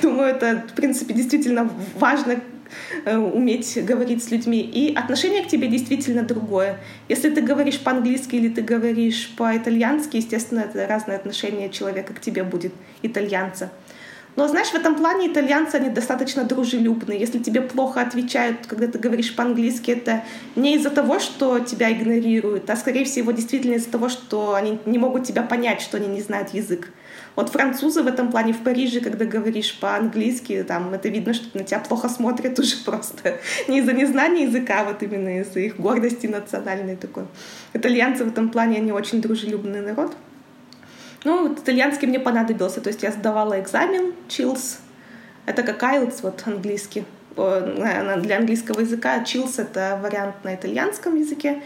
думаю, 0.00 0.30
это, 0.30 0.64
в 0.66 0.72
принципе, 0.72 1.12
действительно 1.12 1.70
важно 1.96 2.40
э, 3.04 3.14
уметь 3.18 3.78
говорить 3.84 4.24
с 4.24 4.30
людьми. 4.30 4.60
И 4.60 4.94
отношение 4.94 5.44
к 5.44 5.48
тебе 5.48 5.68
действительно 5.68 6.22
другое. 6.22 6.78
Если 7.10 7.28
ты 7.28 7.42
говоришь 7.42 7.78
по-английски 7.78 8.36
или 8.36 8.48
ты 8.48 8.62
говоришь 8.62 9.34
по-итальянски, 9.36 10.16
естественно, 10.16 10.60
это 10.60 10.86
разное 10.86 11.16
отношение 11.16 11.68
человека 11.68 12.14
к 12.14 12.22
тебе 12.22 12.42
будет, 12.42 12.72
итальянца. 13.02 13.70
Но 14.36 14.48
знаешь, 14.48 14.68
в 14.68 14.74
этом 14.74 14.94
плане 14.94 15.26
итальянцы, 15.26 15.74
они 15.74 15.90
достаточно 15.90 16.44
дружелюбные. 16.44 17.20
Если 17.20 17.38
тебе 17.38 17.60
плохо 17.60 18.00
отвечают, 18.00 18.66
когда 18.66 18.86
ты 18.86 18.98
говоришь 18.98 19.36
по-английски, 19.36 19.90
это 19.90 20.24
не 20.56 20.76
из-за 20.76 20.88
того, 20.88 21.18
что 21.18 21.58
тебя 21.58 21.92
игнорируют, 21.92 22.70
а 22.70 22.76
скорее 22.76 23.04
всего 23.04 23.32
действительно 23.32 23.74
из-за 23.74 23.90
того, 23.90 24.08
что 24.08 24.54
они 24.54 24.78
не 24.86 24.96
могут 24.96 25.24
тебя 25.24 25.42
понять, 25.42 25.82
что 25.82 25.98
они 25.98 26.06
не 26.06 26.22
знают 26.22 26.54
язык. 26.54 26.88
Вот 27.36 27.50
французы 27.50 28.02
в 28.02 28.06
этом 28.06 28.30
плане 28.30 28.52
в 28.52 28.62
Париже, 28.62 29.00
когда 29.00 29.24
говоришь 29.24 29.78
по-английски, 29.78 30.64
там 30.66 30.92
это 30.92 31.08
видно, 31.08 31.32
что 31.32 31.56
на 31.56 31.64
тебя 31.64 31.80
плохо 31.80 32.08
смотрят 32.08 32.58
уже 32.58 32.76
просто. 32.84 33.38
Не 33.68 33.78
из-за 33.78 33.92
незнания 33.92 34.44
языка, 34.44 34.80
а 34.80 34.84
вот 34.84 35.02
именно 35.02 35.40
из-за 35.40 35.60
их 35.60 35.76
гордости 35.76 36.26
национальной 36.26 36.96
такой. 36.96 37.24
Итальянцы 37.72 38.24
в 38.24 38.28
этом 38.28 38.50
плане, 38.50 38.78
они 38.78 38.92
очень 38.92 39.20
дружелюбный 39.20 39.80
народ. 39.80 40.16
Ну, 41.24 41.48
вот 41.48 41.58
итальянский 41.58 42.08
мне 42.08 42.18
понадобился. 42.18 42.80
То 42.80 42.88
есть 42.88 43.02
я 43.02 43.12
сдавала 43.12 43.60
экзамен, 43.60 44.14
chills. 44.28 44.78
Это 45.46 45.62
как 45.62 45.82
IELTS, 45.82 46.20
вот 46.22 46.42
английский. 46.46 47.04
Для 47.36 48.36
английского 48.38 48.80
языка 48.80 49.22
chills— 49.22 49.54
это 49.58 49.98
вариант 50.02 50.36
на 50.44 50.54
итальянском 50.54 51.16
языке 51.16 51.62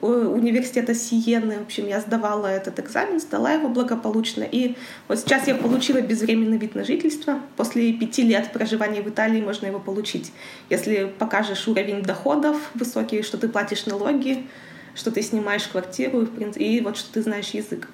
университета 0.00 0.94
Сиены. 0.94 1.58
В 1.58 1.62
общем, 1.62 1.86
я 1.86 2.00
сдавала 2.00 2.46
этот 2.46 2.78
экзамен, 2.80 3.20
сдала 3.20 3.52
его 3.52 3.68
благополучно. 3.68 4.42
И 4.42 4.76
вот 5.08 5.18
сейчас 5.18 5.46
я 5.46 5.54
получила 5.54 6.00
безвременный 6.00 6.58
вид 6.58 6.74
на 6.74 6.84
жительство. 6.84 7.40
После 7.56 7.92
пяти 7.92 8.22
лет 8.22 8.52
проживания 8.52 9.02
в 9.02 9.08
Италии 9.08 9.40
можно 9.40 9.66
его 9.66 9.80
получить. 9.80 10.32
Если 10.70 11.12
покажешь 11.18 11.66
уровень 11.68 12.02
доходов 12.02 12.56
высокий, 12.74 13.22
что 13.22 13.38
ты 13.38 13.48
платишь 13.48 13.86
налоги, 13.86 14.46
что 14.94 15.10
ты 15.10 15.22
снимаешь 15.22 15.66
квартиру, 15.66 16.28
и 16.56 16.80
вот 16.80 16.96
что 16.96 17.12
ты 17.12 17.22
знаешь 17.22 17.50
язык. 17.50 17.88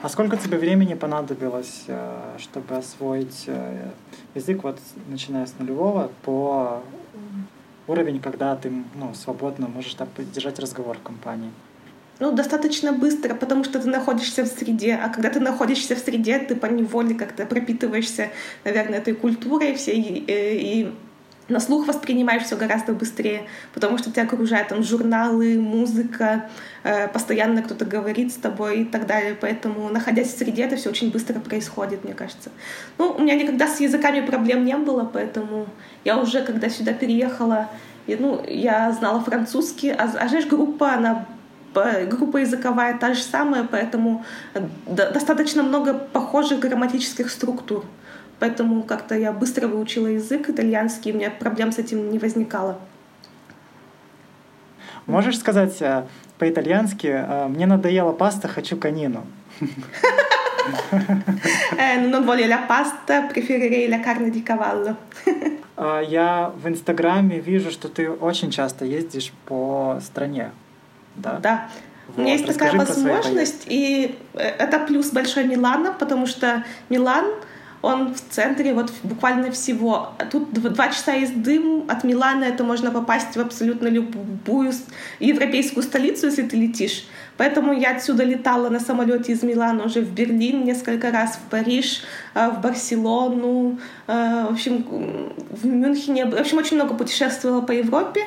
А 0.00 0.08
сколько 0.08 0.36
тебе 0.36 0.58
времени 0.58 0.94
понадобилось, 0.94 1.84
э, 1.86 2.36
чтобы 2.38 2.76
освоить 2.76 3.44
э, 3.46 3.90
язык, 4.34 4.64
вот 4.64 4.78
начиная 5.08 5.46
с 5.46 5.54
нулевого, 5.58 6.10
по 6.24 6.82
уровень, 7.86 8.20
когда 8.20 8.56
ты 8.56 8.70
ну, 8.94 9.14
свободно 9.14 9.68
можешь 9.68 9.94
так, 9.94 10.08
поддержать 10.08 10.58
разговор 10.58 10.96
в 10.98 11.02
компании? 11.02 11.50
Ну, 12.20 12.30
достаточно 12.30 12.92
быстро, 12.92 13.34
потому 13.34 13.64
что 13.64 13.80
ты 13.80 13.88
находишься 13.88 14.44
в 14.44 14.46
среде. 14.46 14.94
А 14.94 15.08
когда 15.08 15.28
ты 15.30 15.40
находишься 15.40 15.96
в 15.96 15.98
среде, 15.98 16.38
ты 16.38 16.54
по 16.54 16.66
неволе 16.66 17.14
как-то 17.14 17.46
пропитываешься, 17.46 18.28
наверное, 18.64 18.98
этой 18.98 19.14
культурой 19.14 19.74
всей 19.74 20.00
и, 20.00 20.30
э, 20.30 20.56
и 20.56 20.92
на 21.52 21.60
слух 21.60 21.86
воспринимаешь 21.86 22.42
все 22.42 22.56
гораздо 22.56 22.92
быстрее, 22.92 23.42
потому 23.74 23.98
что 23.98 24.10
тебя 24.10 24.24
окружают 24.24 24.68
там 24.68 24.82
журналы, 24.82 25.60
музыка, 25.60 26.48
э, 26.82 27.08
постоянно 27.08 27.62
кто-то 27.62 27.84
говорит 27.84 28.32
с 28.32 28.36
тобой 28.36 28.82
и 28.82 28.84
так 28.84 29.06
далее. 29.06 29.36
Поэтому, 29.40 29.88
находясь 29.90 30.34
в 30.34 30.38
среде, 30.38 30.64
это 30.64 30.76
все 30.76 30.90
очень 30.90 31.10
быстро 31.10 31.38
происходит, 31.40 32.04
мне 32.04 32.14
кажется. 32.14 32.50
Ну, 32.98 33.14
у 33.18 33.22
меня 33.22 33.34
никогда 33.34 33.68
с 33.68 33.80
языками 33.80 34.24
проблем 34.24 34.64
не 34.64 34.76
было, 34.76 35.04
поэтому 35.04 35.66
я 36.04 36.18
уже, 36.18 36.42
когда 36.42 36.68
сюда 36.68 36.92
переехала, 36.92 37.68
и, 38.06 38.16
ну, 38.16 38.44
я 38.48 38.90
знала 38.92 39.20
французский, 39.20 39.90
а, 39.90 40.10
а 40.18 40.28
знаешь, 40.28 40.46
группа, 40.46 40.94
она 40.94 41.26
группа 41.74 42.38
языковая 42.38 42.98
та 42.98 43.14
же 43.14 43.22
самая, 43.22 43.64
поэтому 43.64 44.24
э, 44.54 44.60
достаточно 44.86 45.62
много 45.62 45.94
похожих 45.94 46.58
грамматических 46.58 47.30
структур. 47.30 47.84
Поэтому 48.42 48.82
как-то 48.82 49.14
я 49.14 49.30
быстро 49.30 49.68
выучила 49.68 50.08
язык 50.08 50.50
итальянский, 50.50 51.12
у 51.12 51.14
меня 51.14 51.30
проблем 51.30 51.70
с 51.70 51.78
этим 51.78 52.10
не 52.10 52.18
возникало. 52.18 52.76
Можешь 55.06 55.38
сказать 55.38 55.80
э, 55.80 56.06
по-итальянски 56.38 57.06
э, 57.06 57.46
«мне 57.46 57.66
надоела 57.66 58.10
паста, 58.10 58.48
хочу 58.48 58.76
канину»? 58.76 59.24
Non 62.10 62.24
voglio 62.24 62.48
la 62.48 62.66
pasta, 62.66 63.28
preferirei 63.32 63.88
la 63.88 64.00
carne 64.00 64.30
di 64.30 64.42
cavallo. 64.42 64.96
А, 65.76 66.00
я 66.00 66.52
в 66.56 66.66
Инстаграме 66.66 67.38
вижу, 67.38 67.70
что 67.70 67.88
ты 67.88 68.10
очень 68.10 68.50
часто 68.50 68.84
ездишь 68.84 69.32
по 69.46 70.00
стране. 70.04 70.50
Да. 71.14 71.38
Да. 71.40 71.68
Вот. 72.08 72.18
У 72.18 72.20
меня 72.22 72.32
есть 72.32 72.48
Расскажи 72.48 72.72
такая 72.72 72.86
возможность, 72.86 73.66
и 73.68 74.18
э, 74.34 74.38
это 74.40 74.80
плюс 74.80 75.12
большой 75.12 75.44
Милана, 75.46 75.92
потому 75.92 76.26
что 76.26 76.64
Милан— 76.88 77.26
он 77.82 78.14
в 78.14 78.20
центре 78.30 78.72
вот 78.72 78.92
буквально 79.02 79.50
всего. 79.50 80.12
Тут 80.30 80.52
два 80.52 80.88
часа 80.88 81.12
езды 81.12 81.60
от 81.88 82.04
Милана, 82.04 82.44
это 82.44 82.62
можно 82.64 82.92
попасть 82.92 83.36
в 83.36 83.40
абсолютно 83.40 83.88
любую 83.88 84.72
европейскую 85.18 85.82
столицу, 85.82 86.26
если 86.26 86.42
ты 86.42 86.56
летишь. 86.56 87.04
Поэтому 87.36 87.72
я 87.72 87.96
отсюда 87.96 88.22
летала 88.22 88.68
на 88.68 88.78
самолете 88.78 89.32
из 89.32 89.42
Милана 89.42 89.84
уже 89.84 90.00
в 90.00 90.12
Берлин 90.12 90.64
несколько 90.64 91.10
раз, 91.10 91.36
в 91.36 91.50
Париж, 91.50 92.02
э, 92.34 92.50
в 92.50 92.60
Барселону, 92.60 93.80
э, 94.06 94.46
в 94.48 94.52
общем, 94.52 95.32
в 95.50 95.66
Мюнхене. 95.66 96.26
В 96.26 96.34
общем, 96.36 96.58
очень 96.58 96.76
много 96.76 96.94
путешествовала 96.94 97.62
по 97.62 97.72
Европе 97.72 98.20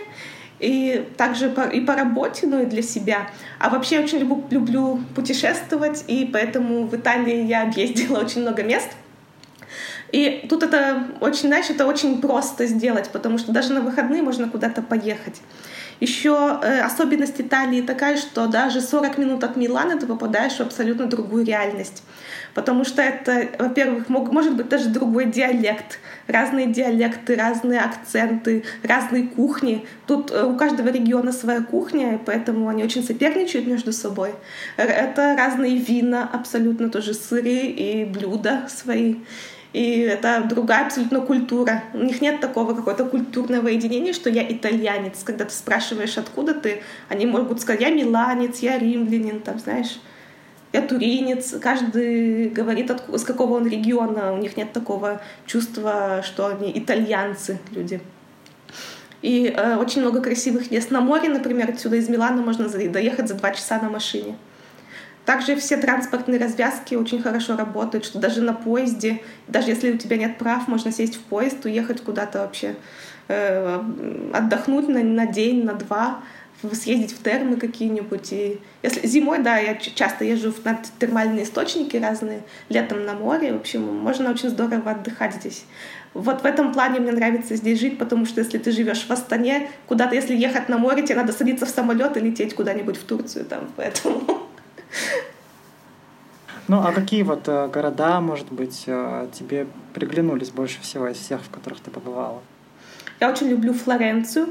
и 0.59 1.05
также 1.15 1.49
по, 1.49 1.61
и 1.61 1.80
по 1.80 1.95
работе, 1.95 2.47
ну 2.47 2.61
и 2.61 2.65
для 2.65 2.82
себя. 2.82 3.30
А 3.59 3.69
вообще 3.69 3.99
очень 3.99 4.19
люблю, 4.19 4.43
люблю 4.49 4.99
путешествовать, 5.15 6.03
и 6.07 6.30
поэтому 6.32 6.88
в 6.88 6.95
Италии 6.95 7.45
я 7.45 7.63
объездила 7.63 8.19
очень 8.25 8.41
много 8.41 8.61
мест— 8.61 8.89
и 10.12 10.45
тут 10.49 10.64
это 10.64 11.08
очень, 11.20 11.47
знаешь, 11.47 11.70
это 11.70 11.86
очень 11.86 12.22
просто 12.22 12.68
сделать, 12.68 13.10
потому 13.10 13.38
что 13.38 13.51
даже 13.51 13.74
на 13.74 13.82
выходные 13.82 14.22
можно 14.22 14.49
куда-то 14.49 14.82
поехать. 14.82 15.41
Еще 16.01 16.60
э, 16.62 16.82
особенность 16.82 17.39
Италии 17.39 17.82
такая, 17.82 18.18
что 18.18 18.47
даже 18.47 18.82
40 18.82 19.18
минут 19.18 19.43
от 19.43 19.56
Милана 19.56 19.97
ты 19.97 20.06
попадаешь 20.06 20.53
в 20.53 20.60
абсолютно 20.60 21.06
другую 21.06 21.45
реальность. 21.45 22.03
Потому 22.53 22.84
что 22.84 23.01
это, 23.01 23.47
во-первых, 23.60 24.10
мог, 24.10 24.32
может 24.32 24.56
быть 24.56 24.68
даже 24.68 24.89
другой 24.89 25.26
диалект, 25.26 25.99
разные 26.28 26.68
диалекты, 26.68 27.36
разные 27.36 27.80
акценты, 27.80 28.64
разные 28.84 29.28
кухни. 29.28 29.86
Тут 30.06 30.32
э, 30.32 30.43
у 30.43 30.58
каждого 30.58 30.89
региона 30.89 31.32
своя 31.32 31.62
кухня, 31.62 32.16
и 32.16 32.18
поэтому 32.18 32.68
они 32.68 32.84
очень 32.84 33.03
соперничают 33.03 33.66
между 33.66 33.93
собой. 33.93 34.32
Это 34.76 35.36
разные 35.38 35.78
вина, 35.78 36.30
абсолютно 36.32 36.89
тоже 36.89 37.14
сыры 37.14 37.68
и 37.68 38.03
блюда 38.03 38.68
свои. 38.68 39.16
И 39.76 39.99
это 39.99 40.41
другая 40.47 40.86
абсолютно 40.86 41.19
культура. 41.19 41.84
У 41.93 41.97
них 41.97 42.21
нет 42.21 42.39
такого 42.39 42.73
какого-то 42.73 43.03
культурного 43.03 43.67
единения, 43.67 44.13
что 44.13 44.30
я 44.30 44.41
итальянец. 44.49 45.21
Когда 45.26 45.43
ты 45.43 45.51
спрашиваешь, 45.51 46.17
откуда 46.17 46.53
ты, 46.53 46.82
они 47.09 47.26
могут 47.26 47.59
сказать, 47.59 47.82
я 47.82 47.89
миланец, 47.89 48.59
я 48.59 48.80
римлянин, 48.80 49.41
там, 49.41 49.59
знаешь, 49.59 49.99
я 50.71 50.82
туринец. 50.82 51.55
Каждый 51.59 52.47
говорит, 52.47 52.89
откуда, 52.89 53.17
с 53.17 53.26
какого 53.26 53.55
он 53.55 53.67
региона. 53.67 54.32
У 54.32 54.38
них 54.38 54.55
нет 54.55 54.71
такого 54.71 55.21
чувства, 55.45 56.23
что 56.23 56.47
они 56.47 56.71
итальянцы, 56.73 57.59
люди. 57.71 57.99
И 59.21 59.53
э, 59.53 59.76
очень 59.76 60.03
много 60.03 60.21
красивых 60.21 60.71
мест 60.71 60.89
на 60.89 61.01
море, 61.01 61.28
например, 61.28 61.71
отсюда 61.71 61.97
из 61.97 62.07
Милана 62.07 62.41
можно 62.41 62.69
доехать 62.69 63.28
за 63.28 63.34
два 63.34 63.51
часа 63.51 63.82
на 63.82 63.89
машине. 63.89 64.38
Также 65.26 65.55
все 65.55 65.78
транспортные 65.78 66.39
развязки 66.39 66.95
очень 66.95 67.21
хорошо 67.21 67.57
работают, 67.57 68.05
что 68.05 68.19
даже 68.19 68.41
на 68.41 68.53
поезде, 68.53 69.21
даже 69.47 69.69
если 69.69 69.91
у 69.91 69.97
тебя 69.97 70.17
нет 70.17 70.38
прав, 70.38 70.67
можно 70.67 70.91
сесть 70.91 71.15
в 71.15 71.21
поезд, 71.21 71.65
уехать 71.65 72.01
куда-то 72.01 72.39
вообще, 72.39 72.76
э, 73.28 73.82
отдохнуть 74.34 74.88
на, 74.88 75.03
на 75.03 75.26
день, 75.26 75.63
на 75.63 75.73
два, 75.73 76.21
съездить 76.73 77.11
в 77.11 77.21
термы 77.21 77.57
какие-нибудь. 77.57 78.32
И 78.34 78.59
если 78.84 79.05
зимой, 79.07 79.39
да, 79.39 79.57
я 79.57 79.76
часто 79.76 80.26
езжу 80.26 80.53
на 80.63 80.80
термальные 80.99 81.43
источники 81.43 81.97
разные, 81.97 82.43
летом 82.69 83.05
на 83.05 83.13
море, 83.13 83.53
в 83.53 83.57
общем, 83.57 83.82
можно 83.82 84.30
очень 84.32 84.49
здорово 84.49 84.91
отдыхать 84.91 85.36
здесь. 85.36 85.65
Вот 86.13 86.43
в 86.43 86.45
этом 86.45 86.71
плане 86.71 86.99
мне 86.99 87.11
нравится 87.11 87.55
здесь 87.55 87.80
жить, 87.80 87.97
потому 87.97 88.26
что 88.26 88.41
если 88.41 88.57
ты 88.57 88.71
живешь 88.71 89.05
в 89.05 89.11
Астане, 89.11 89.69
куда-то, 89.88 90.15
если 90.15 90.36
ехать 90.36 90.69
на 90.69 90.78
море, 90.78 91.03
тебе 91.03 91.15
надо 91.15 91.34
садиться 91.34 91.65
в 91.65 91.69
самолет 91.69 92.15
и 92.15 92.21
лететь 92.21 92.55
куда-нибудь 92.55 92.95
в 92.95 93.03
Турцию, 93.03 93.45
там, 93.45 93.69
поэтому 93.76 94.44
ну, 96.67 96.79
а 96.79 96.91
какие 96.91 97.23
вот 97.23 97.47
э, 97.47 97.67
города, 97.67 98.19
может 98.21 98.51
быть, 98.51 98.83
э, 98.88 99.27
тебе 99.33 99.67
приглянулись 99.93 100.49
больше 100.49 100.81
всего 100.81 101.07
из 101.07 101.17
всех, 101.17 101.41
в 101.41 101.49
которых 101.49 101.79
ты 101.79 101.91
побывала? 101.91 102.41
Я 103.19 103.29
очень 103.29 103.47
люблю 103.47 103.73
Флоренцию. 103.73 104.47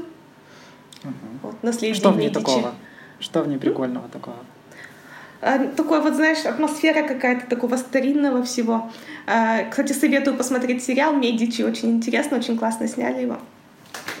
Угу. 1.03 1.13
Вот, 1.43 1.63
наследие 1.63 1.95
Что 1.95 2.11
в 2.11 2.17
ней 2.17 2.29
Медичи. 2.29 2.39
такого? 2.39 2.73
Что 3.19 3.43
в 3.43 3.47
ней 3.47 3.57
прикольного 3.57 4.07
такого? 4.09 4.37
А, 5.41 5.59
такой 5.67 6.01
вот, 6.01 6.15
знаешь, 6.15 6.45
атмосфера 6.45 7.07
какая-то 7.07 7.47
такого 7.47 7.77
старинного 7.77 8.43
всего. 8.43 8.91
А, 9.27 9.63
кстати, 9.65 9.93
советую 9.93 10.37
посмотреть 10.37 10.83
сериал 10.83 11.13
«Медичи». 11.13 11.61
Очень 11.61 11.91
интересно, 11.91 12.37
очень 12.37 12.57
классно 12.57 12.87
сняли 12.87 13.21
его. 13.21 13.37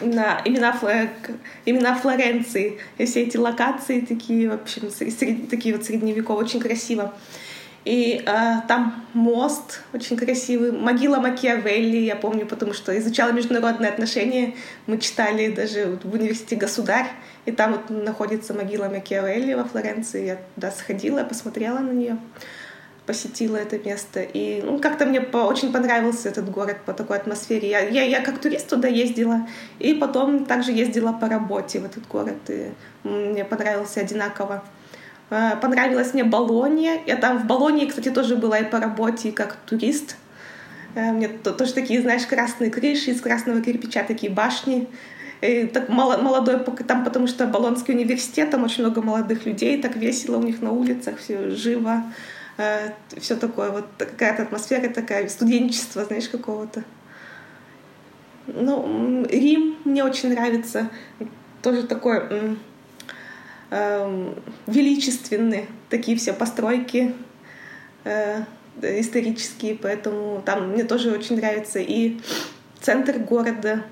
На 0.01 0.41
имена, 0.45 0.77
имена 1.65 1.95
Флоренции. 1.95 2.79
И 2.97 3.05
все 3.05 3.23
эти 3.23 3.37
локации 3.37 4.01
такие, 4.01 4.49
в 4.49 4.53
общем, 4.53 4.89
сред, 4.89 5.49
такие 5.49 5.75
вот 5.75 5.85
средневековые, 5.85 6.45
очень 6.45 6.59
красиво. 6.59 7.13
И 7.85 8.23
э, 8.25 8.67
там 8.67 9.05
мост 9.13 9.83
очень 9.93 10.17
красивый, 10.17 10.71
могила 10.71 11.17
Макиавелли, 11.17 11.97
я 11.97 12.15
помню, 12.15 12.47
потому 12.47 12.73
что 12.73 12.97
изучала 12.97 13.31
международные 13.31 13.91
отношения, 13.91 14.55
мы 14.87 14.97
читали 14.97 15.51
даже 15.51 15.99
в 16.03 16.13
университете 16.15 16.55
«Государь», 16.55 17.11
и 17.45 17.51
там 17.51 17.73
вот 17.73 17.91
находится 17.91 18.55
могила 18.55 18.89
Макиавелли 18.89 19.53
во 19.53 19.65
Флоренции, 19.65 20.25
я 20.25 20.39
туда 20.55 20.71
сходила, 20.71 21.23
посмотрела 21.23 21.77
на 21.77 21.91
нее, 21.91 22.17
посетила 23.05 23.57
это 23.57 23.77
место, 23.77 24.21
и 24.21 24.61
ну, 24.61 24.79
как-то 24.79 25.05
мне 25.05 25.21
по, 25.21 25.37
очень 25.37 25.71
понравился 25.71 26.29
этот 26.29 26.49
город 26.49 26.77
по 26.85 26.93
такой 26.93 27.17
атмосфере. 27.17 27.69
Я, 27.69 27.79
я, 27.79 28.03
я 28.03 28.21
как 28.21 28.39
турист 28.39 28.67
туда 28.67 28.87
ездила, 28.87 29.47
и 29.79 29.93
потом 29.93 30.45
также 30.45 30.71
ездила 30.71 31.13
по 31.13 31.27
работе 31.27 31.79
в 31.79 31.85
этот 31.85 32.07
город, 32.07 32.37
и 32.47 32.71
мне 33.03 33.45
понравился 33.45 34.01
одинаково. 34.01 34.63
Э, 35.29 35.55
понравилась 35.61 36.13
мне 36.13 36.23
Болония. 36.23 37.01
Я 37.05 37.17
там 37.17 37.39
в 37.39 37.45
Болонии, 37.45 37.85
кстати, 37.85 38.09
тоже 38.09 38.35
была 38.35 38.59
и 38.59 38.69
по 38.69 38.79
работе, 38.79 39.29
и 39.29 39.31
как 39.31 39.55
турист. 39.65 40.17
Э, 40.95 41.11
мне 41.11 41.27
тоже 41.27 41.73
такие, 41.73 42.01
знаешь, 42.01 42.25
красные 42.25 42.71
крыши 42.71 43.11
из 43.11 43.21
красного 43.21 43.61
кирпича, 43.61 44.03
такие 44.03 44.31
башни. 44.31 44.87
И 45.41 45.65
так 45.65 45.89
молодой, 45.89 46.59
там, 46.87 47.03
потому 47.03 47.27
что 47.27 47.45
Болонский 47.45 47.93
университет, 47.93 48.51
там 48.51 48.63
очень 48.63 48.83
много 48.83 49.01
молодых 49.01 49.45
людей, 49.45 49.79
так 49.81 49.95
весело 49.95 50.37
у 50.37 50.43
них 50.43 50.61
на 50.61 50.71
улицах, 50.71 51.19
все 51.19 51.49
живо, 51.51 52.03
э, 52.57 52.91
все 53.17 53.35
такое, 53.35 53.71
вот 53.71 53.85
какая-то 53.97 54.43
атмосфера 54.43 54.89
такая, 54.89 55.27
студенчество, 55.29 56.05
знаешь, 56.05 56.29
какого-то. 56.29 56.83
Ну, 58.47 59.25
Рим 59.29 59.77
мне 59.85 60.03
очень 60.03 60.33
нравится, 60.33 60.89
тоже 61.61 61.83
такой 61.83 62.55
э, 63.71 64.33
величественны 64.67 65.67
такие 65.89 66.17
все 66.17 66.33
постройки 66.33 67.15
э, 68.03 68.43
исторические, 68.81 69.75
поэтому 69.75 70.41
там 70.45 70.71
мне 70.71 70.83
тоже 70.83 71.11
очень 71.11 71.37
нравится 71.37 71.79
и 71.79 72.19
центр 72.81 73.17
города, 73.17 73.83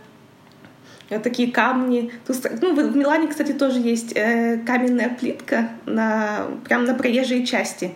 такие 1.22 1.52
камни. 1.52 2.12
Тут, 2.26 2.38
ну, 2.62 2.76
в 2.76 2.96
Милане, 2.96 3.28
кстати, 3.28 3.52
тоже 3.52 3.80
есть 3.80 4.14
э, 4.16 4.60
каменная 4.66 5.10
плитка 5.10 5.70
на, 5.86 6.48
прямо 6.66 6.86
на 6.86 6.94
проезжей 6.94 7.46
части. 7.46 7.92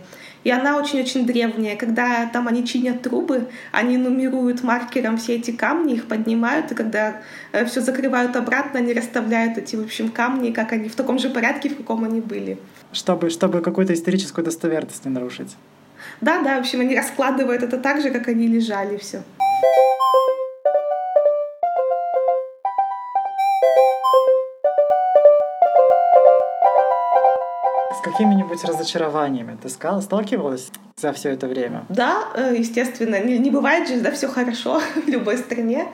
И 0.48 0.50
она 0.50 0.78
очень-очень 0.78 1.26
древняя. 1.26 1.76
Когда 1.76 2.26
там 2.32 2.48
они 2.48 2.66
чинят 2.66 3.02
трубы, 3.02 3.50
они 3.74 3.98
нумеруют 3.98 4.64
маркером 4.64 5.18
все 5.18 5.36
эти 5.36 5.52
камни, 5.52 5.96
их 5.96 6.08
поднимают, 6.08 6.72
и 6.72 6.76
когда 6.76 7.18
э, 7.52 7.66
все 7.66 7.82
закрывают 7.82 8.34
обратно, 8.38 8.80
они 8.80 8.94
расставляют 8.94 9.58
эти, 9.58 9.76
в 9.76 9.84
общем, 9.84 10.10
камни, 10.10 10.52
как 10.52 10.72
они 10.72 10.88
в 10.88 10.96
таком 10.96 11.20
же 11.20 11.30
порядке, 11.30 11.68
в 11.68 11.76
каком 11.76 12.06
они 12.06 12.22
были. 12.22 12.58
Чтобы, 12.94 13.30
чтобы 13.30 13.60
какую-то 13.60 13.94
историческую 13.94 14.46
достоверность 14.46 15.04
не 15.04 15.12
нарушить. 15.12 15.58
Да, 16.22 16.42
да, 16.42 16.56
в 16.56 16.60
общем, 16.62 16.80
они 16.80 16.96
раскладывают 16.96 17.62
это 17.62 17.78
так 17.78 18.02
же, 18.02 18.10
как 18.10 18.30
они 18.30 18.48
лежали, 18.48 18.96
все. 18.96 19.24
Какими-нибудь 28.12 28.64
разочарованиями 28.64 29.58
ты 29.62 29.70
сталкивалась 29.70 30.72
за 31.00 31.14
все 31.14 31.30
это 31.30 31.48
время? 31.48 31.86
Да, 31.90 32.24
э, 32.36 32.56
естественно. 32.58 33.20
Не, 33.20 33.38
не 33.38 33.52
бывает 33.52 33.88
же, 33.88 34.00
да, 34.02 34.12
все 34.12 34.28
хорошо 34.28 34.82
в 35.06 35.08
любой 35.08 35.38
стране. 35.38 35.88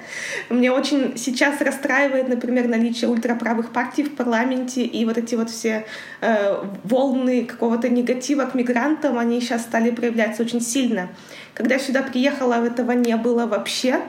Мне 0.49 0.71
очень 0.71 1.17
сейчас 1.17 1.59
расстраивает, 1.59 2.29
например, 2.29 2.67
наличие 2.67 3.09
ультраправых 3.09 3.71
партий 3.71 4.03
в 4.03 4.15
парламенте 4.15 4.83
и 4.83 5.05
вот 5.05 5.17
эти 5.17 5.35
вот 5.35 5.49
все 5.49 5.85
э, 6.21 6.63
волны 6.83 7.45
какого-то 7.45 7.89
негатива 7.89 8.45
к 8.45 8.55
мигрантам, 8.55 9.17
они 9.17 9.41
сейчас 9.41 9.63
стали 9.63 9.91
проявляться 9.91 10.43
очень 10.43 10.61
сильно. 10.61 11.09
Когда 11.53 11.75
я 11.75 11.81
сюда 11.81 12.01
приехала, 12.01 12.53
этого 12.65 12.93
не 12.93 13.15
было 13.17 13.45
вообще. 13.45 13.99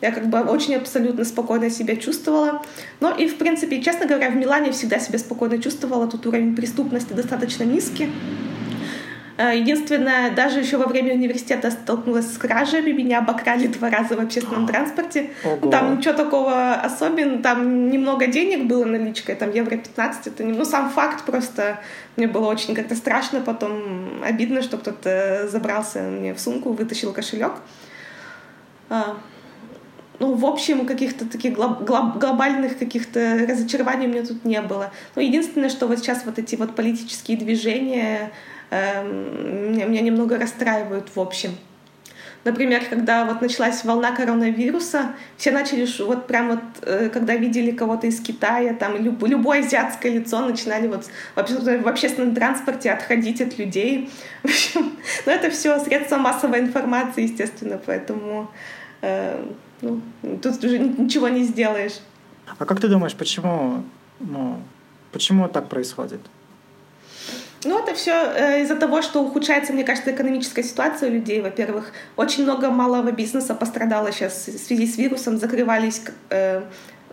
Я 0.00 0.12
как 0.12 0.28
бы 0.28 0.40
очень 0.40 0.74
абсолютно 0.74 1.24
спокойно 1.24 1.70
себя 1.70 1.96
чувствовала. 1.96 2.62
Но 3.00 3.14
и, 3.14 3.28
в 3.28 3.38
принципе, 3.38 3.80
честно 3.80 4.06
говоря, 4.06 4.30
в 4.30 4.36
Милане 4.36 4.72
всегда 4.72 4.98
себя 4.98 5.18
спокойно 5.18 5.60
чувствовала. 5.60 6.06
Тут 6.06 6.26
уровень 6.26 6.54
преступности 6.54 7.12
достаточно 7.12 7.64
низкий. 7.64 8.10
Э, 9.38 9.54
единственное, 9.54 10.30
даже 10.30 10.60
еще 10.60 10.78
во 10.78 10.86
время 10.86 11.14
университета 11.14 11.70
столкнулась 11.70 12.32
с 12.32 12.38
кражами, 12.38 12.92
меня 12.92 13.18
обокрали 13.18 13.66
два 13.66 13.90
раза 13.90 14.16
в 14.16 14.20
общественном 14.20 14.66
транспорте. 14.66 15.30
Ого. 15.44 15.70
Там 15.70 15.98
ничего 15.98 16.14
такого 16.14 16.74
особенного, 16.74 17.42
там 17.42 17.90
немного 17.90 18.26
денег 18.28 18.66
было 18.66 18.84
наличкой, 18.84 19.34
там 19.34 19.52
евро 19.52 19.76
15, 19.76 20.28
это 20.28 20.44
не, 20.44 20.52
ну 20.52 20.64
сам 20.64 20.88
факт 20.88 21.24
просто, 21.24 21.80
мне 22.16 22.26
было 22.26 22.46
очень 22.46 22.74
как-то 22.74 22.94
страшно, 22.94 23.40
потом 23.40 24.22
обидно, 24.24 24.62
что 24.62 24.78
кто-то 24.78 25.48
забрался 25.48 26.02
мне 26.02 26.32
в 26.32 26.40
сумку, 26.40 26.72
вытащил 26.72 27.12
кошелек. 27.12 27.52
Ну, 30.18 30.34
в 30.34 30.46
общем, 30.46 30.86
каких-то 30.86 31.26
таких 31.26 31.54
глоб- 31.54 31.82
глоб- 31.82 32.18
глобальных 32.18 32.78
каких-то 32.78 33.46
разочарований 33.48 34.06
у 34.06 34.10
меня 34.10 34.24
тут 34.24 34.44
не 34.44 34.60
было. 34.62 34.90
Но 35.14 35.22
единственное, 35.22 35.68
что 35.68 35.86
вот 35.86 35.98
сейчас 35.98 36.24
вот 36.24 36.38
эти 36.38 36.56
вот 36.56 36.74
политические 36.74 37.36
движения 37.36 38.32
э, 38.70 39.04
меня, 39.04 39.84
меня 39.86 40.00
немного 40.00 40.38
расстраивают 40.38 41.08
в 41.14 41.20
общем. 41.20 41.50
Например, 42.44 42.80
когда 42.88 43.24
вот 43.24 43.42
началась 43.42 43.84
волна 43.84 44.12
коронавируса, 44.12 45.16
все 45.36 45.50
начали, 45.50 45.84
вот 46.04 46.28
прям 46.28 46.50
вот, 46.50 46.60
э, 46.82 47.10
когда 47.12 47.34
видели 47.34 47.72
кого-то 47.72 48.06
из 48.06 48.20
Китая, 48.20 48.72
там 48.72 48.96
люб, 48.96 49.20
любое 49.26 49.60
азиатское 49.60 50.12
лицо, 50.12 50.38
начинали 50.46 50.86
вот 50.86 51.06
в, 51.34 51.82
в 51.82 51.88
общественном 51.88 52.36
транспорте 52.36 52.92
отходить 52.92 53.40
от 53.40 53.58
людей. 53.58 54.10
В 54.42 54.46
общем, 54.46 54.92
ну 55.26 55.32
это 55.32 55.50
все 55.50 55.78
средства 55.80 56.18
массовой 56.18 56.60
информации, 56.60 57.24
естественно, 57.24 57.80
поэтому 57.84 58.48
э, 59.02 59.44
ну, 59.82 60.00
тут 60.42 60.64
уже 60.64 60.78
ничего 60.78 61.28
не 61.28 61.44
сделаешь. 61.44 62.00
А 62.58 62.64
как 62.64 62.80
ты 62.80 62.88
думаешь, 62.88 63.14
почему 63.14 63.84
Ну, 64.20 64.60
почему 65.12 65.48
так 65.48 65.68
происходит? 65.68 66.20
Ну, 67.64 67.78
это 67.78 67.94
все 67.94 68.12
э, 68.12 68.62
из-за 68.62 68.76
того, 68.76 69.02
что 69.02 69.22
ухудшается, 69.22 69.72
мне 69.72 69.82
кажется, 69.82 70.12
экономическая 70.12 70.62
ситуация 70.62 71.10
у 71.10 71.12
людей. 71.12 71.40
Во-первых, 71.40 71.92
очень 72.16 72.44
много 72.44 72.70
малого 72.70 73.10
бизнеса 73.10 73.54
пострадало 73.54 74.12
сейчас 74.12 74.46
в 74.46 74.58
связи 74.58 74.86
с 74.86 74.96
вирусом, 74.96 75.38
закрывались 75.38 76.02
э, 76.30 76.62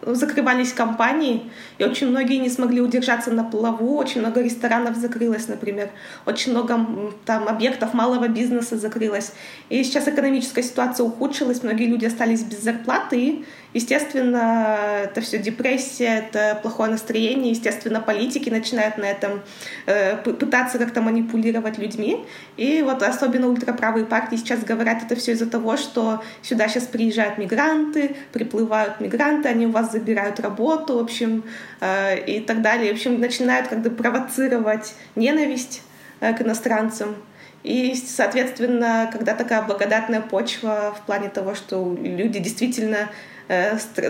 закрывались 0.06 0.74
компании, 0.74 1.52
и 1.78 1.84
очень 1.84 2.08
многие 2.08 2.38
не 2.38 2.50
смогли 2.50 2.82
удержаться 2.82 3.32
на 3.32 3.44
плаву, 3.44 3.98
очень 3.98 4.22
много 4.22 4.42
ресторанов 4.42 4.98
закрылось, 4.98 5.48
например, 5.48 5.90
очень 6.26 6.52
много 6.52 6.80
там 7.26 7.48
объектов 7.48 7.94
малого 7.94 8.28
бизнеса 8.28 8.78
закрылось. 8.78 9.34
И 9.70 9.84
сейчас 9.84 10.08
экономическая 10.08 10.64
ситуация 10.64 11.06
ухудшилась, 11.06 11.64
многие 11.64 11.88
люди 11.88 12.06
остались 12.06 12.44
без 12.44 12.62
зарплаты, 12.62 13.20
и 13.20 13.46
Естественно, 13.74 14.78
это 15.06 15.22
все 15.22 15.40
депрессия, 15.40 16.26
это 16.30 16.60
плохое 16.62 16.92
настроение. 16.92 17.52
Естественно, 17.52 18.00
политики 18.00 18.50
начинают 18.50 18.98
на 18.98 19.06
этом 19.06 19.42
э, 19.88 20.18
пытаться 20.18 20.78
как-то 20.78 21.02
манипулировать 21.02 21.80
людьми. 21.80 22.24
И 22.56 22.84
вот 22.84 23.02
особенно 23.02 23.48
ультраправые 23.48 24.06
партии 24.06 24.36
сейчас 24.36 24.64
говорят 24.64 25.02
это 25.04 25.16
все 25.16 25.32
из-за 25.32 25.50
того, 25.50 25.76
что 25.76 26.24
сюда 26.44 26.68
сейчас 26.68 26.84
приезжают 26.84 27.40
мигранты, 27.40 28.16
приплывают 28.32 29.00
мигранты, 29.00 29.50
они 29.50 29.66
у 29.66 29.72
вас 29.72 29.92
забирают 29.92 30.40
работу, 30.40 30.98
в 30.98 31.00
общем, 31.00 31.44
э, 31.82 32.24
и 32.26 32.42
так 32.42 32.62
далее. 32.62 32.92
В 32.92 32.96
общем, 32.96 33.20
начинают 33.20 33.70
как-то 33.70 33.90
провоцировать 33.90 34.94
ненависть 35.16 35.82
э, 36.20 36.32
к 36.34 36.42
иностранцам. 36.42 37.16
И, 37.64 37.96
соответственно, 37.96 39.10
когда 39.12 39.34
такая 39.34 39.62
благодатная 39.62 40.22
почва 40.22 40.94
в 40.96 41.06
плане 41.06 41.30
того, 41.30 41.56
что 41.56 41.98
люди 42.00 42.40
действительно 42.40 43.10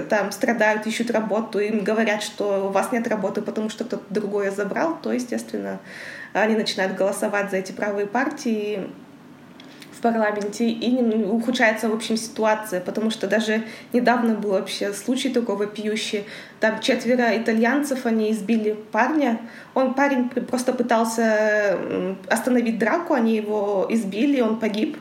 там 0.10 0.32
страдают, 0.32 0.86
ищут 0.86 1.12
работу, 1.12 1.60
им 1.60 1.84
говорят, 1.84 2.22
что 2.22 2.68
у 2.68 2.70
вас 2.70 2.92
нет 2.92 3.08
работы, 3.08 3.42
потому 3.42 3.70
что 3.70 3.84
кто-то 3.84 4.04
другое 4.10 4.52
забрал, 4.52 4.98
то, 5.02 5.12
естественно, 5.12 5.80
они 6.34 6.56
начинают 6.56 6.96
голосовать 6.96 7.52
за 7.52 7.58
эти 7.58 7.72
правые 7.72 8.06
партии 8.06 8.88
в 9.92 10.02
парламенте, 10.02 10.70
и 10.70 11.02
ухудшается, 11.26 11.90
в 11.90 11.94
общем, 11.94 12.18
ситуация, 12.18 12.82
потому 12.82 13.10
что 13.10 13.28
даже 13.28 13.64
недавно 13.94 14.36
был 14.36 14.52
вообще 14.52 14.94
случай 14.94 15.30
такой 15.30 15.56
вопиющий. 15.56 16.26
Там 16.60 16.80
четверо 16.82 17.38
итальянцев, 17.38 18.06
они 18.06 18.32
избили 18.32 18.74
парня. 18.92 19.40
Он, 19.74 19.94
парень 19.94 20.30
просто 20.30 20.74
пытался 20.74 21.80
остановить 22.28 22.78
драку, 22.78 23.14
они 23.14 23.36
его 23.36 23.88
избили, 23.90 24.42
он 24.42 24.60
погиб. 24.60 24.98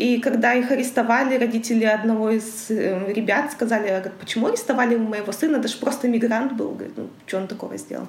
И 0.00 0.18
когда 0.18 0.54
их 0.54 0.70
арестовали, 0.70 1.36
родители 1.36 1.84
одного 1.84 2.30
из 2.30 2.70
э, 2.70 3.12
ребят 3.12 3.52
сказали, 3.52 4.10
почему 4.18 4.46
арестовали 4.46 4.96
моего 4.96 5.30
сына, 5.30 5.58
это 5.58 5.68
же 5.68 5.76
просто 5.76 6.08
мигрант 6.08 6.52
был. 6.52 6.70
Говорит, 6.70 6.94
ну, 6.96 7.10
что 7.26 7.36
он 7.36 7.46
такого 7.46 7.76
сделал? 7.76 8.08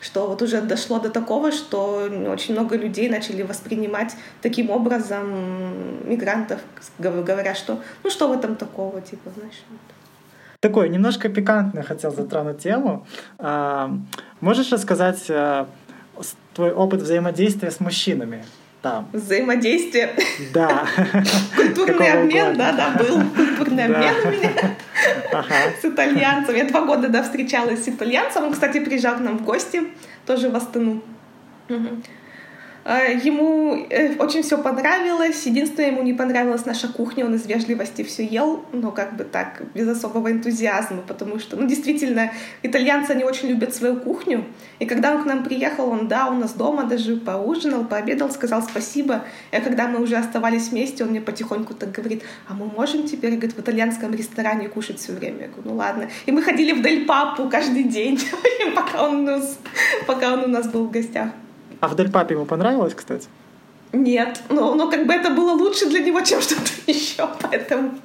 Что 0.00 0.26
вот 0.26 0.40
уже 0.40 0.62
дошло 0.62 0.98
до 0.98 1.10
такого, 1.10 1.52
что 1.52 2.08
очень 2.28 2.54
много 2.54 2.78
людей 2.78 3.10
начали 3.10 3.42
воспринимать 3.42 4.16
таким 4.40 4.70
образом 4.70 6.08
мигрантов, 6.08 6.60
говоря, 6.98 7.54
что 7.54 7.82
ну 8.02 8.08
что 8.08 8.28
в 8.28 8.32
этом 8.32 8.56
такого, 8.56 9.02
типа, 9.02 9.30
знаешь. 9.36 9.62
Такой 10.60 10.88
немножко 10.88 11.28
пикантный 11.28 11.82
хотел 11.82 12.12
затронуть 12.12 12.60
тему. 12.60 13.06
А, 13.38 13.90
можешь 14.40 14.72
рассказать 14.72 15.26
а, 15.28 15.68
твой 16.54 16.72
опыт 16.72 17.02
взаимодействия 17.02 17.70
с 17.70 17.80
мужчинами? 17.80 18.42
Там. 18.84 19.08
Взаимодействие. 19.14 20.14
Да. 20.52 20.86
Культурный 21.56 22.12
обмен, 22.12 22.56
да, 22.56 22.72
да, 22.72 22.90
был 22.90 23.22
культурный 23.34 23.86
обмен 23.86 24.14
у 24.24 24.30
меня 24.30 24.50
с 25.80 25.84
итальянцем. 25.84 26.54
Я 26.54 26.64
два 26.64 26.82
года, 26.82 27.08
да, 27.08 27.22
встречалась 27.22 27.84
с 27.84 27.88
итальянцем. 27.88 28.44
Он, 28.44 28.52
кстати, 28.52 28.84
приезжал 28.84 29.16
к 29.16 29.20
нам 29.20 29.38
в 29.38 29.42
гости, 29.42 29.84
тоже 30.26 30.50
в 30.50 30.56
Астану. 30.56 31.02
Ему 32.92 33.86
э, 33.88 34.16
очень 34.18 34.42
все 34.42 34.58
понравилось. 34.58 35.46
Единственное, 35.46 35.90
ему 35.90 36.02
не 36.02 36.12
понравилась 36.12 36.66
наша 36.66 36.88
кухня. 36.88 37.24
Он 37.24 37.34
из 37.34 37.46
вежливости 37.46 38.02
все 38.02 38.26
ел, 38.26 38.62
но 38.72 38.90
как 38.90 39.16
бы 39.16 39.24
так, 39.24 39.62
без 39.74 39.88
особого 39.88 40.30
энтузиазма, 40.30 41.00
потому 41.00 41.38
что, 41.38 41.56
ну, 41.56 41.66
действительно, 41.66 42.30
итальянцы, 42.62 43.12
они 43.12 43.24
очень 43.24 43.48
любят 43.48 43.74
свою 43.74 43.96
кухню. 43.96 44.44
И 44.80 44.86
когда 44.86 45.14
он 45.14 45.22
к 45.22 45.26
нам 45.26 45.44
приехал, 45.44 45.88
он, 45.88 46.08
да, 46.08 46.26
у 46.26 46.34
нас 46.34 46.52
дома 46.52 46.84
даже 46.84 47.16
поужинал, 47.16 47.86
пообедал, 47.86 48.30
сказал 48.30 48.62
спасибо. 48.62 49.24
И 49.50 49.60
когда 49.60 49.88
мы 49.88 50.02
уже 50.02 50.16
оставались 50.16 50.68
вместе, 50.68 51.04
он 51.04 51.10
мне 51.10 51.22
потихоньку 51.22 51.72
так 51.72 51.90
говорит, 51.90 52.22
а 52.46 52.52
мы 52.52 52.66
можем 52.66 53.08
теперь, 53.08 53.32
говорит, 53.32 53.56
в 53.56 53.60
итальянском 53.60 54.12
ресторане 54.12 54.68
кушать 54.68 54.98
все 54.98 55.12
время? 55.12 55.42
Я 55.42 55.48
говорю, 55.48 55.70
ну 55.70 55.74
ладно. 55.76 56.10
И 56.26 56.32
мы 56.32 56.42
ходили 56.42 56.72
в 56.72 56.82
Дель 56.82 57.06
Папу 57.06 57.48
каждый 57.48 57.84
день, 57.84 58.20
пока 58.74 59.08
он, 59.08 59.20
у 59.20 59.22
нас, 59.22 59.58
пока 60.06 60.34
он 60.34 60.44
у 60.44 60.48
нас 60.48 60.68
был 60.68 60.84
в 60.86 60.90
гостях. 60.90 61.28
А 61.84 61.88
в 61.88 61.96
Дель 61.96 62.10
Папе 62.10 62.32
ему 62.34 62.46
понравилось, 62.46 62.94
кстати? 62.94 63.28
Нет, 63.92 64.40
но, 64.48 64.74
но 64.74 64.90
как 64.90 65.06
бы 65.06 65.12
это 65.12 65.28
было 65.28 65.52
лучше 65.52 65.86
для 65.86 66.00
него, 66.00 66.22
чем 66.22 66.40
что-то 66.40 66.70
еще, 66.86 67.28
поэтому 67.42 67.98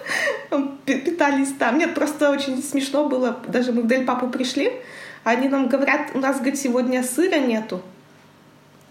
питались 0.86 1.52
там. 1.58 1.76
Нет, 1.76 1.94
просто 1.94 2.30
очень 2.30 2.62
смешно 2.62 3.06
было. 3.06 3.38
Даже 3.48 3.72
мы 3.72 3.82
в 3.82 3.86
Дель 3.86 4.06
Папу 4.06 4.28
пришли, 4.28 4.72
они 5.24 5.50
нам 5.50 5.68
говорят, 5.68 6.12
у 6.14 6.20
нас, 6.20 6.36
говорит, 6.36 6.58
сегодня 6.58 7.02
сыра 7.02 7.38
нету. 7.38 7.82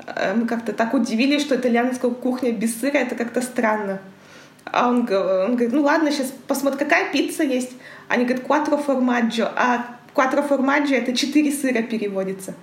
Э, 0.05 0.35
мы 0.35 0.45
как-то 0.45 0.71
так 0.71 0.93
удивились, 0.93 1.41
что 1.41 1.55
итальянская 1.55 2.11
кухня 2.11 2.51
без 2.51 2.79
сыра, 2.79 2.99
это 2.99 3.15
как-то 3.15 3.41
странно. 3.41 4.01
А 4.65 4.87
он, 4.87 4.99
он 4.99 5.55
говорит, 5.55 5.73
ну 5.73 5.81
ладно, 5.81 6.11
сейчас 6.11 6.31
посмотрим, 6.47 6.77
какая 6.77 7.11
пицца 7.11 7.41
есть. 7.41 7.71
Они 8.07 8.25
говорят, 8.25 8.45
quattro 8.45 8.85
formaggio. 8.85 9.51
А 9.55 9.97
quattro 10.13 10.47
formaggio 10.47 10.93
это 10.93 11.17
четыре 11.17 11.51
сыра 11.51 11.81
переводится. 11.81 12.53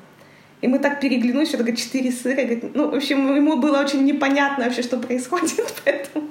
И 0.60 0.68
мы 0.68 0.78
так 0.78 1.00
переглянулись, 1.00 1.48
что 1.48 1.58
только 1.58 1.76
четыре 1.76 2.10
сыра. 2.10 2.42
Говорит, 2.42 2.74
ну, 2.74 2.90
в 2.90 2.94
общем, 2.94 3.34
ему 3.34 3.56
было 3.56 3.78
очень 3.78 4.04
непонятно 4.04 4.64
вообще, 4.64 4.82
что 4.82 4.98
происходит, 4.98 5.74
поэтому... 5.84 6.28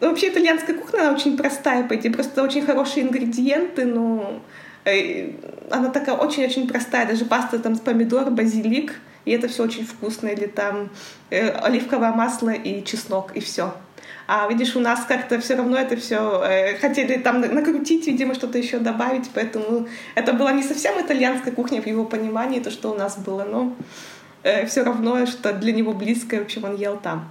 Вообще 0.00 0.28
итальянская 0.28 0.74
кухня, 0.74 1.00
она 1.02 1.12
очень 1.12 1.36
простая, 1.36 1.84
по 1.84 1.94
идее, 1.94 2.10
просто 2.10 2.42
очень 2.42 2.64
хорошие 2.64 3.04
ингредиенты, 3.06 3.84
но 3.84 4.40
э, 4.86 5.32
она 5.70 5.90
такая 5.90 6.16
очень-очень 6.16 6.66
простая, 6.66 7.06
даже 7.06 7.26
паста 7.26 7.58
там 7.58 7.74
с 7.74 7.80
помидор, 7.80 8.30
базилик, 8.30 8.94
и 9.26 9.32
это 9.32 9.48
все 9.48 9.62
очень 9.62 9.84
вкусно, 9.84 10.28
или 10.28 10.46
там 10.46 10.88
э, 11.28 11.50
оливковое 11.50 12.12
масло 12.12 12.48
и 12.48 12.82
чеснок, 12.82 13.36
и 13.36 13.40
все. 13.40 13.74
А 14.32 14.46
видишь, 14.46 14.76
у 14.76 14.80
нас 14.80 15.06
как-то 15.06 15.40
все 15.40 15.56
равно 15.56 15.76
это 15.76 15.96
все 15.96 16.40
э, 16.44 16.78
хотели 16.78 17.18
там 17.18 17.40
накрутить, 17.40 18.06
видимо, 18.06 18.34
что-то 18.34 18.58
еще 18.58 18.78
добавить, 18.78 19.28
поэтому 19.34 19.88
это 20.14 20.32
была 20.32 20.52
не 20.52 20.62
совсем 20.62 21.04
итальянская 21.04 21.52
кухня 21.52 21.82
в 21.82 21.86
его 21.86 22.04
понимании, 22.04 22.60
то, 22.60 22.70
что 22.70 22.92
у 22.92 22.94
нас 22.94 23.18
было, 23.18 23.42
но 23.42 23.74
э, 24.44 24.66
все 24.66 24.84
равно, 24.84 25.26
что 25.26 25.52
для 25.52 25.72
него 25.72 25.94
близкое, 25.94 26.38
в 26.38 26.42
общем, 26.44 26.62
он 26.62 26.76
ел 26.76 26.96
там. 26.96 27.28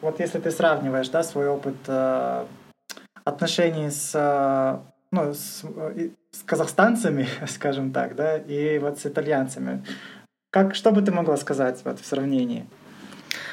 Вот 0.00 0.18
если 0.18 0.40
ты 0.40 0.50
сравниваешь, 0.50 1.08
да, 1.10 1.22
свой 1.22 1.46
опыт 1.46 1.76
э, 1.86 2.44
отношений 3.22 3.90
с, 3.90 4.10
э, 4.12 4.78
ну, 5.12 5.32
с, 5.32 5.62
с 6.32 6.42
казахстанцами, 6.44 7.28
скажем 7.46 7.92
так, 7.92 8.16
да, 8.16 8.36
и 8.36 8.80
вот 8.80 8.98
с 8.98 9.06
итальянцами, 9.06 9.84
как, 10.50 10.74
что 10.74 10.90
бы 10.90 11.02
ты 11.02 11.12
могла 11.12 11.36
сказать 11.36 11.80
вот, 11.84 12.00
в 12.00 12.04
сравнении? 12.04 12.66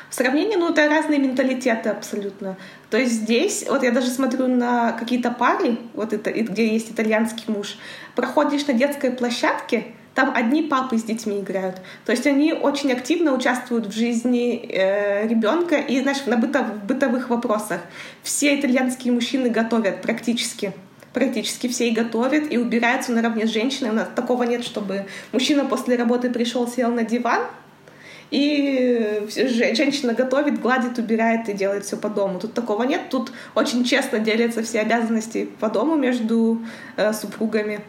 В 0.09 0.15
сравнении, 0.15 0.55
ну, 0.55 0.71
это 0.71 0.87
разные 0.87 1.19
менталитеты 1.19 1.89
абсолютно. 1.89 2.57
То 2.89 2.97
есть 2.97 3.13
здесь, 3.13 3.65
вот 3.67 3.83
я 3.83 3.91
даже 3.91 4.07
смотрю 4.07 4.47
на 4.47 4.93
какие-то 4.93 5.31
пары, 5.31 5.77
вот 5.93 6.13
это, 6.13 6.31
где 6.31 6.67
есть 6.67 6.91
итальянский 6.91 7.43
муж, 7.47 7.77
проходишь 8.15 8.65
на 8.67 8.73
детской 8.73 9.11
площадке, 9.11 9.87
там 10.15 10.31
одни 10.33 10.63
папы 10.63 10.97
с 10.97 11.03
детьми 11.03 11.41
играют. 11.41 11.79
То 12.05 12.11
есть 12.11 12.25
они 12.25 12.51
очень 12.51 12.91
активно 12.91 13.33
участвуют 13.33 13.85
в 13.85 13.91
жизни 13.91 14.67
э, 14.67 15.27
ребенка 15.27 15.75
и, 15.75 16.01
знаешь, 16.01 16.25
на 16.25 16.37
бытов, 16.37 16.65
бытовых 16.87 17.29
вопросах. 17.29 17.81
Все 18.23 18.59
итальянские 18.59 19.13
мужчины 19.13 19.49
готовят 19.49 20.01
практически 20.01 20.73
практически 21.13 21.67
все 21.67 21.89
и 21.89 21.91
готовят, 21.91 22.51
и 22.51 22.57
убираются 22.59 23.11
наравне 23.11 23.47
с 23.47 23.49
женщиной. 23.49 23.89
У 23.89 23.93
нас 23.93 24.07
такого 24.15 24.43
нет, 24.43 24.63
чтобы 24.63 25.07
мужчина 25.31 25.65
после 25.65 25.95
работы 25.95 26.29
пришел, 26.29 26.67
сел 26.67 26.91
на 26.91 27.03
диван, 27.03 27.41
и 28.29 29.25
женщина 29.29 30.13
готовит, 30.13 30.59
гладит, 30.59 30.97
убирает 30.97 31.47
и 31.47 31.53
делает 31.53 31.85
все 31.85 31.95
по 31.97 32.09
дому. 32.09 32.39
Тут 32.39 32.53
такого 32.53 32.83
нет. 32.83 33.09
Тут 33.09 33.31
очень 33.55 33.83
честно 33.85 34.19
делятся 34.19 34.63
все 34.63 34.81
обязанности 34.81 35.49
по 35.59 35.69
дому 35.69 35.95
между 35.95 36.61
э, 36.97 37.13
супругами. 37.13 37.81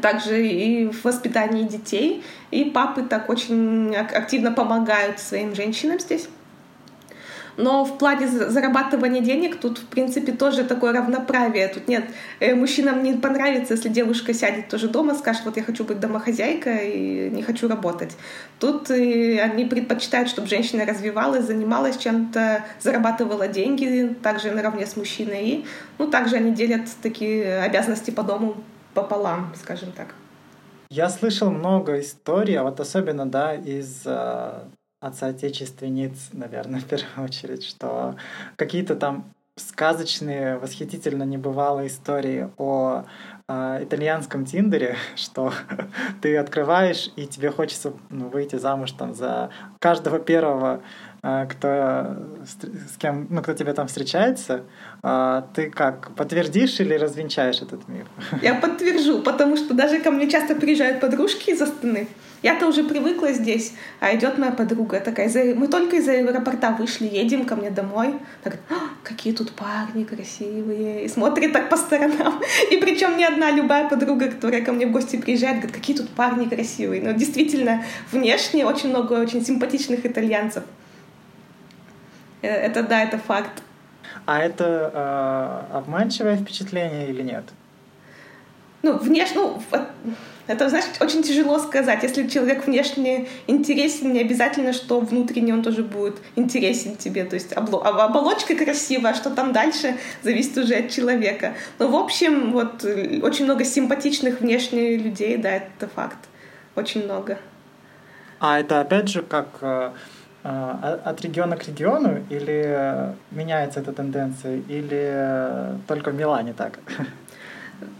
Также 0.00 0.46
и 0.46 0.88
в 0.88 1.04
воспитании 1.04 1.64
детей. 1.64 2.24
И 2.50 2.64
папы 2.64 3.02
так 3.02 3.28
очень 3.28 3.94
активно 3.94 4.52
помогают 4.52 5.20
своим 5.20 5.54
женщинам 5.54 6.00
здесь. 6.00 6.28
Но 7.56 7.84
в 7.84 7.98
плане 7.98 8.26
зарабатывания 8.28 9.20
денег 9.20 9.60
тут, 9.60 9.78
в 9.78 9.86
принципе, 9.86 10.32
тоже 10.32 10.64
такое 10.64 10.92
равноправие. 10.92 11.68
Тут 11.68 11.88
нет, 11.88 12.04
э, 12.40 12.54
мужчинам 12.54 13.02
не 13.02 13.14
понравится, 13.14 13.74
если 13.74 13.88
девушка 13.88 14.32
сядет 14.32 14.68
тоже 14.68 14.88
дома, 14.88 15.14
скажет, 15.14 15.44
вот 15.44 15.56
я 15.56 15.62
хочу 15.62 15.84
быть 15.84 16.00
домохозяйкой 16.00 16.90
и 16.90 17.30
не 17.30 17.42
хочу 17.42 17.68
работать. 17.68 18.16
Тут 18.58 18.90
э, 18.90 19.40
они 19.40 19.64
предпочитают, 19.66 20.28
чтобы 20.28 20.48
женщина 20.48 20.86
развивалась, 20.86 21.44
занималась 21.44 21.98
чем-то, 21.98 22.64
зарабатывала 22.80 23.48
деньги 23.48 24.16
также 24.22 24.50
наравне 24.50 24.86
с 24.86 24.96
мужчиной. 24.96 25.48
И, 25.48 25.64
ну, 25.98 26.10
также 26.10 26.36
они 26.36 26.52
делят 26.52 26.82
такие 27.02 27.60
обязанности 27.60 28.10
по 28.10 28.22
дому 28.22 28.56
пополам, 28.94 29.52
скажем 29.60 29.92
так. 29.92 30.14
Я 30.90 31.08
слышал 31.08 31.50
много 31.50 32.00
историй, 32.00 32.58
а 32.58 32.64
вот 32.64 32.78
особенно, 32.78 33.24
да, 33.24 33.54
из 33.54 34.02
э, 34.04 34.64
отца-отечественниц, 35.02 36.30
наверное, 36.32 36.80
в 36.80 36.84
первую 36.84 37.26
очередь, 37.26 37.64
что 37.64 38.16
какие-то 38.56 38.94
там 38.94 39.26
сказочные, 39.56 40.56
восхитительно 40.56 41.24
небывалые 41.24 41.88
истории 41.88 42.48
о 42.56 43.04
э, 43.48 43.80
итальянском 43.82 44.46
Тиндере, 44.46 44.96
что 45.14 45.52
ты 46.22 46.36
открываешь 46.38 47.10
и 47.16 47.26
тебе 47.26 47.50
хочется 47.50 47.92
ну, 48.08 48.28
выйти 48.28 48.56
замуж 48.56 48.92
там 48.92 49.12
за 49.12 49.50
каждого 49.78 50.20
первого, 50.20 50.82
э, 51.22 51.46
кто 51.50 52.16
с 52.46 52.96
кем, 52.96 53.26
ну 53.28 53.42
кто 53.42 53.52
тебе 53.52 53.74
там 53.74 53.88
встречается, 53.88 54.62
э, 55.02 55.42
ты 55.52 55.68
как 55.68 56.14
подтвердишь 56.14 56.80
или 56.80 56.94
развенчаешь 56.94 57.60
этот 57.60 57.86
миф? 57.88 58.06
Я 58.40 58.54
подтвержу, 58.54 59.20
потому 59.20 59.58
что 59.58 59.74
даже 59.74 60.00
ко 60.00 60.10
мне 60.10 60.30
часто 60.30 60.54
приезжают 60.54 61.00
подружки 61.00 61.50
из 61.50 61.60
Астаны, 61.60 62.08
я-то 62.42 62.66
уже 62.66 62.82
привыкла 62.82 63.32
здесь, 63.32 63.74
а 64.00 64.14
идет 64.14 64.36
моя 64.38 64.50
подруга 64.50 65.00
такая, 65.00 65.30
мы 65.54 65.68
только 65.68 65.96
из 65.96 66.08
аэропорта 66.08 66.72
вышли, 66.72 67.06
едем 67.06 67.44
ко 67.44 67.54
мне 67.54 67.70
домой. 67.70 68.14
Так, 68.42 68.58
а, 68.68 68.74
какие 69.04 69.32
тут 69.32 69.52
парни 69.52 70.04
красивые. 70.04 71.04
И 71.04 71.08
смотрит 71.08 71.52
так 71.52 71.68
по 71.68 71.76
сторонам. 71.76 72.40
И 72.70 72.76
причем 72.78 73.16
не 73.16 73.24
одна, 73.24 73.50
любая 73.50 73.88
подруга, 73.88 74.28
которая 74.28 74.64
ко 74.64 74.72
мне 74.72 74.86
в 74.86 74.92
гости 74.92 75.16
приезжает, 75.16 75.58
говорит, 75.58 75.76
какие 75.76 75.96
тут 75.96 76.08
парни 76.10 76.46
красивые. 76.46 77.00
Но 77.00 77.12
действительно, 77.12 77.84
внешне 78.10 78.66
очень 78.66 78.88
много 78.88 79.14
очень 79.14 79.44
симпатичных 79.44 80.04
итальянцев. 80.04 80.64
Э, 82.42 82.48
это 82.48 82.82
да, 82.82 83.02
это 83.02 83.18
факт. 83.18 83.62
А 84.26 84.40
это 84.40 85.68
э, 85.72 85.76
обманчивое 85.76 86.36
впечатление 86.36 87.08
или 87.08 87.22
нет? 87.22 87.44
Ну, 88.82 88.98
внешне, 88.98 89.36
ну, 89.36 89.62
это, 90.46 90.68
знаешь, 90.68 90.86
очень 91.00 91.22
тяжело 91.22 91.58
сказать. 91.58 92.02
Если 92.02 92.26
человек 92.26 92.66
внешне 92.66 93.28
интересен, 93.46 94.12
не 94.12 94.20
обязательно, 94.20 94.72
что 94.72 95.00
внутренне 95.00 95.54
он 95.54 95.62
тоже 95.62 95.82
будет 95.84 96.16
интересен 96.34 96.96
тебе. 96.96 97.24
То 97.24 97.34
есть 97.34 97.52
оболочка 97.52 98.56
красивая, 98.56 99.12
а 99.12 99.14
что 99.14 99.30
там 99.30 99.52
дальше, 99.52 99.96
зависит 100.22 100.58
уже 100.58 100.74
от 100.74 100.90
человека. 100.90 101.54
Но, 101.78 101.88
в 101.88 101.94
общем, 101.94 102.52
вот 102.52 102.84
очень 102.84 103.44
много 103.44 103.64
симпатичных 103.64 104.40
внешне 104.40 104.96
людей, 104.96 105.36
да, 105.36 105.50
это 105.50 105.86
факт. 105.86 106.18
Очень 106.74 107.04
много. 107.04 107.38
А 108.40 108.58
это, 108.58 108.80
опять 108.80 109.08
же, 109.08 109.22
как 109.22 109.46
э, 109.60 109.90
э, 110.42 110.98
от 111.04 111.20
региона 111.20 111.56
к 111.56 111.68
региону 111.68 112.24
или 112.28 113.14
меняется 113.30 113.80
эта 113.80 113.92
тенденция, 113.92 114.60
или 114.68 115.78
только 115.86 116.10
в 116.10 116.14
Милане 116.14 116.52
так? 116.52 116.80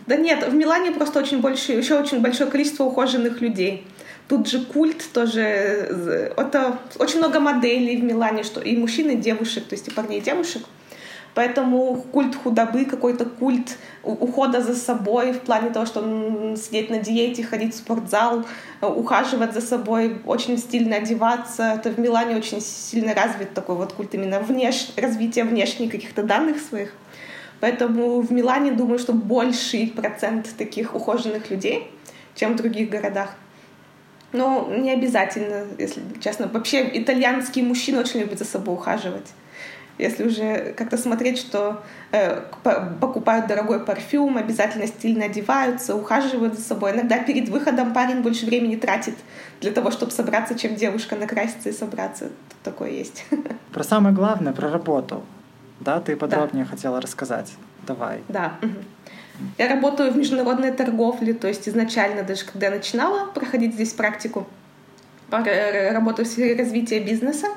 Да 0.07 0.17
нет, 0.17 0.47
в 0.47 0.55
Милане 0.55 0.93
просто 0.93 1.21
очень 1.21 1.41
больше, 1.41 1.73
еще 1.73 1.99
очень 1.99 2.21
большое 2.21 2.51
количество 2.51 2.85
ухоженных 2.85 3.41
людей. 3.41 3.87
Тут 4.29 4.49
же 4.49 4.65
культ 4.65 5.05
тоже, 5.13 5.43
это 6.37 6.79
очень 6.99 7.19
много 7.19 7.41
моделей 7.41 7.97
в 7.97 8.05
Милане, 8.05 8.45
что 8.45 8.61
и 8.61 8.77
мужчин, 8.77 9.11
и 9.11 9.17
девушек, 9.17 9.67
то 9.67 9.75
есть 9.75 9.89
и 9.89 9.91
парней, 9.91 10.19
и 10.19 10.23
девушек. 10.23 10.63
Поэтому 11.35 12.05
культ 12.13 12.37
худобы, 12.37 12.85
какой-то 12.85 13.25
культ 13.25 13.79
ухода 14.03 14.61
за 14.61 14.75
собой 14.75 15.33
в 15.33 15.41
плане 15.41 15.71
того, 15.71 15.87
что 15.87 16.01
сидеть 16.57 16.91
на 16.91 16.99
диете, 16.99 17.43
ходить 17.43 17.75
в 17.75 17.79
спортзал, 17.79 18.45
ухаживать 18.83 19.55
за 19.55 19.63
собой, 19.63 20.19
очень 20.27 20.59
стильно 20.59 20.97
одеваться. 20.97 21.75
Это 21.77 21.91
в 21.91 21.99
Милане 21.99 22.37
очень 22.37 22.61
сильно 22.61 23.15
развит 23.15 23.55
такой 23.55 23.77
вот 23.77 23.95
культ 23.95 24.15
именно 24.15 24.41
внеш... 24.41 24.91
развития 24.97 25.45
внешних 25.45 25.91
каких-то 25.91 26.23
данных 26.23 26.61
своих. 26.61 26.93
Поэтому 27.63 28.21
в 28.23 28.33
Милане, 28.33 28.73
думаю, 28.73 28.99
что 28.99 29.13
больший 29.13 29.87
процент 29.87 30.49
таких 30.59 30.97
ухоженных 30.97 31.49
людей, 31.49 31.93
чем 32.35 32.55
в 32.55 32.57
других 32.57 32.91
городах. 32.91 33.37
Но 34.33 34.69
не 34.69 34.91
обязательно, 34.91 35.67
если 35.79 36.03
честно. 36.21 36.49
Вообще 36.49 36.91
итальянские 36.93 37.65
мужчины 37.65 38.01
очень 38.01 38.19
любят 38.19 38.41
за 38.41 38.45
собой 38.47 38.75
ухаживать. 38.75 39.29
Если 39.97 40.25
уже 40.25 40.75
как-то 40.77 40.97
смотреть, 40.97 41.39
что 41.39 41.85
э, 42.11 42.41
покупают 43.01 43.47
дорогой 43.47 43.85
парфюм, 43.85 44.39
обязательно 44.39 44.89
стильно 44.89 45.27
одеваются, 45.27 45.95
ухаживают 45.95 46.55
за 46.55 46.63
собой. 46.63 46.91
Иногда 46.91 47.21
перед 47.21 47.49
выходом 47.49 47.93
парень 47.93 48.23
больше 48.23 48.45
времени 48.45 48.75
тратит 48.75 49.15
для 49.61 49.71
того, 49.71 49.93
чтобы 49.93 50.11
собраться, 50.11 50.59
чем 50.59 50.75
девушка 50.75 51.15
накраситься 51.15 51.69
и 51.69 51.73
собраться. 51.73 52.31
Такое 52.65 52.91
есть. 52.91 53.25
Про 53.73 53.85
самое 53.85 54.13
главное, 54.13 54.53
про 54.53 54.69
работу. 54.69 55.23
Да, 55.85 56.01
ты 56.01 56.17
подробнее 56.17 56.65
да. 56.65 56.71
хотела 56.71 57.01
рассказать. 57.01 57.55
Давай. 57.87 58.23
Да. 58.29 58.59
Я 59.59 59.69
работаю 59.69 60.13
в 60.13 60.17
международной 60.17 60.73
торговле, 60.73 61.35
то 61.35 61.49
есть 61.49 61.69
изначально, 61.69 62.23
даже 62.23 62.45
когда 62.45 62.67
я 62.67 62.73
начинала 62.73 63.27
проходить 63.27 63.75
здесь 63.75 63.93
практику, 63.93 64.47
работаю 65.31 66.27
в 66.27 66.29
сфере 66.29 66.57
развития 66.57 67.01
бизнеса. 67.01 67.49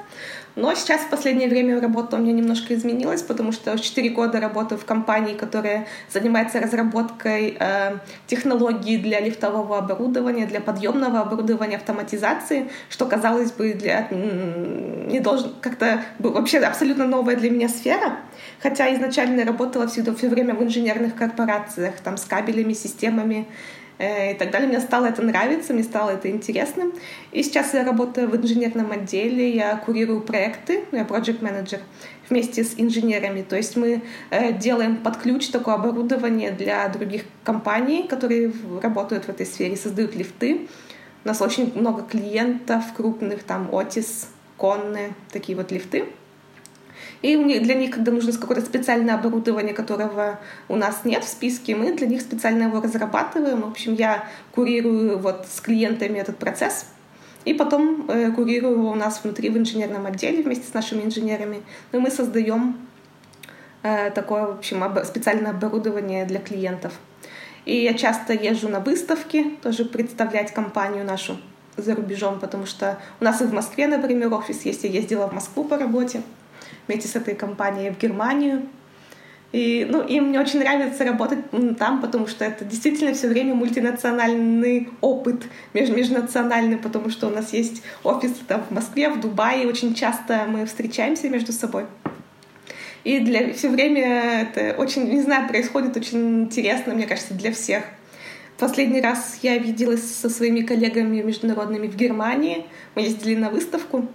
Но 0.55 0.73
сейчас 0.73 1.01
в 1.01 1.09
последнее 1.09 1.49
время 1.49 1.81
работа 1.81 2.15
у 2.15 2.19
меня 2.19 2.31
немножко 2.31 2.73
изменилась, 2.75 3.21
потому 3.21 3.51
что 3.51 3.77
4 3.77 4.09
года 4.09 4.39
работаю 4.39 4.79
в 4.79 4.85
компании, 4.85 5.33
которая 5.33 5.87
занимается 6.09 6.61
разработкой 6.61 7.57
э, 7.59 7.97
технологий 8.27 8.97
для 8.97 9.19
лифтового 9.19 9.77
оборудования, 9.77 10.45
для 10.45 10.61
подъемного 10.61 11.19
оборудования, 11.19 11.75
автоматизации, 11.75 12.69
что, 12.89 13.05
казалось 13.05 13.51
бы, 13.51 13.73
для, 13.73 14.07
не 14.11 15.19
должен 15.19 15.53
как-то 15.59 16.01
вообще 16.19 16.59
абсолютно 16.59 17.05
новая 17.05 17.35
для 17.35 17.49
меня 17.49 17.67
сфера. 17.67 18.19
Хотя 18.61 18.93
изначально 18.95 19.43
работала 19.43 19.87
всегда 19.87 20.15
все 20.15 20.29
время 20.29 20.55
в 20.55 20.63
инженерных 20.63 21.15
корпорациях, 21.15 21.95
там 22.01 22.15
с 22.15 22.23
кабелями, 22.23 22.73
системами, 22.73 23.47
и 23.99 24.35
так 24.37 24.51
далее. 24.51 24.67
Мне 24.67 24.79
стало 24.79 25.05
это 25.05 25.21
нравиться, 25.21 25.73
мне 25.73 25.83
стало 25.83 26.11
это 26.11 26.29
интересным. 26.29 26.93
И 27.31 27.43
сейчас 27.43 27.73
я 27.73 27.83
работаю 27.83 28.29
в 28.29 28.35
инженерном 28.35 28.91
отделе, 28.91 29.49
я 29.49 29.77
курирую 29.77 30.21
проекты, 30.21 30.83
я 30.91 31.03
project 31.03 31.41
менеджер 31.43 31.79
вместе 32.29 32.63
с 32.63 32.73
инженерами. 32.77 33.41
То 33.41 33.55
есть 33.55 33.75
мы 33.75 34.01
э, 34.31 34.53
делаем 34.53 34.97
под 34.97 35.17
ключ 35.17 35.47
такое 35.47 35.75
оборудование 35.75 36.51
для 36.51 36.87
других 36.89 37.23
компаний, 37.43 38.07
которые 38.07 38.51
работают 38.81 39.25
в 39.25 39.29
этой 39.29 39.45
сфере, 39.45 39.77
создают 39.77 40.15
лифты. 40.15 40.67
У 41.23 41.27
нас 41.27 41.41
очень 41.41 41.71
много 41.77 42.03
клиентов 42.03 42.83
крупных, 42.95 43.43
там 43.43 43.69
Otis, 43.71 44.27
Конны, 44.57 45.13
такие 45.31 45.57
вот 45.57 45.71
лифты. 45.71 46.05
И 47.21 47.35
для 47.59 47.73
них, 47.75 47.91
когда 47.91 48.11
нужно 48.11 48.33
какое-то 48.33 48.65
специальное 48.65 49.15
оборудование, 49.15 49.73
которого 49.73 50.39
у 50.67 50.75
нас 50.75 51.01
нет 51.05 51.23
в 51.23 51.27
списке, 51.27 51.75
мы 51.75 51.93
для 51.93 52.07
них 52.07 52.21
специально 52.21 52.63
его 52.63 52.81
разрабатываем. 52.81 53.61
В 53.61 53.67
общем, 53.67 53.93
я 53.93 54.27
курирую 54.51 55.17
вот 55.17 55.47
с 55.51 55.61
клиентами 55.61 56.19
этот 56.19 56.37
процесс, 56.37 56.85
и 57.45 57.53
потом 57.53 58.05
э, 58.09 58.31
курирую 58.31 58.77
его 58.77 58.91
у 58.91 58.95
нас 58.95 59.21
внутри 59.23 59.49
в 59.49 59.57
инженерном 59.57 60.05
отделе 60.05 60.43
вместе 60.43 60.67
с 60.67 60.73
нашими 60.73 61.03
инженерами. 61.03 61.61
И 61.91 61.97
мы 61.97 62.09
создаем 62.09 62.75
э, 63.83 64.09
такое, 64.11 64.47
в 64.47 64.57
общем, 64.57 64.83
об, 64.83 65.03
специальное 65.05 65.51
оборудование 65.51 66.25
для 66.25 66.39
клиентов. 66.39 66.93
И 67.65 67.75
я 67.75 67.93
часто 67.93 68.33
езжу 68.33 68.69
на 68.69 68.79
выставки, 68.79 69.57
тоже 69.61 69.85
представлять 69.85 70.53
компанию 70.53 71.05
нашу 71.05 71.37
за 71.77 71.95
рубежом, 71.95 72.39
потому 72.39 72.65
что 72.65 72.99
у 73.19 73.23
нас 73.23 73.41
и 73.41 73.45
в 73.45 73.53
Москве, 73.53 73.87
например, 73.87 74.33
офис 74.33 74.65
есть. 74.65 74.83
Я 74.83 74.89
ездила 74.89 75.27
в 75.27 75.33
Москву 75.33 75.63
по 75.63 75.77
работе 75.77 76.21
вместе 76.87 77.07
с 77.07 77.15
этой 77.15 77.35
компанией 77.35 77.91
в 77.91 77.97
Германию. 77.97 78.63
И, 79.51 79.87
ну, 79.89 80.05
и 80.05 80.19
мне 80.19 80.39
очень 80.39 80.59
нравится 80.59 81.05
работать 81.05 81.39
там, 81.77 82.01
потому 82.01 82.27
что 82.27 82.43
это 82.43 82.65
действительно 82.65 83.13
все 83.13 83.29
время 83.29 83.55
мультинациональный 83.55 84.89
опыт, 84.99 85.43
меж, 85.73 85.89
межнациональный, 85.89 86.77
потому 86.77 87.09
что 87.09 87.27
у 87.27 87.29
нас 87.29 87.53
есть 87.53 87.81
офис 88.03 88.31
там 88.47 88.63
в 88.63 88.71
Москве, 88.71 89.09
в 89.09 89.21
Дубае, 89.21 89.65
очень 89.67 89.93
часто 89.95 90.45
мы 90.47 90.65
встречаемся 90.65 91.29
между 91.29 91.53
собой. 91.53 91.85
И 93.05 93.19
для 93.19 93.53
все 93.53 93.69
время 93.69 94.41
это 94.41 94.75
очень, 94.77 95.07
не 95.07 95.21
знаю, 95.21 95.47
происходит 95.47 95.95
очень 95.95 96.43
интересно, 96.43 96.93
мне 96.93 97.05
кажется, 97.05 97.33
для 97.33 97.53
всех. 97.53 97.83
Последний 98.57 98.99
раз 98.99 99.39
я 99.41 99.57
виделась 99.57 100.03
со 100.03 100.29
своими 100.29 100.61
коллегами 100.61 101.21
международными 101.21 101.87
в 101.87 101.95
Германии. 101.95 102.65
Мы 102.95 103.03
ездили 103.03 103.35
на 103.35 103.49
выставку. 103.49 104.07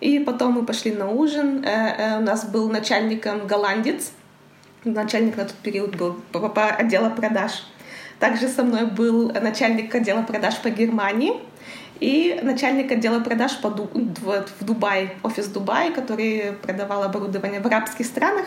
И 0.00 0.18
потом 0.20 0.52
мы 0.52 0.64
пошли 0.64 0.92
на 0.92 1.10
ужин. 1.10 1.64
Э, 1.64 1.68
э, 1.68 2.18
у 2.18 2.22
нас 2.22 2.44
был 2.44 2.68
начальником 2.68 3.46
голландец. 3.46 4.12
Начальник 4.84 5.36
на 5.36 5.44
тот 5.44 5.56
период 5.56 5.96
был 5.96 6.14
по 6.32 6.66
отдела 6.66 7.10
продаж. 7.10 7.64
Также 8.20 8.48
со 8.48 8.62
мной 8.62 8.86
был 8.86 9.30
начальник 9.32 9.94
отдела 9.94 10.22
продаж 10.22 10.58
по 10.58 10.70
Германии 10.70 11.32
и 12.00 12.38
начальник 12.42 12.92
отдела 12.92 13.20
продаж 13.20 13.60
по 13.60 13.70
Ду 13.70 13.88
в 13.92 14.64
Дубае, 14.64 15.16
офис 15.22 15.46
Дубая, 15.46 15.92
который 15.92 16.52
продавал 16.62 17.02
оборудование 17.02 17.60
в 17.60 17.66
арабских 17.66 18.06
странах. 18.06 18.46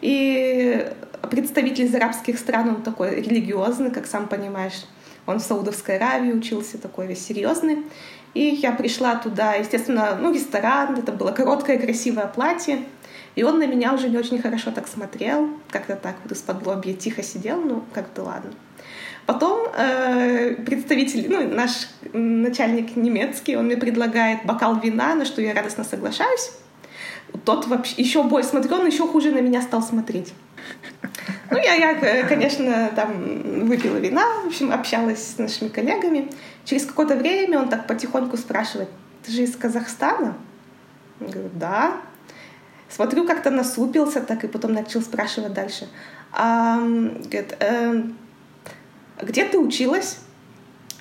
И 0.00 0.92
представитель 1.30 1.84
из 1.84 1.94
арабских 1.94 2.38
стран, 2.38 2.68
он 2.68 2.82
такой 2.82 3.16
религиозный, 3.16 3.90
как 3.90 4.06
сам 4.06 4.28
понимаешь. 4.28 4.84
Он 5.26 5.38
в 5.38 5.42
Саудовской 5.42 5.96
Аравии 5.96 6.32
учился, 6.32 6.78
такой 6.78 7.06
весь 7.06 7.24
серьезный. 7.24 7.84
И 8.36 8.54
я 8.56 8.72
пришла 8.72 9.14
туда, 9.14 9.54
естественно, 9.54 10.14
ну, 10.20 10.30
ресторан, 10.30 10.98
это 10.98 11.10
было 11.10 11.30
короткое 11.30 11.78
красивое 11.78 12.26
платье. 12.26 12.80
И 13.34 13.42
он 13.42 13.58
на 13.58 13.66
меня 13.66 13.94
уже 13.94 14.10
не 14.10 14.18
очень 14.18 14.42
хорошо 14.42 14.72
так 14.72 14.86
смотрел, 14.88 15.48
как-то 15.70 15.96
так 15.96 16.16
вот 16.22 16.32
из-под 16.32 16.66
лобья 16.66 16.92
тихо 16.92 17.22
сидел, 17.22 17.62
ну, 17.62 17.82
как-то 17.94 18.24
ладно. 18.24 18.50
Потом 19.24 19.66
э, 19.74 20.54
представитель, 20.66 21.26
ну, 21.30 21.48
наш 21.48 21.88
начальник 22.12 22.94
немецкий, 22.94 23.56
он 23.56 23.64
мне 23.66 23.78
предлагает 23.78 24.44
бокал 24.44 24.78
вина, 24.80 25.14
на 25.14 25.24
что 25.24 25.40
я 25.40 25.54
радостно 25.54 25.82
соглашаюсь. 25.84 26.50
Тот 27.46 27.66
вообще 27.66 27.94
еще 27.96 28.22
больше 28.22 28.50
смотрел, 28.50 28.80
он 28.80 28.86
еще 28.86 29.08
хуже 29.08 29.30
на 29.30 29.40
меня 29.40 29.62
стал 29.62 29.82
смотреть. 29.82 30.34
Ну, 31.50 31.56
я, 31.56 31.74
я, 31.74 32.24
конечно, 32.24 32.90
там 32.94 33.66
выпила 33.66 33.96
вина, 33.96 34.26
в 34.44 34.48
общем, 34.48 34.72
общалась 34.72 35.26
с 35.26 35.38
нашими 35.38 35.68
коллегами. 35.68 36.28
Через 36.66 36.84
какое-то 36.84 37.14
время 37.14 37.60
он 37.60 37.68
так 37.68 37.86
потихоньку 37.86 38.36
спрашивает, 38.36 38.88
ты 39.24 39.32
же 39.32 39.42
из 39.42 39.56
Казахстана? 39.56 40.36
Я 41.20 41.28
говорю, 41.28 41.50
да. 41.54 41.96
Смотрю, 42.88 43.24
как-то 43.24 43.50
насупился 43.50 44.20
так, 44.20 44.44
и 44.44 44.48
потом 44.48 44.72
начал 44.72 45.00
спрашивать 45.00 45.54
дальше. 45.54 45.88
А, 46.32 46.80
говорит, 46.80 47.56
э, 47.60 48.02
где 49.22 49.44
ты 49.44 49.58
училась? 49.58 50.18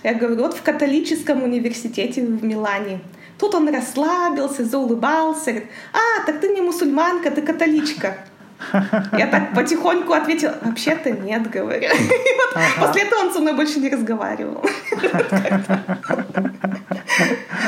Я 0.04 0.14
говорю, 0.14 0.44
вот 0.44 0.56
в 0.56 0.62
католическом 0.62 1.42
университете 1.44 2.24
в 2.24 2.44
Милане. 2.44 3.02
Тут 3.40 3.56
он 3.56 3.68
расслабился, 3.68 4.66
заулыбался. 4.66 5.52
Говорит, 5.52 5.70
а, 5.94 6.26
так 6.28 6.42
ты 6.42 6.50
не 6.50 6.62
мусульманка, 6.62 7.32
ты 7.32 7.42
католичка. 7.42 8.18
Я 9.18 9.28
так 9.28 9.54
потихоньку 9.54 10.14
ответила, 10.14 10.56
вообще-то 10.62 11.12
нет, 11.12 11.50
говорю. 11.50 11.90
И 11.90 12.32
вот 12.38 12.56
ага. 12.56 12.88
после 12.88 13.04
этого 13.04 13.22
он 13.22 13.34
со 13.34 13.40
мной 13.40 13.54
больше 13.54 13.80
не 13.80 13.90
разговаривал. 13.90 14.64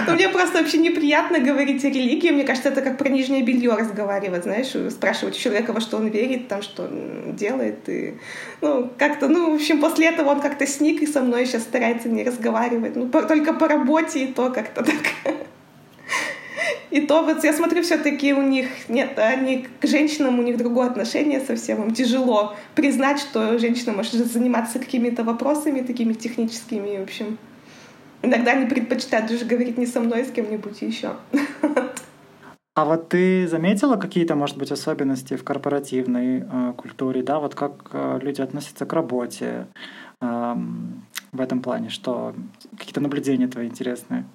Но 0.07 0.13
мне 0.13 0.29
просто 0.29 0.59
вообще 0.59 0.77
неприятно 0.77 1.39
говорить 1.39 1.83
о 1.85 1.89
религии. 1.89 2.31
Мне 2.31 2.43
кажется, 2.43 2.69
это 2.69 2.81
как 2.81 2.97
про 2.97 3.09
нижнее 3.09 3.43
белье 3.43 3.73
разговаривать, 3.73 4.43
знаешь, 4.43 4.73
спрашивать 4.91 5.35
у 5.35 5.39
человека, 5.39 5.73
во 5.73 5.81
что 5.81 5.97
он 5.97 6.07
верит, 6.07 6.47
там, 6.47 6.61
что 6.61 6.83
он 6.83 7.35
делает. 7.35 7.87
И, 7.89 8.17
ну, 8.61 8.89
как-то, 8.97 9.27
ну, 9.27 9.51
в 9.51 9.55
общем, 9.55 9.79
после 9.79 10.07
этого 10.07 10.29
он 10.29 10.41
как-то 10.41 10.65
сник 10.65 11.01
и 11.01 11.07
со 11.07 11.21
мной 11.21 11.45
сейчас 11.45 11.63
старается 11.63 12.09
не 12.09 12.23
разговаривать. 12.23 12.95
Ну, 12.95 13.09
только 13.09 13.53
по 13.53 13.67
работе 13.67 14.25
и 14.25 14.33
то 14.33 14.49
как-то 14.49 14.83
так. 14.83 14.95
И 16.91 17.01
то 17.01 17.23
вот 17.23 17.43
я 17.43 17.53
смотрю, 17.53 17.83
все-таки 17.83 18.33
у 18.33 18.41
них 18.41 18.67
нет, 18.89 19.17
они 19.19 19.67
к 19.79 19.87
женщинам 19.87 20.39
у 20.39 20.41
них 20.41 20.57
другое 20.57 20.87
отношение 20.87 21.41
совсем. 21.41 21.83
Им 21.83 21.93
тяжело 21.93 22.55
признать, 22.75 23.19
что 23.19 23.59
женщина 23.59 23.93
может 23.93 24.13
заниматься 24.13 24.79
какими-то 24.79 25.23
вопросами 25.23 25.81
такими 25.81 26.13
техническими, 26.13 26.97
в 26.99 27.03
общем. 27.03 27.37
Иногда 28.21 28.51
они 28.51 28.65
предпочитают 28.65 29.29
даже 29.29 29.45
говорить 29.45 29.77
не 29.77 29.85
со 29.85 29.99
мной, 29.99 30.21
а 30.21 30.25
с 30.25 30.31
кем-нибудь 30.31 30.81
еще. 30.81 31.15
А 32.77 32.85
вот 32.85 33.09
ты 33.09 33.47
заметила 33.47 33.95
какие-то, 33.95 34.35
может 34.35 34.55
быть, 34.55 34.71
особенности 34.71 35.35
в 35.35 35.43
корпоративной 35.43 36.41
э, 36.41 36.73
культуре, 36.77 37.23
да, 37.23 37.39
вот 37.39 37.55
как 37.55 37.89
э, 37.91 38.19
люди 38.21 38.39
относятся 38.39 38.85
к 38.85 38.93
работе 38.93 39.65
э, 40.21 40.55
в 41.31 41.41
этом 41.41 41.63
плане, 41.63 41.89
что 41.89 42.35
какие-то 42.77 43.01
наблюдения 43.01 43.47
твои 43.47 43.65
интересные? 43.65 44.25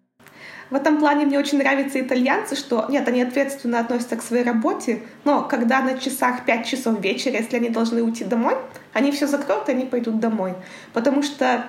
В 0.73 0.75
этом 0.75 0.99
плане 0.99 1.27
мне 1.27 1.39
очень 1.39 1.59
нравятся 1.59 2.01
итальянцы, 2.01 2.57
что 2.57 2.87
нет, 2.89 3.07
они 3.07 3.21
ответственно 3.21 3.79
относятся 3.79 4.17
к 4.17 4.23
своей 4.23 4.43
работе, 4.43 5.03
но 5.23 5.43
когда 5.43 5.83
на 5.83 5.99
часах 5.99 6.47
5 6.47 6.67
часов 6.67 6.99
вечера, 6.99 7.37
если 7.37 7.57
они 7.57 7.69
должны 7.69 8.03
уйти 8.03 8.25
домой, 8.25 8.57
они 8.95 9.13
все 9.13 9.27
закроют, 9.27 9.69
и 9.69 9.73
они 9.73 9.85
пойдут 9.85 10.19
домой. 10.19 10.55
Потому 10.95 11.23
что 11.23 11.67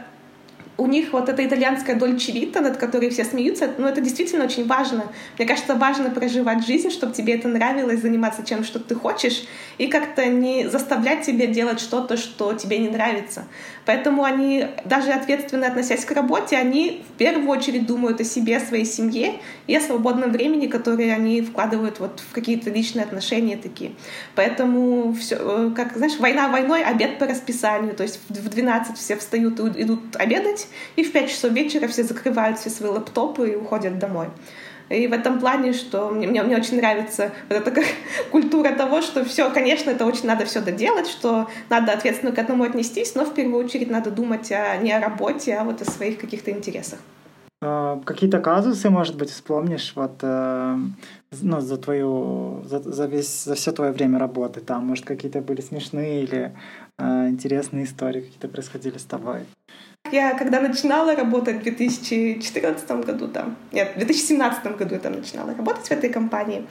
у 0.77 0.87
них 0.87 1.11
вот 1.11 1.27
эта 1.27 1.45
итальянская 1.45 1.97
дольче 1.97 2.31
вита, 2.31 2.61
над 2.61 2.77
которой 2.77 3.09
все 3.09 3.25
смеются, 3.25 3.69
ну, 3.77 3.87
это 3.87 3.99
действительно 3.99 4.45
очень 4.45 4.65
важно. 4.65 5.03
Мне 5.37 5.47
кажется, 5.47 5.75
важно 5.75 6.09
проживать 6.09 6.65
жизнь, 6.65 6.89
чтобы 6.89 7.13
тебе 7.13 7.35
это 7.35 7.49
нравилось, 7.49 8.01
заниматься 8.01 8.43
чем, 8.45 8.63
что 8.63 8.79
ты 8.79 8.95
хочешь, 8.95 9.43
и 9.77 9.87
как-то 9.87 10.25
не 10.25 10.69
заставлять 10.69 11.25
тебя 11.25 11.47
делать 11.47 11.81
что-то, 11.81 12.15
что 12.15 12.53
тебе 12.53 12.79
не 12.79 12.87
нравится. 12.87 13.43
Поэтому 13.85 14.23
они, 14.23 14.67
даже 14.85 15.11
ответственно 15.11 15.67
относясь 15.67 16.05
к 16.05 16.11
работе, 16.11 16.57
они 16.57 17.03
в 17.09 17.17
первую 17.17 17.49
очередь 17.49 17.85
думают 17.85 18.21
о 18.21 18.23
себе, 18.23 18.59
своей 18.59 18.85
семье 18.85 19.33
и 19.67 19.75
о 19.75 19.81
свободном 19.81 20.31
времени, 20.31 20.67
которое 20.67 21.13
они 21.13 21.41
вкладывают 21.41 21.99
вот 21.99 22.21
в 22.21 22.33
какие-то 22.33 22.69
личные 22.69 23.03
отношения 23.03 23.57
такие. 23.57 23.91
Поэтому 24.35 25.13
все, 25.13 25.37
э, 25.39 25.71
как, 25.75 25.95
знаешь, 25.97 26.17
война 26.19 26.47
войной, 26.47 26.83
обед 26.83 27.19
по 27.19 27.25
расписанию. 27.25 27.93
То 27.95 28.03
есть 28.03 28.19
в 28.29 28.49
12 28.49 28.97
все 28.97 29.17
встают 29.17 29.59
и 29.59 29.83
идут 29.83 30.15
обедать, 30.15 30.67
и 30.95 31.03
в 31.03 31.11
5 31.11 31.29
часов 31.29 31.51
вечера 31.51 31.87
все 31.87 32.03
закрывают 32.03 32.59
все 32.59 32.69
свои 32.69 32.89
лаптопы 32.89 33.51
и 33.51 33.55
уходят 33.55 33.99
домой. 33.99 34.27
И 34.93 35.07
в 35.07 35.13
этом 35.13 35.39
плане, 35.39 35.73
что 35.73 36.09
мне, 36.09 36.27
мне, 36.27 36.43
мне 36.43 36.55
очень 36.55 36.77
нравится 36.77 37.31
вот 37.49 37.57
эта 37.57 37.71
как, 37.71 37.83
культура 38.31 38.71
того, 38.71 39.01
что 39.01 39.25
все, 39.25 39.49
конечно, 39.51 39.89
это 39.89 40.05
очень 40.05 40.27
надо 40.27 40.45
все 40.45 40.61
доделать, 40.61 41.07
что 41.07 41.47
надо 41.69 41.93
ответственно 41.93 42.31
к 42.31 42.37
этому 42.37 42.63
отнестись, 42.63 43.15
но 43.15 43.25
в 43.25 43.33
первую 43.33 43.63
очередь 43.63 43.89
надо 43.89 44.11
думать 44.11 44.51
о, 44.51 44.77
не 44.77 44.91
о 44.91 44.99
работе, 44.99 45.55
а 45.55 45.63
вот 45.63 45.81
о 45.81 45.85
своих 45.85 46.19
каких-то 46.19 46.51
интересах. 46.51 46.99
А, 47.63 47.99
какие-то 48.05 48.39
казусы, 48.39 48.89
может 48.89 49.17
быть, 49.17 49.29
вспомнишь 49.29 49.93
вот, 49.95 50.19
э, 50.21 50.77
ну, 51.41 51.61
за 51.61 51.77
твою, 51.77 52.61
за, 52.65 52.79
за, 52.79 53.05
весь, 53.05 53.45
за 53.45 53.55
все 53.55 53.71
твое 53.71 53.91
время 53.91 54.19
работы 54.19 54.59
там, 54.59 54.85
может, 54.85 55.05
какие-то 55.05 55.41
были 55.41 55.61
смешные 55.61 56.23
или 56.23 56.55
э, 56.99 57.29
интересные 57.29 57.85
истории 57.85 58.21
какие-то 58.21 58.49
происходили 58.49 58.97
с 58.97 59.05
тобой? 59.05 59.45
Я 60.11 60.35
когда 60.35 60.59
начинала 60.59 61.15
работать 61.15 61.61
в 61.61 61.63
2014 61.63 62.91
году 63.05 63.27
там, 63.27 63.55
нет, 63.71 63.93
в 63.95 63.97
2017 63.97 64.77
году 64.77 64.93
я 64.93 64.99
там 64.99 65.13
начинала 65.13 65.55
работать 65.55 65.87
в 65.87 65.91
этой 65.91 66.09
компании, 66.09 66.67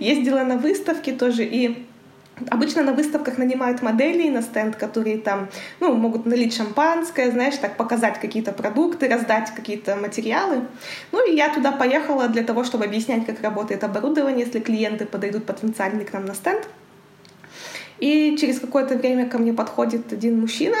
ездила 0.00 0.44
на 0.44 0.56
выставки 0.56 1.12
тоже 1.12 1.44
и 1.44 1.86
Обычно 2.50 2.82
на 2.82 2.92
выставках 2.92 3.38
нанимают 3.38 3.80
моделей 3.80 4.28
на 4.28 4.42
стенд, 4.42 4.76
которые 4.76 5.16
там, 5.16 5.48
ну, 5.80 5.94
могут 5.94 6.26
налить 6.26 6.54
шампанское, 6.54 7.30
знаешь, 7.30 7.56
так 7.56 7.78
показать 7.78 8.20
какие-то 8.20 8.52
продукты, 8.52 9.08
раздать 9.08 9.54
какие-то 9.54 9.96
материалы. 9.96 10.60
Ну, 11.12 11.26
и 11.26 11.34
я 11.34 11.48
туда 11.48 11.72
поехала 11.72 12.28
для 12.28 12.42
того, 12.44 12.62
чтобы 12.64 12.84
объяснять, 12.84 13.24
как 13.24 13.40
работает 13.40 13.84
оборудование, 13.84 14.44
если 14.44 14.60
клиенты 14.60 15.06
подойдут 15.06 15.46
потенциально 15.46 16.04
к 16.04 16.12
нам 16.12 16.26
на 16.26 16.34
стенд. 16.34 16.68
И 18.00 18.36
через 18.38 18.60
какое-то 18.60 18.96
время 18.96 19.26
ко 19.30 19.38
мне 19.38 19.54
подходит 19.54 20.12
один 20.12 20.38
мужчина, 20.38 20.76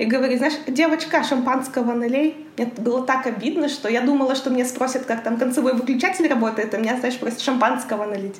и 0.00 0.06
говорит, 0.06 0.38
знаешь, 0.38 0.54
девочка, 0.66 1.22
шампанского 1.22 1.92
налей. 1.92 2.46
Мне 2.56 2.72
было 2.78 3.04
так 3.04 3.26
обидно, 3.26 3.68
что 3.68 3.86
я 3.86 4.00
думала, 4.00 4.34
что 4.34 4.48
мне 4.48 4.64
спросят, 4.64 5.04
как 5.04 5.22
там 5.22 5.36
концевой 5.36 5.74
выключатель 5.74 6.26
работает, 6.26 6.72
а 6.72 6.78
меня, 6.78 6.96
знаешь, 6.96 7.18
просят 7.18 7.42
шампанского 7.42 8.06
налить. 8.06 8.36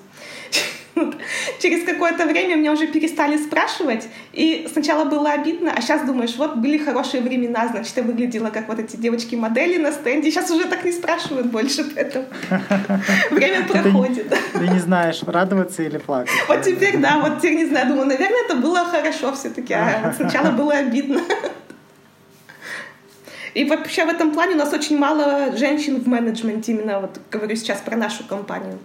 Через 1.60 1.84
какое-то 1.84 2.26
время 2.26 2.56
меня 2.56 2.72
уже 2.72 2.86
перестали 2.86 3.36
спрашивать, 3.36 4.08
и 4.32 4.68
сначала 4.72 5.04
было 5.04 5.30
обидно, 5.30 5.72
а 5.76 5.80
сейчас 5.80 6.02
думаешь, 6.02 6.36
вот 6.36 6.56
были 6.56 6.78
хорошие 6.78 7.22
времена, 7.22 7.68
значит, 7.68 7.96
я 7.96 8.02
выглядела 8.02 8.50
как 8.50 8.68
вот 8.68 8.78
эти 8.78 8.96
девочки-модели 8.96 9.78
на 9.78 9.92
стенде, 9.92 10.30
сейчас 10.30 10.50
уже 10.50 10.64
так 10.64 10.84
не 10.84 10.92
спрашивают 10.92 11.46
больше, 11.46 11.84
поэтому 11.94 12.26
время 13.30 13.66
проходит. 13.66 14.28
Ты 14.52 14.68
не 14.68 14.78
знаешь, 14.78 15.22
радоваться 15.22 15.82
или 15.82 15.98
плакать. 15.98 16.30
Вот 16.48 16.62
теперь, 16.62 16.98
да, 16.98 17.18
вот 17.18 17.38
теперь 17.38 17.56
не 17.56 17.66
знаю, 17.66 17.88
думаю, 17.88 18.06
наверное, 18.06 18.44
это 18.44 18.56
было 18.56 18.84
хорошо 18.84 19.32
все-таки, 19.34 19.74
а 19.74 20.12
сначала 20.16 20.50
было 20.50 20.74
обидно. 20.74 21.20
И 23.52 23.64
вообще 23.64 24.04
в 24.04 24.08
этом 24.08 24.32
плане 24.32 24.54
у 24.54 24.58
нас 24.58 24.72
очень 24.72 24.96
мало 24.96 25.56
женщин 25.56 26.00
в 26.00 26.06
менеджменте, 26.06 26.70
именно 26.72 27.00
вот 27.00 27.20
говорю 27.32 27.56
сейчас 27.56 27.80
про 27.80 27.96
нашу 27.96 28.24
компанию. 28.24 28.78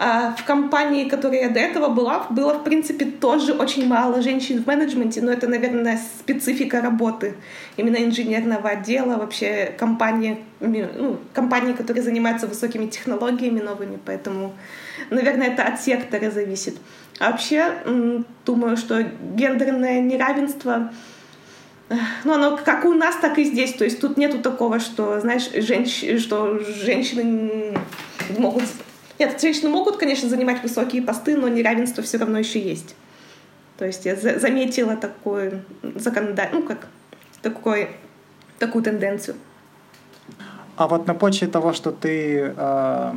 А 0.00 0.32
в 0.32 0.44
компании, 0.44 1.08
которой 1.08 1.40
я 1.40 1.50
до 1.50 1.58
этого 1.58 1.88
была, 1.88 2.24
было, 2.30 2.54
в 2.54 2.62
принципе, 2.62 3.04
тоже 3.04 3.52
очень 3.52 3.88
мало 3.88 4.22
женщин 4.22 4.62
в 4.62 4.66
менеджменте, 4.68 5.20
но 5.20 5.32
это, 5.32 5.48
наверное, 5.48 5.98
специфика 6.20 6.80
работы 6.80 7.34
именно 7.76 7.96
инженерного 7.96 8.70
отдела, 8.70 9.16
вообще 9.16 9.74
компании, 9.76 10.38
ну, 10.60 11.18
компании, 11.34 11.72
которые 11.72 12.04
занимаются 12.04 12.46
высокими 12.46 12.86
технологиями 12.86 13.58
новыми, 13.58 13.98
поэтому, 14.04 14.54
наверное, 15.10 15.48
это 15.48 15.64
от 15.64 15.80
сектора 15.80 16.30
зависит. 16.30 16.76
А 17.18 17.32
вообще, 17.32 18.22
думаю, 18.46 18.76
что 18.76 19.02
гендерное 19.34 20.00
неравенство 20.00 20.92
ну, 22.22 22.34
оно 22.34 22.56
как 22.56 22.84
у 22.84 22.94
нас, 22.94 23.16
так 23.16 23.38
и 23.38 23.44
здесь. 23.44 23.72
То 23.72 23.84
есть 23.84 24.00
тут 24.00 24.16
нету 24.16 24.38
такого, 24.38 24.78
что, 24.78 25.18
знаешь, 25.20 25.50
женщ... 25.54 26.04
что 26.22 26.60
женщины 26.60 27.74
могут 28.36 28.64
нет, 29.20 29.40
женщины 29.40 29.68
могут, 29.68 29.96
конечно, 29.96 30.28
занимать 30.28 30.62
высокие 30.62 31.02
посты, 31.02 31.36
но 31.36 31.48
неравенство 31.48 32.02
все 32.02 32.18
равно 32.18 32.38
еще 32.38 32.60
есть. 32.60 32.94
То 33.76 33.86
есть 33.86 34.04
я 34.06 34.16
заметила 34.16 34.96
такую 34.96 35.62
законодательную, 35.94 36.62
ну 36.62 36.68
как, 36.68 36.88
такой, 37.42 37.90
такую 38.58 38.82
тенденцию. 38.82 39.36
А 40.76 40.86
вот 40.86 41.06
на 41.06 41.14
почве 41.14 41.48
того, 41.48 41.72
что 41.72 41.90
ты 41.90 42.54
э, 42.56 43.12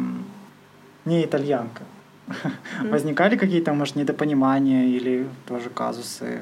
не 1.05 1.25
итальянка, 1.25 1.83
mm. 2.27 2.89
возникали 2.89 3.37
какие-то, 3.37 3.73
может, 3.73 3.95
недопонимания 3.95 4.85
или 4.85 5.27
тоже 5.47 5.69
казусы? 5.69 6.41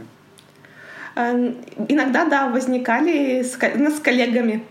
Иногда, 1.16 2.26
да, 2.26 2.48
возникали 2.48 3.42
с, 3.42 3.58
ну, 3.76 3.90
с 3.92 4.00
коллегами 4.00 4.64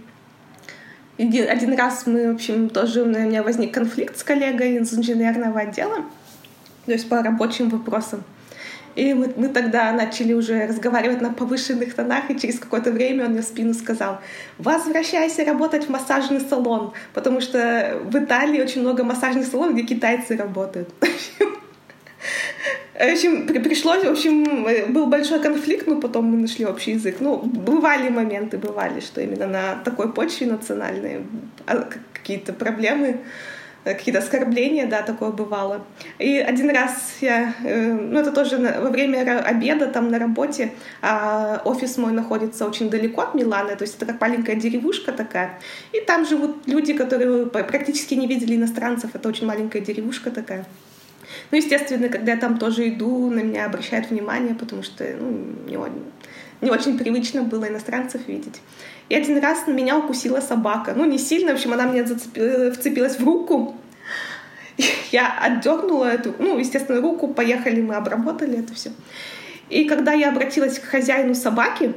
один, 1.18 1.74
раз 1.74 2.06
мы, 2.06 2.32
в 2.32 2.34
общем, 2.36 2.70
тоже 2.70 3.02
у 3.02 3.06
меня 3.06 3.42
возник 3.42 3.74
конфликт 3.74 4.16
с 4.16 4.22
коллегой 4.22 4.76
из 4.76 4.94
инженерного 4.94 5.60
отдела, 5.60 6.04
то 6.86 6.92
есть 6.92 7.08
по 7.08 7.22
рабочим 7.22 7.68
вопросам. 7.68 8.22
И 8.94 9.14
мы, 9.14 9.32
мы 9.36 9.48
тогда 9.48 9.92
начали 9.92 10.32
уже 10.32 10.66
разговаривать 10.66 11.20
на 11.20 11.32
повышенных 11.32 11.94
тонах, 11.94 12.30
и 12.30 12.38
через 12.38 12.58
какое-то 12.58 12.90
время 12.90 13.26
он 13.26 13.32
мне 13.32 13.42
в 13.42 13.44
спину 13.44 13.74
сказал, 13.74 14.20
возвращайся 14.58 15.44
работать 15.44 15.84
в 15.84 15.88
массажный 15.88 16.40
салон, 16.40 16.92
потому 17.14 17.40
что 17.40 18.00
в 18.04 18.16
Италии 18.16 18.60
очень 18.60 18.80
много 18.80 19.04
массажных 19.04 19.46
салонов, 19.46 19.74
где 19.74 19.84
китайцы 19.84 20.36
работают. 20.36 20.88
В 22.94 23.12
общем, 23.12 23.46
пришлось, 23.46 24.04
в 24.04 24.10
общем, 24.10 24.92
был 24.92 25.06
большой 25.06 25.40
конфликт, 25.40 25.86
но 25.86 26.00
потом 26.00 26.24
мы 26.24 26.36
нашли 26.38 26.66
общий 26.66 26.92
язык. 26.92 27.16
Ну, 27.20 27.36
бывали 27.38 28.08
моменты, 28.08 28.58
бывали, 28.58 29.00
что 29.00 29.20
именно 29.20 29.46
на 29.46 29.76
такой 29.84 30.12
почве 30.12 30.48
национальной 30.48 31.20
а, 31.66 31.88
какие-то 32.12 32.52
проблемы 32.52 33.20
Э, 33.88 33.94
какие-то 33.94 34.18
оскорбления, 34.18 34.86
да, 34.86 35.02
такое 35.02 35.30
бывало. 35.30 35.84
И 36.18 36.36
один 36.38 36.70
раз 36.70 37.16
я, 37.20 37.54
э, 37.64 37.92
ну 37.92 38.18
это 38.20 38.32
тоже 38.32 38.58
во 38.58 38.90
время 38.90 39.40
обеда 39.40 39.86
там 39.86 40.10
на 40.10 40.18
работе, 40.18 40.72
а 41.00 41.62
офис 41.64 41.96
мой 41.96 42.12
находится 42.12 42.66
очень 42.66 42.90
далеко 42.90 43.22
от 43.22 43.34
Милана, 43.34 43.76
то 43.76 43.84
есть 43.84 43.96
это 43.96 44.06
как 44.06 44.20
маленькая 44.20 44.56
деревушка 44.56 45.12
такая. 45.12 45.58
И 45.92 46.00
там 46.00 46.26
живут 46.26 46.66
люди, 46.66 46.92
которые 46.92 47.46
практически 47.46 48.14
не 48.14 48.26
видели 48.26 48.56
иностранцев, 48.56 49.14
это 49.14 49.28
очень 49.28 49.46
маленькая 49.46 49.80
деревушка 49.80 50.30
такая. 50.30 50.64
Ну, 51.51 51.57
естественно, 51.57 52.09
когда 52.09 52.32
я 52.32 52.38
там 52.38 52.59
тоже 52.59 52.88
иду, 52.88 53.30
на 53.30 53.40
меня 53.40 53.66
обращают 53.66 54.11
внимание, 54.11 54.55
потому 54.55 54.82
что 54.82 55.05
ну, 55.18 55.30
не, 55.66 55.78
не 56.61 56.70
очень 56.70 56.99
привычно 56.99 57.42
было 57.42 57.68
иностранцев 57.68 58.20
видеть. 58.26 58.61
И 59.09 59.14
один 59.14 59.38
раз 59.38 59.66
на 59.66 59.72
меня 59.72 59.99
укусила 59.99 60.40
собака. 60.40 60.92
Ну, 60.94 61.07
не 61.07 61.18
сильно, 61.18 61.53
в 61.53 61.55
общем, 61.55 61.72
она 61.72 61.86
мне 61.86 62.05
зацепила, 62.05 62.70
вцепилась 62.72 63.18
в 63.18 63.24
руку. 63.24 63.76
Я 65.11 65.38
отдернула 65.40 66.05
эту, 66.05 66.34
ну, 66.38 66.59
естественно, 66.59 67.01
руку, 67.01 67.28
поехали, 67.28 67.80
мы 67.80 67.94
обработали 67.94 68.59
это 68.59 68.74
все. 68.74 68.90
И 69.70 69.84
когда 69.84 70.12
я 70.12 70.30
обратилась 70.30 70.78
к 70.78 70.84
хозяину 70.84 71.34
собаки, 71.34 71.92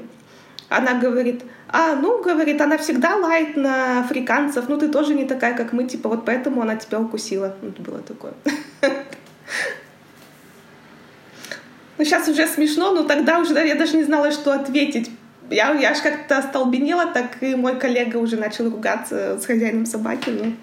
она 0.67 0.93
говорит, 0.99 1.41
а, 1.69 1.95
ну, 1.95 2.21
говорит, 2.21 2.59
она 2.59 2.77
всегда 2.77 3.15
лает 3.15 3.55
на 3.55 4.01
африканцев, 4.01 4.67
ну, 4.67 4.77
ты 4.77 4.89
тоже 4.89 5.13
не 5.13 5.25
такая, 5.25 5.55
как 5.55 5.71
мы, 5.71 5.85
типа, 5.85 6.09
вот 6.09 6.25
поэтому 6.25 6.61
она 6.61 6.75
тебя 6.75 6.99
укусила. 6.99 7.55
Вот 7.61 7.79
было 7.79 7.99
такое. 7.99 8.33
Ну, 11.97 12.05
сейчас 12.05 12.27
уже 12.27 12.47
смешно, 12.47 12.91
но 12.91 13.03
тогда 13.03 13.39
уже 13.39 13.53
я 13.53 13.75
даже 13.75 13.95
не 13.95 14.03
знала, 14.03 14.31
что 14.31 14.53
ответить 14.53 15.11
я, 15.51 15.73
я 15.73 15.91
аж 15.91 16.01
как-то 16.01 16.37
остолбенела, 16.37 17.07
так 17.07 17.43
и 17.43 17.55
мой 17.55 17.77
коллега 17.77 18.17
уже 18.17 18.37
начал 18.37 18.69
ругаться 18.69 19.37
с 19.37 19.45
хозяином 19.45 19.85
собаки. 19.85 20.29
Ну. 20.29 20.53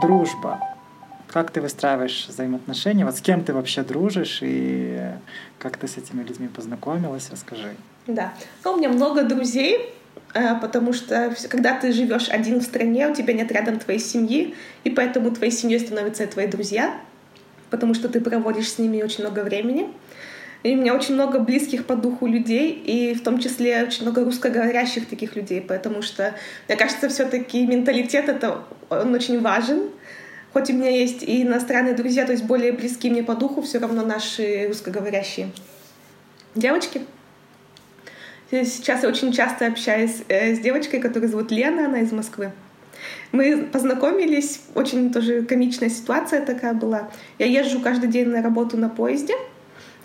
Дружба. 0.00 0.60
Как 1.28 1.50
ты 1.50 1.60
выстраиваешь 1.60 2.26
взаимоотношения? 2.28 3.04
Вот 3.04 3.16
с 3.16 3.20
кем 3.20 3.44
ты 3.44 3.52
вообще 3.52 3.82
дружишь 3.82 4.38
и 4.40 5.10
как 5.58 5.76
ты 5.76 5.86
с 5.86 5.98
этими 5.98 6.22
людьми 6.22 6.48
познакомилась? 6.48 7.28
Расскажи. 7.30 7.76
Да. 8.06 8.32
Ну, 8.64 8.72
у 8.72 8.76
меня 8.76 8.88
много 8.88 9.22
друзей, 9.24 9.96
Э, 10.36 10.54
потому 10.60 10.92
что 10.92 11.34
когда 11.48 11.78
ты 11.78 11.92
живешь 11.92 12.28
один 12.28 12.60
в 12.60 12.62
стране, 12.62 13.08
у 13.08 13.14
тебя 13.14 13.32
нет 13.32 13.50
рядом 13.52 13.78
твоей 13.78 14.00
семьи, 14.00 14.54
и 14.84 14.90
поэтому 14.90 15.30
твоей 15.30 15.52
семьей 15.52 15.80
становятся 15.80 16.26
твои 16.26 16.46
друзья, 16.46 16.94
потому 17.70 17.94
что 17.94 18.08
ты 18.10 18.20
проводишь 18.20 18.72
с 18.72 18.78
ними 18.78 19.02
очень 19.02 19.24
много 19.24 19.40
времени. 19.40 19.88
И 20.62 20.74
у 20.74 20.78
меня 20.78 20.94
очень 20.94 21.14
много 21.14 21.38
близких 21.38 21.86
по 21.86 21.96
духу 21.96 22.26
людей, 22.26 22.70
и 22.72 23.14
в 23.14 23.22
том 23.22 23.38
числе 23.38 23.84
очень 23.84 24.02
много 24.02 24.24
русскоговорящих 24.24 25.06
таких 25.06 25.36
людей, 25.36 25.60
потому 25.60 26.02
что, 26.02 26.34
мне 26.68 26.76
кажется, 26.76 27.08
все-таки 27.08 27.66
менталитет 27.66 28.28
это 28.28 28.64
он 28.90 29.14
очень 29.14 29.40
важен. 29.40 29.90
Хоть 30.52 30.70
у 30.70 30.72
меня 30.72 30.90
есть 30.90 31.22
и 31.22 31.42
иностранные 31.42 31.94
друзья, 31.94 32.26
то 32.26 32.32
есть 32.32 32.44
более 32.44 32.72
близкие 32.72 33.12
мне 33.12 33.22
по 33.22 33.34
духу, 33.34 33.62
все 33.62 33.78
равно 33.78 34.04
наши 34.04 34.66
русскоговорящие 34.68 35.50
девочки— 36.54 37.02
Сейчас 38.50 39.02
я 39.02 39.08
очень 39.08 39.32
часто 39.32 39.66
общаюсь 39.66 40.22
э, 40.28 40.54
с 40.54 40.60
девочкой, 40.60 41.00
которая 41.00 41.28
зовут 41.28 41.50
Лена, 41.50 41.86
она 41.86 42.00
из 42.00 42.12
Москвы. 42.12 42.52
Мы 43.32 43.68
познакомились, 43.72 44.60
очень 44.74 45.12
тоже 45.12 45.42
комичная 45.42 45.88
ситуация 45.88 46.44
такая 46.44 46.72
была. 46.72 47.10
Я 47.38 47.46
езжу 47.46 47.80
каждый 47.80 48.08
день 48.08 48.28
на 48.28 48.42
работу 48.42 48.76
на 48.76 48.88
поезде, 48.88 49.34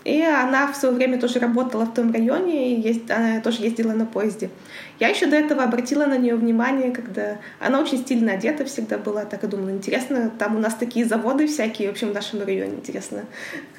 и 0.04 0.20
она 0.22 0.70
в 0.72 0.76
свое 0.76 0.94
время 0.94 1.18
тоже 1.18 1.38
работала 1.38 1.84
в 1.84 1.94
том 1.94 2.12
районе, 2.12 2.74
и 2.74 2.80
есть, 2.80 3.10
она 3.10 3.40
тоже 3.40 3.62
ездила 3.62 3.92
на 3.92 4.06
поезде. 4.06 4.50
Я 4.98 5.08
еще 5.08 5.26
до 5.26 5.36
этого 5.36 5.62
обратила 5.62 6.06
на 6.06 6.16
нее 6.16 6.34
внимание, 6.34 6.90
когда 6.90 7.38
она 7.60 7.80
очень 7.80 7.98
стильно 7.98 8.32
одета 8.32 8.64
всегда 8.64 8.98
была. 8.98 9.24
Так 9.24 9.44
и 9.44 9.46
думала, 9.46 9.70
интересно, 9.70 10.30
там 10.38 10.56
у 10.56 10.58
нас 10.58 10.74
такие 10.74 11.04
заводы 11.04 11.46
всякие, 11.46 11.88
в 11.88 11.92
общем, 11.92 12.10
в 12.10 12.14
нашем 12.14 12.44
районе, 12.44 12.74
интересно, 12.74 13.24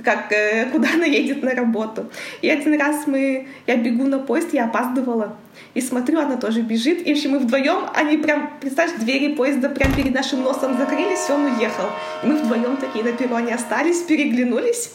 как, 0.04 0.32
э, 0.32 0.66
куда 0.72 0.90
она 0.94 1.06
едет 1.06 1.44
на 1.44 1.52
работу. 1.52 2.10
И 2.42 2.50
один 2.50 2.80
раз 2.80 3.08
мы, 3.08 3.48
я 3.68 3.76
бегу 3.78 4.04
на 4.06 4.20
поезд, 4.20 4.54
я 4.54 4.66
опаздывала, 4.66 5.38
и 5.74 5.82
смотрю, 5.82 6.20
она 6.20 6.38
тоже 6.38 6.62
бежит. 6.62 7.06
И 7.06 7.14
в 7.14 7.18
общем, 7.18 7.32
мы 7.32 7.40
вдвоем, 7.40 7.90
они 7.94 8.18
прям, 8.18 8.52
представляешь, 8.60 9.00
двери 9.00 9.36
поезда 9.36 9.70
прям 9.70 9.94
перед 9.94 10.14
нашим 10.14 10.42
носом 10.42 10.78
закрылись, 10.78 11.30
он 11.30 11.46
уехал. 11.46 11.86
И 12.24 12.28
мы 12.28 12.38
вдвоем 12.38 12.78
такие 12.78 13.04
на 13.04 13.12
перроне 13.12 13.56
остались, 13.56 14.02
переглянулись. 14.02 14.92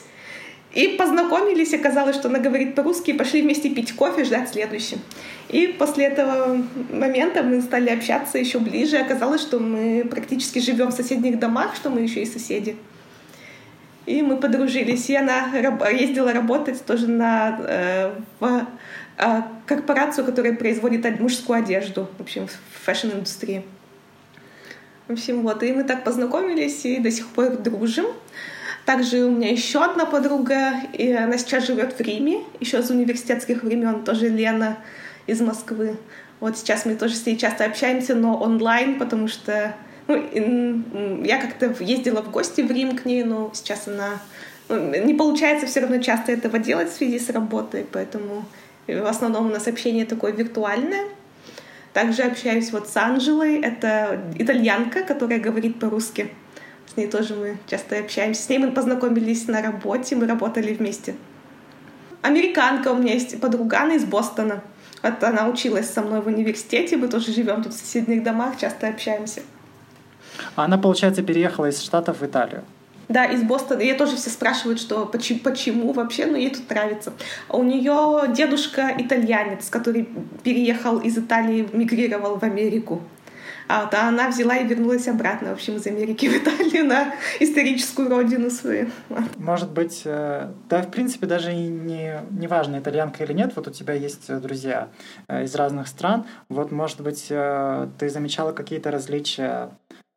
И 0.74 0.96
познакомились, 0.98 1.72
оказалось, 1.72 2.16
что 2.16 2.28
она 2.28 2.38
говорит 2.38 2.74
по-русски, 2.74 3.10
и 3.10 3.14
пошли 3.14 3.40
вместе 3.42 3.70
пить 3.70 3.92
кофе, 3.94 4.24
ждать 4.24 4.50
следующий. 4.50 4.98
И 5.48 5.68
после 5.68 6.06
этого 6.06 6.62
момента 6.92 7.42
мы 7.42 7.62
стали 7.62 7.88
общаться 7.88 8.38
еще 8.38 8.58
ближе. 8.58 8.98
Оказалось, 8.98 9.40
что 9.40 9.58
мы 9.58 10.06
практически 10.08 10.58
живем 10.58 10.88
в 10.88 10.92
соседних 10.92 11.38
домах, 11.38 11.74
что 11.74 11.88
мы 11.88 12.00
еще 12.00 12.22
и 12.22 12.26
соседи. 12.26 12.76
И 14.04 14.20
мы 14.20 14.36
подружились. 14.36 15.08
И 15.08 15.16
она 15.16 15.48
ездила 15.90 16.32
работать 16.34 16.84
тоже 16.84 17.08
на 17.08 17.58
э, 17.60 18.12
в, 18.38 18.66
э, 19.16 19.42
корпорацию, 19.66 20.26
которая 20.26 20.54
производит 20.54 21.18
мужскую 21.18 21.60
одежду, 21.60 22.08
в 22.18 22.22
общем, 22.22 22.46
в 22.46 22.84
fashion-индустрии. 22.84 23.64
В 25.08 25.12
общем, 25.12 25.40
вот. 25.42 25.62
И 25.62 25.72
мы 25.72 25.84
так 25.84 26.04
познакомились 26.04 26.84
и 26.84 26.98
до 26.98 27.10
сих 27.10 27.26
пор 27.28 27.56
дружим. 27.56 28.06
Также 28.88 29.26
у 29.26 29.30
меня 29.30 29.50
еще 29.50 29.84
одна 29.84 30.06
подруга, 30.06 30.72
и 30.94 31.12
она 31.12 31.36
сейчас 31.36 31.66
живет 31.66 31.92
в 31.92 32.00
Риме, 32.00 32.40
еще 32.58 32.82
с 32.82 32.88
университетских 32.88 33.62
времен, 33.62 34.02
тоже 34.02 34.28
Лена 34.28 34.78
из 35.26 35.42
Москвы. 35.42 35.98
Вот 36.40 36.56
сейчас 36.56 36.86
мы 36.86 36.94
тоже 36.94 37.14
с 37.14 37.26
ней 37.26 37.36
часто 37.36 37.66
общаемся, 37.66 38.14
но 38.14 38.38
онлайн, 38.38 38.98
потому 38.98 39.28
что 39.28 39.74
ну, 40.06 41.22
я 41.22 41.38
как-то 41.38 41.74
ездила 41.84 42.22
в 42.22 42.30
гости 42.30 42.62
в 42.62 42.70
Рим 42.70 42.96
к 42.96 43.04
ней, 43.04 43.24
но 43.24 43.50
сейчас 43.52 43.88
она 43.88 44.22
ну, 44.70 45.04
не 45.04 45.12
получается 45.12 45.66
все 45.66 45.80
равно 45.80 45.98
часто 45.98 46.32
этого 46.32 46.58
делать 46.58 46.90
в 46.90 46.96
связи 46.96 47.18
с 47.18 47.28
работой, 47.28 47.86
поэтому 47.92 48.46
в 48.86 49.06
основном 49.06 49.48
у 49.48 49.50
нас 49.50 49.66
общение 49.66 50.06
такое 50.06 50.32
виртуальное. 50.32 51.04
Также 51.92 52.22
общаюсь 52.22 52.72
вот 52.72 52.88
с 52.88 52.96
Анжелой, 52.96 53.60
это 53.60 54.18
итальянка, 54.38 55.02
которая 55.02 55.40
говорит 55.40 55.78
по-русски 55.78 56.30
ней 56.98 57.06
тоже 57.08 57.34
мы 57.34 57.56
часто 57.66 57.98
общаемся. 57.98 58.42
С 58.42 58.48
ней 58.48 58.58
мы 58.58 58.72
познакомились 58.72 59.48
на 59.48 59.62
работе, 59.62 60.16
мы 60.16 60.26
работали 60.26 60.74
вместе. 60.74 61.14
Американка 62.20 62.88
у 62.88 62.96
меня 62.96 63.14
есть 63.14 63.40
подруга, 63.40 63.82
она 63.82 63.94
из 63.94 64.04
Бостона. 64.04 64.62
Вот 65.02 65.22
она 65.22 65.48
училась 65.48 65.88
со 65.88 66.02
мной 66.02 66.20
в 66.20 66.26
университете, 66.26 66.96
мы 66.96 67.08
тоже 67.08 67.32
живем 67.32 67.62
тут 67.62 67.72
в 67.72 67.78
соседних 67.78 68.22
домах, 68.22 68.58
часто 68.58 68.88
общаемся. 68.88 69.42
А 70.56 70.64
она, 70.64 70.76
получается, 70.76 71.22
переехала 71.22 71.66
из 71.66 71.80
Штатов 71.80 72.20
в 72.20 72.26
Италию? 72.26 72.64
Да, 73.08 73.24
из 73.24 73.42
Бостона. 73.42 73.80
И 73.80 73.92
тоже 73.94 74.16
все 74.16 74.28
спрашивают, 74.28 74.80
что 74.80 75.06
почему, 75.06 75.40
почему 75.40 75.92
вообще, 75.92 76.26
но 76.26 76.36
ей 76.36 76.50
тут 76.50 76.68
нравится. 76.68 77.12
А 77.48 77.56
у 77.56 77.62
нее 77.62 78.24
дедушка 78.34 78.92
итальянец, 78.98 79.70
который 79.70 80.08
переехал 80.42 80.98
из 80.98 81.16
Италии, 81.16 81.68
мигрировал 81.72 82.38
в 82.38 82.42
Америку. 82.42 83.00
А 83.68 83.84
вот 83.84 83.94
она 83.94 84.28
взяла 84.28 84.56
и 84.56 84.66
вернулась 84.66 85.06
обратно, 85.08 85.50
в 85.50 85.52
общем, 85.52 85.76
из 85.76 85.86
Америки 85.86 86.26
в 86.26 86.36
Италию 86.36 86.86
на 86.86 87.14
историческую 87.38 88.08
родину 88.08 88.50
свою. 88.50 88.88
Может 89.36 89.70
быть, 89.70 90.02
э, 90.04 90.50
да, 90.70 90.82
в 90.82 90.90
принципе, 90.90 91.26
даже 91.26 91.52
и 91.52 91.68
не, 91.68 92.20
не 92.30 92.46
важно, 92.46 92.78
итальянка 92.78 93.24
или 93.24 93.34
нет, 93.34 93.52
вот 93.56 93.68
у 93.68 93.70
тебя 93.70 93.92
есть 93.92 94.34
друзья 94.40 94.88
э, 95.28 95.44
из 95.44 95.54
разных 95.54 95.86
стран, 95.88 96.26
вот, 96.48 96.72
может 96.72 97.02
быть, 97.02 97.26
э, 97.28 97.88
ты 97.98 98.08
замечала 98.08 98.52
какие-то 98.52 98.90
различия 98.90 99.70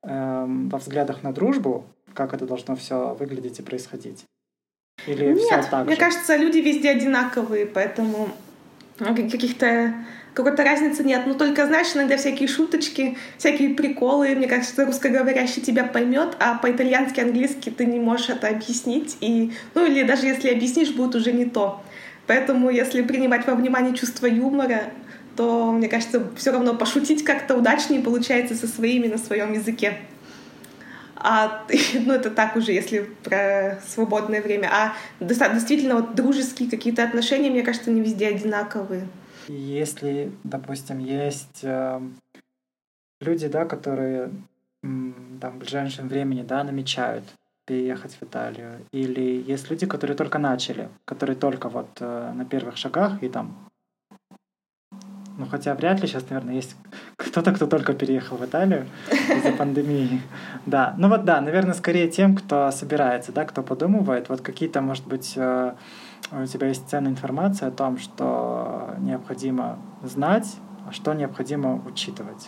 эм, 0.03 0.69
во 0.69 0.77
взглядах 0.77 1.21
на 1.23 1.33
дружбу, 1.33 1.85
как 2.13 2.33
это 2.33 2.45
должно 2.45 2.75
все 2.77 3.13
выглядеть 3.15 3.59
и 3.59 3.63
происходить? 3.63 4.23
Или 5.07 5.33
Нет, 5.33 5.39
все 5.39 5.63
так 5.69 5.85
мне 5.85 5.95
же? 5.95 5.99
кажется, 5.99 6.37
люди 6.37 6.59
везде 6.59 6.91
одинаковые, 6.91 7.65
поэтому 7.65 8.29
каких-то 8.97 9.93
какой-то 10.33 10.63
разницы 10.63 11.03
нет. 11.03 11.23
Ну, 11.25 11.35
только, 11.35 11.65
знаешь, 11.65 11.87
иногда 11.93 12.17
всякие 12.17 12.47
шуточки, 12.47 13.17
всякие 13.37 13.75
приколы. 13.75 14.35
Мне 14.35 14.47
кажется, 14.47 14.85
русскоговорящий 14.85 15.61
тебя 15.61 15.83
поймет, 15.83 16.35
а 16.39 16.55
по-итальянски, 16.55 17.19
английски 17.19 17.69
ты 17.69 17.85
не 17.85 17.99
можешь 17.99 18.29
это 18.29 18.47
объяснить. 18.47 19.17
И, 19.21 19.51
ну, 19.73 19.85
или 19.85 20.03
даже 20.03 20.27
если 20.27 20.49
объяснишь, 20.49 20.91
будет 20.91 21.15
уже 21.15 21.33
не 21.33 21.45
то. 21.45 21.81
Поэтому, 22.27 22.69
если 22.69 23.01
принимать 23.01 23.45
во 23.45 23.55
внимание 23.55 23.95
чувство 23.95 24.25
юмора, 24.25 24.83
то, 25.35 25.71
мне 25.71 25.87
кажется, 25.87 26.27
все 26.37 26.51
равно 26.51 26.75
пошутить 26.75 27.23
как-то 27.23 27.55
удачнее 27.55 28.01
получается 28.01 28.55
со 28.55 28.67
своими 28.67 29.07
на 29.07 29.17
своем 29.17 29.53
языке. 29.53 29.97
А, 31.15 31.65
ну, 31.93 32.13
это 32.13 32.29
так 32.29 32.55
уже, 32.55 32.71
если 32.71 33.09
про 33.23 33.81
свободное 33.85 34.41
время. 34.41 34.69
А 34.71 34.93
действительно, 35.19 35.95
вот 35.95 36.15
дружеские 36.15 36.69
какие-то 36.69 37.03
отношения, 37.03 37.49
мне 37.49 37.63
кажется, 37.63 37.91
не 37.91 38.01
везде 38.01 38.27
одинаковые. 38.27 39.07
Если, 39.47 40.31
допустим, 40.43 40.99
есть 40.99 41.61
э, 41.63 42.01
люди, 43.19 43.47
да, 43.47 43.65
которые 43.65 44.31
там, 44.81 45.51
в 45.55 45.57
ближайшем 45.57 46.07
времени 46.07 46.41
да, 46.41 46.63
намечают 46.63 47.23
переехать 47.65 48.13
в 48.13 48.23
Италию, 48.23 48.79
или 48.91 49.43
есть 49.47 49.69
люди, 49.69 49.85
которые 49.85 50.17
только 50.17 50.39
начали, 50.39 50.89
которые 51.05 51.35
только 51.35 51.69
вот 51.69 51.89
э, 51.99 52.33
на 52.33 52.45
первых 52.45 52.77
шагах 52.77 53.21
и 53.23 53.29
там 53.29 53.71
ну, 55.37 55.47
хотя 55.47 55.73
вряд 55.73 55.99
ли 56.01 56.07
сейчас, 56.07 56.29
наверное, 56.29 56.55
есть 56.55 56.75
кто-то, 57.15 57.51
кто 57.53 57.65
только 57.65 57.93
переехал 57.93 58.37
в 58.37 58.45
Италию 58.45 58.85
из-за 59.11 59.51
пандемии. 59.57 60.21
Да, 60.65 60.93
ну 60.97 61.09
вот 61.09 61.25
да, 61.25 61.41
наверное, 61.41 61.73
скорее 61.73 62.09
тем, 62.09 62.35
кто 62.35 62.69
собирается, 62.71 63.31
да, 63.31 63.45
кто 63.45 63.63
подумывает. 63.63 64.29
Вот 64.29 64.41
какие-то, 64.41 64.81
может 64.81 65.07
быть, 65.07 65.33
э, 65.35 65.73
у 66.31 66.45
тебя 66.45 66.67
есть 66.67 66.87
ценная 66.89 67.11
информация 67.11 67.69
о 67.69 67.71
том, 67.71 67.97
что 67.97 68.95
необходимо 68.99 69.79
знать, 70.03 70.55
а 70.87 70.91
что 70.91 71.13
необходимо 71.13 71.81
учитывать. 71.85 72.47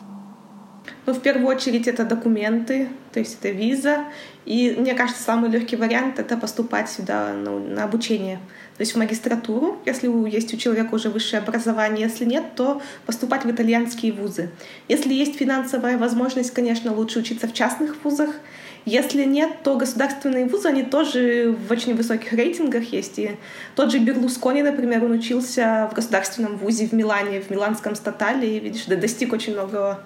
Ну, 1.06 1.14
в 1.14 1.22
первую 1.22 1.48
очередь, 1.48 1.88
это 1.88 2.06
документы, 2.06 2.90
то 3.12 3.20
есть 3.20 3.38
это 3.40 3.50
виза. 3.50 4.06
И 4.46 4.76
мне 4.78 4.94
кажется, 4.94 5.24
самый 5.24 5.50
легкий 5.50 5.76
вариант— 5.76 6.18
это 6.20 6.38
поступать 6.38 6.90
сюда 6.90 7.34
ну, 7.34 7.60
на 7.60 7.86
обучение. 7.86 8.38
То 8.78 8.82
есть 8.82 8.94
в 8.94 8.98
магистратуру, 8.98 9.78
если 9.86 10.08
есть 10.30 10.54
у 10.54 10.58
человека 10.58 10.96
уже 10.96 11.10
высшее 11.10 11.42
образование. 11.42 12.08
Если 12.08 12.26
нет, 12.26 12.56
то 12.56 12.82
поступать 13.06 13.46
в 13.46 13.52
итальянские 13.52 14.12
вузы. 14.14 14.50
Если 14.88 15.14
есть 15.14 15.38
финансовая 15.38 15.98
возможность, 15.98 16.52
конечно, 16.52 16.94
лучше 16.94 17.20
учиться 17.20 17.48
в 17.48 17.54
частных 17.54 18.04
вузах. 18.04 18.30
Если 18.86 19.24
нет, 19.24 19.64
то 19.64 19.78
государственные 19.78 20.46
вузы, 20.46 20.68
они 20.68 20.84
тоже 20.84 21.56
в 21.68 21.72
очень 21.72 21.96
высоких 21.96 22.34
рейтингах 22.34 22.84
есть. 22.92 23.18
И 23.18 23.38
тот 23.76 23.92
же 23.92 24.00
Берлускони, 24.00 24.62
например, 24.62 25.06
он 25.06 25.12
учился 25.12 25.88
в 25.90 25.96
государственном 25.96 26.58
вузе 26.58 26.88
в 26.88 26.92
Милане, 26.92 27.40
в 27.40 27.50
Миланском 27.50 27.96
статале, 27.96 28.58
и, 28.58 28.60
видишь, 28.60 28.84
да, 28.86 28.98
достиг 28.98 29.32
очень 29.32 29.54
много, 29.54 30.02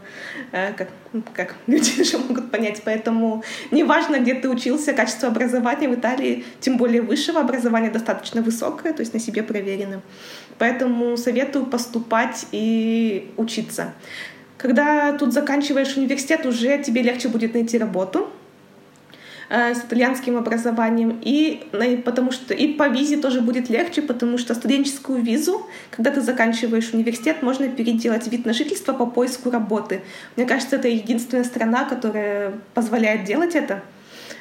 э, 0.51 0.73
как, 0.73 0.89
как 1.33 1.55
люди 1.67 2.01
уже 2.01 2.19
могут 2.19 2.51
понять. 2.51 2.83
Поэтому 2.85 3.43
неважно, 3.71 4.19
где 4.19 4.35
ты 4.35 4.47
учился, 4.47 4.93
качество 4.93 5.29
образования 5.29 5.89
в 5.89 5.95
Италии, 5.95 6.45
тем 6.59 6.77
более 6.77 7.01
высшего 7.01 7.41
образования, 7.41 7.89
достаточно 7.89 8.43
высокое, 8.43 8.93
то 8.93 9.01
есть 9.01 9.13
на 9.13 9.19
себе 9.19 9.41
проверено. 9.41 10.01
Поэтому 10.59 11.17
советую 11.17 11.65
поступать 11.65 12.45
и 12.51 13.31
учиться. 13.37 13.95
Когда 14.57 15.13
тут 15.13 15.33
заканчиваешь 15.33 15.97
университет, 15.97 16.45
уже 16.45 16.81
тебе 16.83 17.01
легче 17.01 17.27
будет 17.27 17.55
найти 17.55 17.79
работу, 17.79 18.29
Э, 19.49 19.73
с 19.73 19.79
итальянским 19.79 20.35
образованием, 20.35 21.21
и 21.21 21.65
потому 22.03 22.33
что 22.33 22.53
и 22.53 22.73
по 22.73 22.89
визе 22.89 23.15
тоже 23.15 23.39
будет 23.39 23.69
легче, 23.69 24.01
потому 24.01 24.37
что 24.37 24.53
студенческую 24.53 25.21
визу, 25.21 25.65
когда 25.89 26.11
ты 26.11 26.19
заканчиваешь 26.19 26.89
университет, 26.91 27.41
можно 27.41 27.69
переделать 27.69 28.27
вид 28.27 28.45
на 28.45 28.51
жительство 28.51 28.91
по 28.91 29.05
поиску 29.05 29.49
работы. 29.49 30.01
Мне 30.35 30.45
кажется, 30.45 30.75
это 30.75 30.89
единственная 30.89 31.45
страна, 31.45 31.85
которая 31.85 32.55
позволяет 32.73 33.23
делать 33.23 33.55
это. 33.55 33.83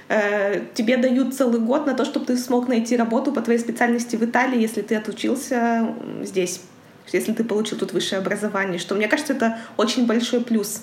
Э, 0.08 0.62
тебе 0.74 0.96
дают 0.96 1.34
целый 1.34 1.60
год 1.60 1.86
на 1.86 1.94
то, 1.94 2.04
чтобы 2.04 2.26
ты 2.26 2.36
смог 2.36 2.66
найти 2.66 2.96
работу 2.96 3.30
по 3.30 3.42
твоей 3.42 3.60
специальности 3.60 4.16
в 4.16 4.24
Италии, 4.24 4.60
если 4.60 4.82
ты 4.82 4.96
отучился 4.96 5.86
здесь, 6.24 6.62
если 7.12 7.32
ты 7.32 7.44
получил 7.44 7.78
тут 7.78 7.92
высшее 7.92 8.18
образование, 8.18 8.80
что 8.80 8.96
мне 8.96 9.06
кажется, 9.06 9.34
это 9.34 9.58
очень 9.76 10.04
большой 10.04 10.40
плюс 10.40 10.80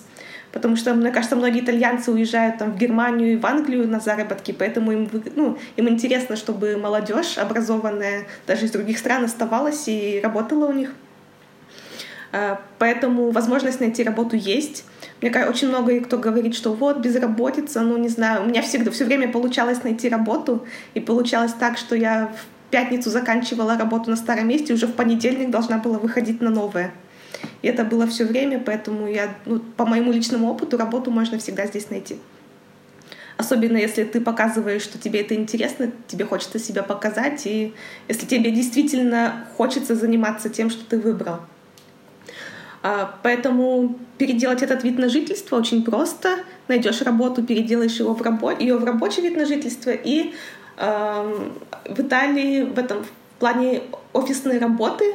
потому 0.53 0.75
что, 0.75 0.93
мне 0.93 1.11
кажется, 1.11 1.35
многие 1.35 1.61
итальянцы 1.61 2.11
уезжают 2.11 2.59
там 2.59 2.71
в 2.71 2.77
Германию 2.77 3.33
и 3.33 3.35
в 3.35 3.45
Англию 3.45 3.87
на 3.87 3.99
заработки, 3.99 4.55
поэтому 4.57 4.91
им, 4.93 5.09
ну, 5.35 5.57
им 5.75 5.89
интересно, 5.89 6.35
чтобы 6.35 6.77
молодежь 6.77 7.37
образованная 7.37 8.25
даже 8.47 8.65
из 8.65 8.71
других 8.71 8.99
стран 8.99 9.25
оставалась 9.25 9.87
и 9.87 10.21
работала 10.23 10.67
у 10.67 10.71
них. 10.71 10.93
А, 12.31 12.61
поэтому 12.77 13.31
возможность 13.31 13.79
найти 13.79 14.03
работу 14.03 14.35
есть. 14.35 14.85
Мне 15.21 15.31
кажется, 15.31 15.51
очень 15.51 15.69
много 15.69 15.99
кто 16.01 16.17
говорит, 16.17 16.55
что 16.55 16.73
вот 16.73 16.99
безработица, 16.99 17.81
ну 17.81 17.97
не 17.97 18.09
знаю, 18.09 18.43
у 18.43 18.45
меня 18.45 18.61
всегда 18.61 18.91
все 18.91 19.05
время 19.05 19.31
получалось 19.31 19.83
найти 19.83 20.07
работу, 20.07 20.65
и 20.93 20.99
получалось 20.99 21.53
так, 21.53 21.77
что 21.77 21.95
я 21.95 22.27
в 22.27 22.71
пятницу 22.71 23.09
заканчивала 23.09 23.77
работу 23.77 24.11
на 24.11 24.15
старом 24.15 24.47
месте, 24.47 24.73
уже 24.73 24.85
в 24.85 24.93
понедельник 24.93 25.49
должна 25.49 25.79
была 25.79 25.97
выходить 25.97 26.41
на 26.41 26.49
новое. 26.49 26.91
И 27.63 27.67
это 27.67 27.83
было 27.83 28.05
все 28.05 28.25
время, 28.25 28.59
поэтому 28.59 29.07
я, 29.07 29.35
ну, 29.45 29.59
по 29.59 29.85
моему 29.85 30.11
личному 30.11 30.51
опыту, 30.51 30.77
работу 30.77 31.09
можно 31.09 31.39
всегда 31.39 31.65
здесь 31.65 31.89
найти. 31.89 32.17
Особенно 33.37 33.77
если 33.77 34.03
ты 34.03 34.21
показываешь, 34.21 34.83
что 34.83 34.99
тебе 34.99 35.21
это 35.21 35.33
интересно, 35.33 35.91
тебе 36.07 36.25
хочется 36.25 36.59
себя 36.59 36.83
показать, 36.83 37.47
и 37.47 37.73
если 38.07 38.25
тебе 38.25 38.51
действительно 38.51 39.47
хочется 39.57 39.95
заниматься 39.95 40.49
тем, 40.49 40.69
что 40.69 40.83
ты 40.85 40.99
выбрал. 40.99 41.39
А, 42.83 43.17
поэтому 43.23 43.97
переделать 44.17 44.61
этот 44.61 44.83
вид 44.83 44.99
на 44.99 45.07
жительство 45.07 45.55
очень 45.55 45.83
просто. 45.83 46.39
Найдешь 46.67 47.01
работу, 47.01 47.43
переделаешь 47.43 47.97
его 47.97 48.13
в, 48.13 48.21
рабо- 48.21 48.59
ее 48.59 48.77
в 48.77 48.83
рабочий 48.83 49.21
вид 49.21 49.37
на 49.37 49.45
жительство. 49.45 49.91
И 49.91 50.33
э, 50.77 51.49
в 51.89 51.99
Италии 52.01 52.63
в 52.63 52.77
этом 52.77 53.05
в 53.05 53.39
плане 53.39 53.83
офисной 54.11 54.59
работы 54.59 55.05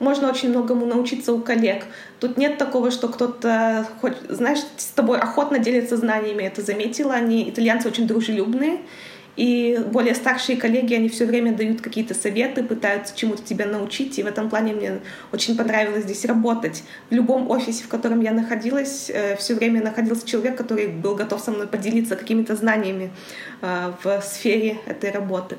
можно 0.00 0.28
очень 0.28 0.48
многому 0.48 0.86
научиться 0.86 1.32
у 1.32 1.40
коллег. 1.40 1.84
Тут 2.18 2.36
нет 2.36 2.58
такого, 2.58 2.90
что 2.90 3.08
кто-то, 3.08 3.86
знаешь, 4.28 4.60
с 4.76 4.86
тобой 4.86 5.18
охотно 5.18 5.58
делится 5.58 5.96
знаниями. 5.96 6.42
Это 6.42 6.62
заметила. 6.62 7.14
Они, 7.14 7.48
итальянцы, 7.48 7.86
очень 7.86 8.08
дружелюбные. 8.08 8.80
И 9.36 9.78
более 9.92 10.14
старшие 10.14 10.58
коллеги, 10.58 10.94
они 10.94 11.08
все 11.08 11.24
время 11.24 11.54
дают 11.54 11.80
какие-то 11.80 12.14
советы, 12.14 12.62
пытаются 12.62 13.16
чему-то 13.16 13.42
тебя 13.42 13.66
научить. 13.66 14.18
И 14.18 14.22
в 14.22 14.26
этом 14.26 14.50
плане 14.50 14.72
мне 14.72 15.00
очень 15.32 15.56
понравилось 15.56 16.04
здесь 16.04 16.24
работать. 16.24 16.82
В 17.10 17.14
любом 17.14 17.50
офисе, 17.50 17.84
в 17.84 17.88
котором 17.88 18.20
я 18.20 18.32
находилась, 18.32 19.10
э, 19.10 19.36
все 19.36 19.54
время 19.54 19.82
находился 19.82 20.26
человек, 20.26 20.56
который 20.56 20.88
был 20.88 21.14
готов 21.14 21.40
со 21.40 21.52
мной 21.52 21.68
поделиться 21.68 22.16
какими-то 22.16 22.56
знаниями 22.56 23.12
э, 23.62 23.92
в 24.02 24.20
сфере 24.22 24.78
этой 24.86 25.10
работы. 25.10 25.56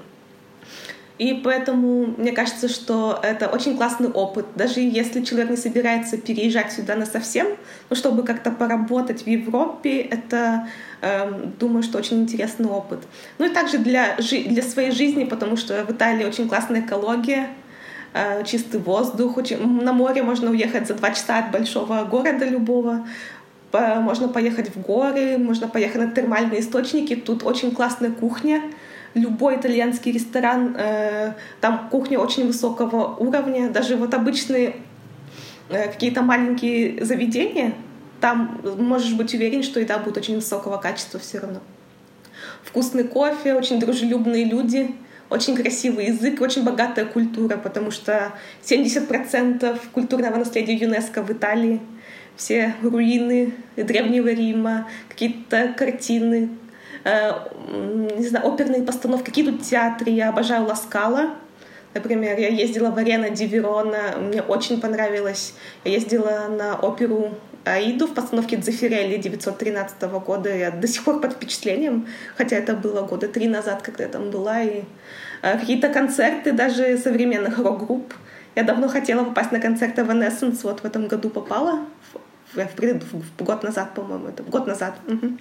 И 1.22 1.34
поэтому 1.36 2.16
мне 2.18 2.32
кажется, 2.32 2.68
что 2.68 3.20
это 3.22 3.48
очень 3.48 3.78
классный 3.78 4.10
опыт. 4.10 4.48
Даже 4.56 4.80
если 4.80 5.24
человек 5.24 5.52
не 5.52 5.56
собирается 5.56 6.18
переезжать 6.18 6.72
сюда 6.72 6.96
на 6.96 7.06
совсем, 7.06 7.46
но 7.92 7.96
чтобы 7.96 8.24
как-то 8.24 8.50
поработать 8.50 9.22
в 9.22 9.28
Европе, 9.28 10.02
это, 10.02 10.68
э, 11.02 11.32
думаю, 11.60 11.84
что 11.84 12.00
очень 12.00 12.22
интересный 12.24 12.66
опыт. 12.66 13.02
Ну 13.38 13.46
и 13.46 13.50
также 13.50 13.78
для, 13.78 14.18
для 14.18 14.64
своей 14.64 14.90
жизни, 14.90 15.26
потому 15.26 15.58
что 15.58 15.86
в 15.86 15.92
Италии 15.92 16.26
очень 16.26 16.50
классная 16.50 16.82
экология, 16.82 17.50
э, 18.16 18.44
чистый 18.44 18.80
воздух. 18.80 19.38
Очень... 19.38 19.84
На 19.84 19.94
море 19.94 20.24
можно 20.24 20.50
уехать 20.50 20.88
за 20.88 20.96
два 20.96 21.12
часа 21.12 21.38
от 21.38 21.52
большого 21.52 22.04
города 22.04 22.46
любого 22.46 23.06
можно 23.74 24.28
поехать 24.28 24.76
в 24.76 24.82
горы, 24.82 25.38
можно 25.38 25.68
поехать 25.68 26.02
на 26.02 26.12
термальные 26.12 26.60
источники. 26.60 27.16
Тут 27.16 27.44
очень 27.44 27.72
классная 27.72 28.12
кухня, 28.12 28.62
любой 29.14 29.58
итальянский 29.58 30.12
ресторан, 30.12 30.76
э, 30.78 31.34
там 31.60 31.90
кухня 31.90 32.20
очень 32.20 32.48
высокого 32.48 33.16
уровня, 33.16 33.70
даже 33.70 33.96
вот 33.96 34.14
обычные 34.14 34.76
э, 35.70 35.92
какие-то 35.92 36.22
маленькие 36.22 37.04
заведения, 37.04 37.74
там 38.22 38.62
можешь 38.78 39.14
быть 39.14 39.34
уверен, 39.34 39.64
что 39.64 39.80
еда 39.80 39.98
будет 39.98 40.18
очень 40.18 40.36
высокого 40.36 40.78
качества 40.78 41.20
все 41.20 41.40
равно. 41.40 41.60
Вкусный 42.64 43.04
кофе, 43.04 43.56
очень 43.56 43.80
дружелюбные 43.80 44.46
люди, 44.46 44.96
очень 45.30 45.56
красивый 45.56 46.08
язык, 46.08 46.40
очень 46.42 46.64
богатая 46.64 47.06
культура, 47.06 47.58
потому 47.58 47.90
что 47.90 48.34
70% 48.64 49.80
культурного 49.94 50.36
наследия 50.36 50.76
ЮНЕСКО 50.76 51.24
в 51.24 51.32
Италии, 51.32 51.82
все 52.36 52.76
руины 52.82 53.54
Древнего 53.76 54.30
Рима, 54.30 54.88
какие-то 55.10 55.74
картины, 55.76 56.50
не 57.04 58.28
знаю, 58.28 58.46
оперные 58.46 58.84
постановки, 58.84 59.26
какие 59.26 59.46
тут 59.46 59.64
театры. 59.64 60.12
Я 60.12 60.30
обожаю 60.30 60.66
Ласкала. 60.66 61.32
Например, 61.94 62.40
я 62.40 62.48
ездила 62.48 62.90
в 62.90 62.98
Арена 62.98 63.30
Диверона, 63.30 64.16
мне 64.18 64.42
очень 64.42 64.80
понравилось. 64.80 65.54
Я 65.84 65.92
ездила 65.92 66.48
на 66.48 66.76
оперу 66.80 67.32
Аиду 67.66 68.08
в 68.08 68.14
постановке 68.14 68.56
Дзефирелли 68.56 69.18
913 69.18 70.02
года. 70.26 70.56
Я 70.56 70.72
до 70.72 70.88
сих 70.88 71.04
пор 71.04 71.20
под 71.20 71.34
впечатлением, 71.34 72.08
хотя 72.38 72.56
это 72.56 72.76
было 72.76 73.02
года 73.02 73.28
три 73.28 73.48
назад, 73.48 73.82
когда 73.82 74.04
я 74.04 74.10
там 74.10 74.30
была. 74.32 74.62
И 74.62 74.84
э, 75.42 75.60
какие-то 75.60 75.90
концерты 75.90 76.54
даже 76.54 76.98
современных 76.98 77.58
рок-групп. 77.58 78.14
Я 78.56 78.64
давно 78.64 78.88
хотела 78.88 79.24
попасть 79.26 79.52
на 79.52 79.60
концерт 79.60 79.98
Evanescence, 79.98 80.60
вот 80.64 80.82
в 80.82 80.86
этом 80.86 81.08
году 81.08 81.30
попала. 81.30 81.86
В, 82.54 82.60
в, 82.60 83.24
в 83.38 83.44
год 83.44 83.64
назад, 83.64 83.94
по-моему, 83.94 84.28
это 84.28 84.44
год 84.44 84.66
назад. 84.66 84.96
Угу. 85.08 85.38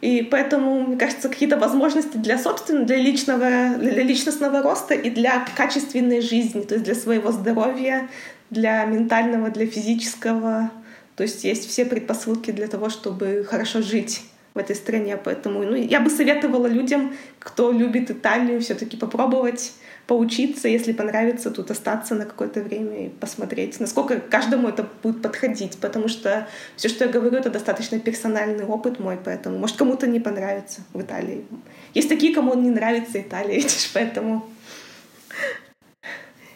И 0.00 0.22
поэтому, 0.22 0.80
мне 0.80 0.96
кажется, 0.96 1.28
какие-то 1.28 1.56
возможности 1.56 2.16
для 2.16 2.38
собственного, 2.38 2.86
для 2.86 2.96
личного, 2.96 3.76
для 3.78 4.02
личностного 4.04 4.62
роста 4.62 4.94
и 4.94 5.10
для 5.10 5.44
качественной 5.56 6.20
жизни, 6.20 6.62
то 6.62 6.74
есть 6.74 6.84
для 6.84 6.94
своего 6.94 7.32
здоровья, 7.32 8.08
для 8.50 8.84
ментального, 8.84 9.50
для 9.50 9.66
физического. 9.66 10.70
То 11.16 11.24
есть 11.24 11.42
есть 11.42 11.68
все 11.68 11.84
предпосылки 11.84 12.52
для 12.52 12.68
того, 12.68 12.90
чтобы 12.90 13.44
хорошо 13.48 13.82
жить 13.82 14.22
в 14.54 14.58
этой 14.58 14.76
стране. 14.76 15.16
Поэтому 15.16 15.64
ну, 15.64 15.74
я 15.74 16.00
бы 16.00 16.10
советовала 16.10 16.68
людям, 16.68 17.14
кто 17.40 17.72
любит 17.72 18.10
Италию, 18.10 18.60
все-таки 18.60 18.96
попробовать 18.96 19.72
поучиться, 20.08 20.68
если 20.68 20.92
понравится, 20.92 21.50
тут 21.50 21.70
остаться 21.70 22.14
на 22.14 22.24
какое-то 22.24 22.62
время 22.62 23.06
и 23.06 23.08
посмотреть, 23.10 23.78
насколько 23.78 24.18
каждому 24.18 24.68
это 24.68 24.88
будет 25.02 25.20
подходить, 25.20 25.76
потому 25.78 26.08
что 26.08 26.48
все, 26.76 26.88
что 26.88 27.04
я 27.04 27.10
говорю, 27.10 27.36
это 27.36 27.50
достаточно 27.50 28.00
персональный 28.00 28.64
опыт 28.64 28.98
мой, 28.98 29.18
поэтому, 29.22 29.58
может, 29.58 29.76
кому-то 29.76 30.06
не 30.06 30.18
понравится 30.18 30.80
в 30.94 31.02
Италии. 31.02 31.44
Есть 31.92 32.08
такие, 32.08 32.34
кому 32.34 32.54
не 32.54 32.70
нравится 32.70 33.20
Италия, 33.20 33.54
видишь, 33.56 33.90
поэтому 33.92 34.48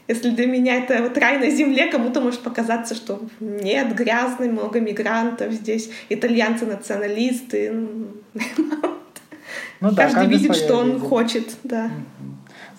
если 0.09 0.31
для 0.31 0.47
меня 0.47 0.77
это 0.77 1.03
вот 1.03 1.19
рай 1.19 1.39
на 1.39 1.51
земле, 1.51 1.89
кому-то 1.89 2.23
может 2.23 2.41
показаться, 2.41 2.95
что 2.95 3.21
нет, 3.39 3.95
грязно, 3.95 4.47
много 4.47 4.81
мигрантов 4.81 5.53
здесь, 5.53 5.91
итальянцы 6.09 6.65
националисты. 6.65 7.71
Ну, 7.71 8.13
да, 9.81 10.09
каждый, 10.09 10.27
видит, 10.27 10.57
что 10.57 10.77
он 10.77 10.93
видит. 10.93 11.03
хочет, 11.03 11.57
да. 11.65 11.91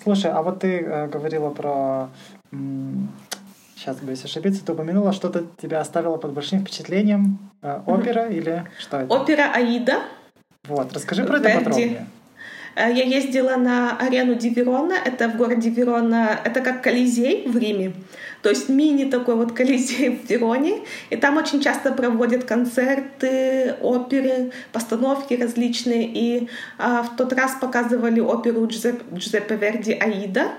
Слушай, 0.04 0.30
а 0.32 0.42
вот 0.42 0.60
ты 0.60 0.80
э, 0.80 1.06
говорила 1.08 1.48
про... 1.50 2.10
Сейчас 3.74 3.96
боюсь 3.96 4.24
ошибиться, 4.24 4.64
ты 4.64 4.72
упомянула, 4.72 5.12
что-то 5.12 5.44
тебя 5.60 5.80
оставило 5.80 6.18
под 6.18 6.32
большим 6.32 6.60
впечатлением. 6.60 7.38
Э, 7.62 7.80
опера 7.86 8.26
mm-hmm. 8.26 8.36
или 8.36 8.64
что 8.78 9.00
это? 9.00 9.14
Опера 9.14 9.50
«Аида». 9.54 10.02
Вот, 10.68 10.92
расскажи 10.92 11.24
про 11.24 11.38
Верди. 11.38 11.48
это 11.48 11.58
подробнее. 11.58 12.06
Э, 12.76 12.92
я 12.92 13.04
ездила 13.04 13.56
на 13.56 13.96
арену 13.96 14.34
Диверона, 14.34 14.94
это 15.04 15.28
в 15.28 15.36
городе 15.36 15.70
Верона, 15.70 16.38
это 16.44 16.60
как 16.60 16.82
Колизей 16.82 17.46
в 17.46 17.56
Риме, 17.56 17.92
то 18.42 18.50
есть 18.50 18.68
мини 18.68 19.04
такой 19.10 19.36
вот 19.36 19.52
Колизей 19.52 20.10
в 20.26 20.28
Вероне, 20.28 20.80
и 21.10 21.16
там 21.16 21.36
очень 21.36 21.60
часто 21.60 21.92
проводят 21.92 22.44
концерты, 22.44 23.76
оперы, 23.80 24.52
постановки 24.72 25.34
различные, 25.34 26.08
и 26.12 26.48
а, 26.78 27.02
в 27.02 27.16
тот 27.16 27.32
раз 27.32 27.56
показывали 27.60 28.20
оперу 28.20 28.66
Джузеппе, 28.66 29.04
Джузеппе 29.16 29.56
Верди 29.56 29.92
«Аида», 29.92 30.52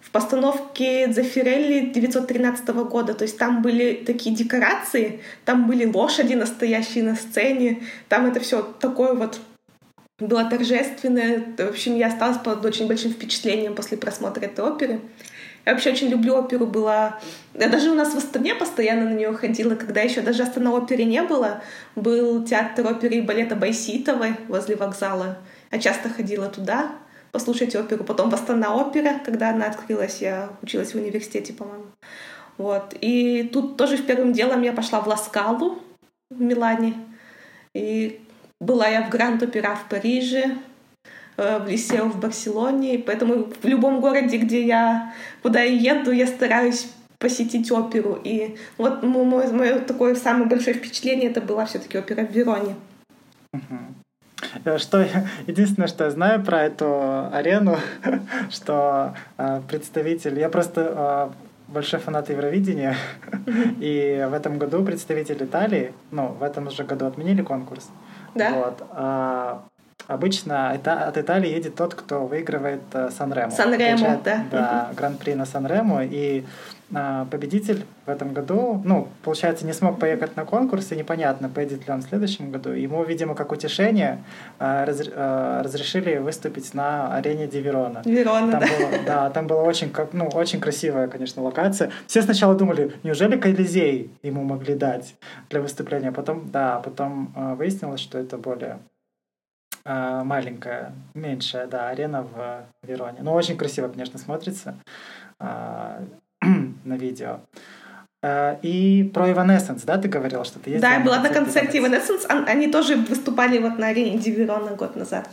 в 0.00 0.10
постановке 0.10 1.06
Дзефирелли 1.06 1.90
1913 1.90 2.68
года. 2.90 3.14
То 3.14 3.22
есть 3.22 3.38
там 3.38 3.62
были 3.62 4.02
такие 4.04 4.34
декорации, 4.34 5.20
там 5.44 5.68
были 5.68 5.86
лошади 5.86 6.34
настоящие 6.34 7.04
на 7.04 7.14
сцене, 7.14 7.84
там 8.08 8.26
это 8.26 8.40
все 8.40 8.62
такое 8.80 9.14
вот 9.14 9.38
было 10.26 10.44
торжественное. 10.44 11.44
В 11.56 11.60
общем, 11.60 11.96
я 11.96 12.08
осталась 12.08 12.38
под 12.38 12.64
очень 12.64 12.86
большим 12.86 13.12
впечатлением 13.12 13.74
после 13.74 13.96
просмотра 13.96 14.44
этой 14.44 14.64
оперы. 14.64 15.00
Я 15.64 15.72
вообще 15.72 15.90
очень 15.90 16.08
люблю 16.08 16.34
оперу, 16.34 16.66
была... 16.66 17.20
Я 17.54 17.68
даже 17.68 17.90
у 17.90 17.94
нас 17.94 18.12
в 18.12 18.16
Астане 18.16 18.54
постоянно 18.54 19.10
на 19.10 19.14
нее 19.14 19.32
ходила, 19.32 19.76
когда 19.76 20.00
еще 20.00 20.20
даже 20.20 20.42
Астана 20.42 20.72
оперы 20.72 21.04
не 21.04 21.22
было. 21.22 21.62
Был 21.94 22.44
театр 22.44 22.86
оперы 22.86 23.16
и 23.16 23.20
балета 23.20 23.54
Байситовой 23.54 24.34
возле 24.48 24.74
вокзала. 24.74 25.38
Я 25.70 25.78
часто 25.78 26.08
ходила 26.08 26.48
туда 26.48 26.92
послушать 27.30 27.76
оперу. 27.76 28.02
Потом 28.02 28.30
в 28.30 28.34
Астана 28.34 28.74
опера, 28.74 29.20
когда 29.24 29.50
она 29.50 29.66
открылась, 29.66 30.20
я 30.20 30.50
училась 30.62 30.94
в 30.94 30.96
университете, 30.96 31.52
по-моему. 31.52 31.86
Вот. 32.58 32.94
И 33.00 33.48
тут 33.52 33.76
тоже 33.76 33.98
первым 33.98 34.32
делом 34.32 34.62
я 34.62 34.72
пошла 34.72 35.00
в 35.00 35.06
Ласкалу 35.06 35.78
в 36.28 36.40
Милане. 36.40 36.94
И 37.72 38.20
была 38.62 38.86
я 38.86 39.02
в 39.02 39.10
Гранд-Опера 39.10 39.74
в 39.74 39.88
Париже, 39.88 40.56
э, 41.36 41.58
в 41.58 41.68
Лисео 41.68 42.06
в 42.06 42.20
Барселоне, 42.20 42.98
поэтому 42.98 43.48
в 43.62 43.64
любом 43.66 44.00
городе, 44.00 44.38
где 44.38 44.64
я, 44.64 45.12
куда 45.42 45.62
я 45.62 45.94
еду, 45.96 46.12
я 46.12 46.26
стараюсь 46.26 46.88
посетить 47.18 47.70
оперу. 47.70 48.18
И 48.22 48.56
вот 48.78 49.02
мое, 49.02 49.52
мое 49.52 49.78
такое 49.80 50.14
самое 50.14 50.46
большое 50.46 50.74
впечатление 50.74 51.30
это 51.30 51.40
была 51.40 51.66
все-таки 51.66 51.98
опера 51.98 52.24
в 52.24 52.30
Вероне. 52.30 52.76
Э, 54.64 54.78
что 54.78 55.06
единственное, 55.46 55.88
что 55.88 56.04
я 56.04 56.10
знаю 56.10 56.44
про 56.44 56.62
эту 56.62 57.28
арену, 57.32 57.78
что 58.50 59.14
э, 59.38 59.60
представитель, 59.68 60.38
я 60.38 60.48
просто 60.48 61.32
большой 61.66 62.00
фанат 62.00 62.30
Евровидения, 62.30 62.96
и 63.80 64.26
в 64.30 64.34
этом 64.34 64.58
году 64.58 64.84
представитель 64.84 65.42
Италии, 65.42 65.92
ну, 66.10 66.28
в 66.28 66.42
этом 66.42 66.70
же 66.70 66.84
году 66.84 67.06
отменили 67.06 67.42
конкурс, 67.42 67.88
да? 68.34 68.50
Вот. 68.52 68.82
А, 68.90 69.62
обычно 70.06 70.72
это, 70.74 71.04
от 71.04 71.16
Италии 71.18 71.50
едет 71.50 71.74
тот, 71.74 71.94
кто 71.94 72.26
выигрывает 72.26 72.82
э, 72.92 73.10
Сан-Ремо. 73.10 73.50
Сан-Ремо, 73.50 74.20
да. 74.24 74.44
Да, 74.50 74.90
гран-при 74.96 75.34
на 75.34 75.46
Сан-Ремо. 75.46 76.04
И 76.04 76.44
победитель 77.30 77.84
в 78.06 78.10
этом 78.10 78.32
году, 78.32 78.82
ну, 78.84 79.08
получается, 79.22 79.64
не 79.64 79.72
смог 79.72 79.98
поехать 79.98 80.36
на 80.36 80.44
конкурс, 80.44 80.92
и 80.92 80.96
непонятно, 80.96 81.48
поедет 81.48 81.86
ли 81.86 81.92
он 81.92 82.00
в 82.00 82.04
следующем 82.04 82.50
году. 82.50 82.70
Ему, 82.70 83.02
видимо, 83.04 83.34
как 83.34 83.52
утешение 83.52 84.22
а, 84.58 84.84
раз, 84.84 85.02
а, 85.14 85.62
разрешили 85.62 86.18
выступить 86.18 86.74
на 86.74 87.14
арене 87.16 87.46
Диверона. 87.46 88.02
Диверона, 88.04 88.52
там 88.52 88.60
да. 88.60 88.66
Было, 88.66 89.04
да, 89.06 89.30
там 89.30 89.46
была 89.46 89.62
очень, 89.62 89.92
ну, 90.12 90.26
очень 90.28 90.60
красивая, 90.60 91.08
конечно, 91.08 91.42
локация. 91.42 91.90
Все 92.06 92.22
сначала 92.22 92.54
думали, 92.54 92.92
неужели 93.02 93.38
Колизей 93.38 94.10
ему 94.22 94.42
могли 94.42 94.74
дать 94.74 95.14
для 95.48 95.60
выступления. 95.60 96.12
Потом, 96.12 96.50
да, 96.50 96.80
потом 96.80 97.32
а, 97.34 97.54
выяснилось, 97.54 98.00
что 98.00 98.18
это 98.18 98.36
более 98.36 98.78
маленькая, 99.84 100.92
меньшая, 101.14 101.66
да, 101.66 101.88
арена 101.88 102.22
в 102.22 102.64
Вероне. 102.86 103.18
Ну, 103.22 103.32
очень 103.32 103.56
красиво, 103.56 103.88
конечно, 103.88 104.16
смотрится 104.16 104.76
на 106.84 106.94
видео. 106.94 107.40
Э, 108.22 108.56
и 108.62 109.10
про 109.12 109.28
Evanescence, 109.28 109.82
да, 109.84 109.98
ты 109.98 110.08
говорила, 110.08 110.44
что 110.44 110.58
ты 110.58 110.70
ездила? 110.70 110.90
Да, 110.90 110.98
я 110.98 111.04
была 111.04 111.20
на 111.20 111.28
концерте 111.28 111.78
Evanescence. 111.78 112.26
Они 112.26 112.68
тоже 112.68 112.96
выступали 112.96 113.58
вот 113.58 113.78
на 113.78 113.88
арене 113.88 114.18
Диверона 114.18 114.72
год 114.72 114.96
назад. 114.96 115.28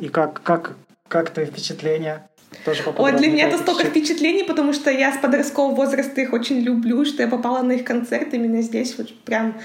И 0.00 0.08
как, 0.08 0.42
как, 0.42 0.76
как 1.08 1.30
твои 1.30 1.46
впечатления? 1.46 2.28
Тоже 2.64 2.82
Ой, 2.96 3.12
для 3.12 3.28
меня 3.28 3.48
это 3.48 3.58
столько 3.58 3.84
впечатлений, 3.84 4.42
потому 4.42 4.72
что 4.72 4.90
я 4.90 5.12
с 5.12 5.18
подросткового 5.18 5.74
возраста 5.74 6.20
их 6.20 6.32
очень 6.32 6.60
люблю, 6.60 7.04
что 7.04 7.22
я 7.22 7.28
попала 7.28 7.62
на 7.62 7.72
их 7.72 7.84
концерт 7.84 8.34
именно 8.34 8.60
здесь. 8.62 8.98
Вот 8.98 9.16
прям 9.24 9.56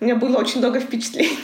у 0.00 0.04
меня 0.04 0.16
было 0.16 0.38
очень 0.38 0.58
много 0.58 0.80
впечатлений. 0.80 1.38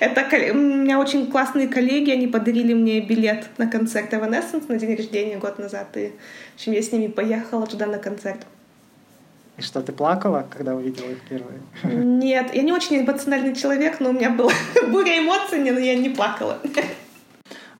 Это 0.00 0.26
у 0.52 0.54
меня 0.54 0.98
очень 0.98 1.30
классные 1.30 1.66
коллеги, 1.68 2.10
они 2.10 2.26
подарили 2.26 2.74
мне 2.74 3.00
билет 3.00 3.48
на 3.58 3.66
концерт 3.66 4.12
Evanescence 4.12 4.64
на 4.68 4.78
день 4.78 4.96
рождения 4.96 5.38
год 5.38 5.58
назад, 5.58 5.96
и 5.96 6.12
в 6.52 6.54
общем, 6.56 6.72
я 6.72 6.82
с 6.82 6.92
ними 6.92 7.06
поехала 7.06 7.66
туда 7.66 7.86
на 7.86 7.98
концерт. 7.98 8.40
И 9.58 9.62
что, 9.62 9.82
ты 9.82 9.92
плакала, 9.92 10.46
когда 10.50 10.74
увидела 10.74 11.10
их 11.10 11.18
впервые? 11.18 11.60
Нет, 11.84 12.54
я 12.54 12.62
не 12.62 12.72
очень 12.72 13.00
эмоциональный 13.00 13.54
человек, 13.54 14.00
но 14.00 14.10
у 14.10 14.12
меня 14.12 14.30
была 14.30 14.52
буря 14.90 15.18
эмоций, 15.18 15.58
но 15.58 15.78
я 15.78 15.94
не 15.94 16.08
плакала. 16.10 16.58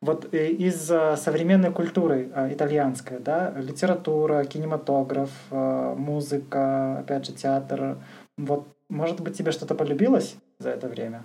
Вот 0.02 0.34
э, 0.34 0.48
из 0.48 0.90
э, 0.90 1.16
современной 1.16 1.72
культуры 1.72 2.28
э, 2.34 2.52
итальянской, 2.52 3.18
да, 3.20 3.54
литература, 3.56 4.44
кинематограф, 4.44 5.30
музыка, 5.50 6.98
опять 6.98 7.26
же, 7.26 7.32
театр, 7.32 7.98
вот, 8.36 8.66
может 8.88 9.20
быть, 9.20 9.38
тебе 9.38 9.52
что-то 9.52 9.74
полюбилось 9.74 10.34
за 10.58 10.70
это 10.70 10.88
время? 10.88 11.22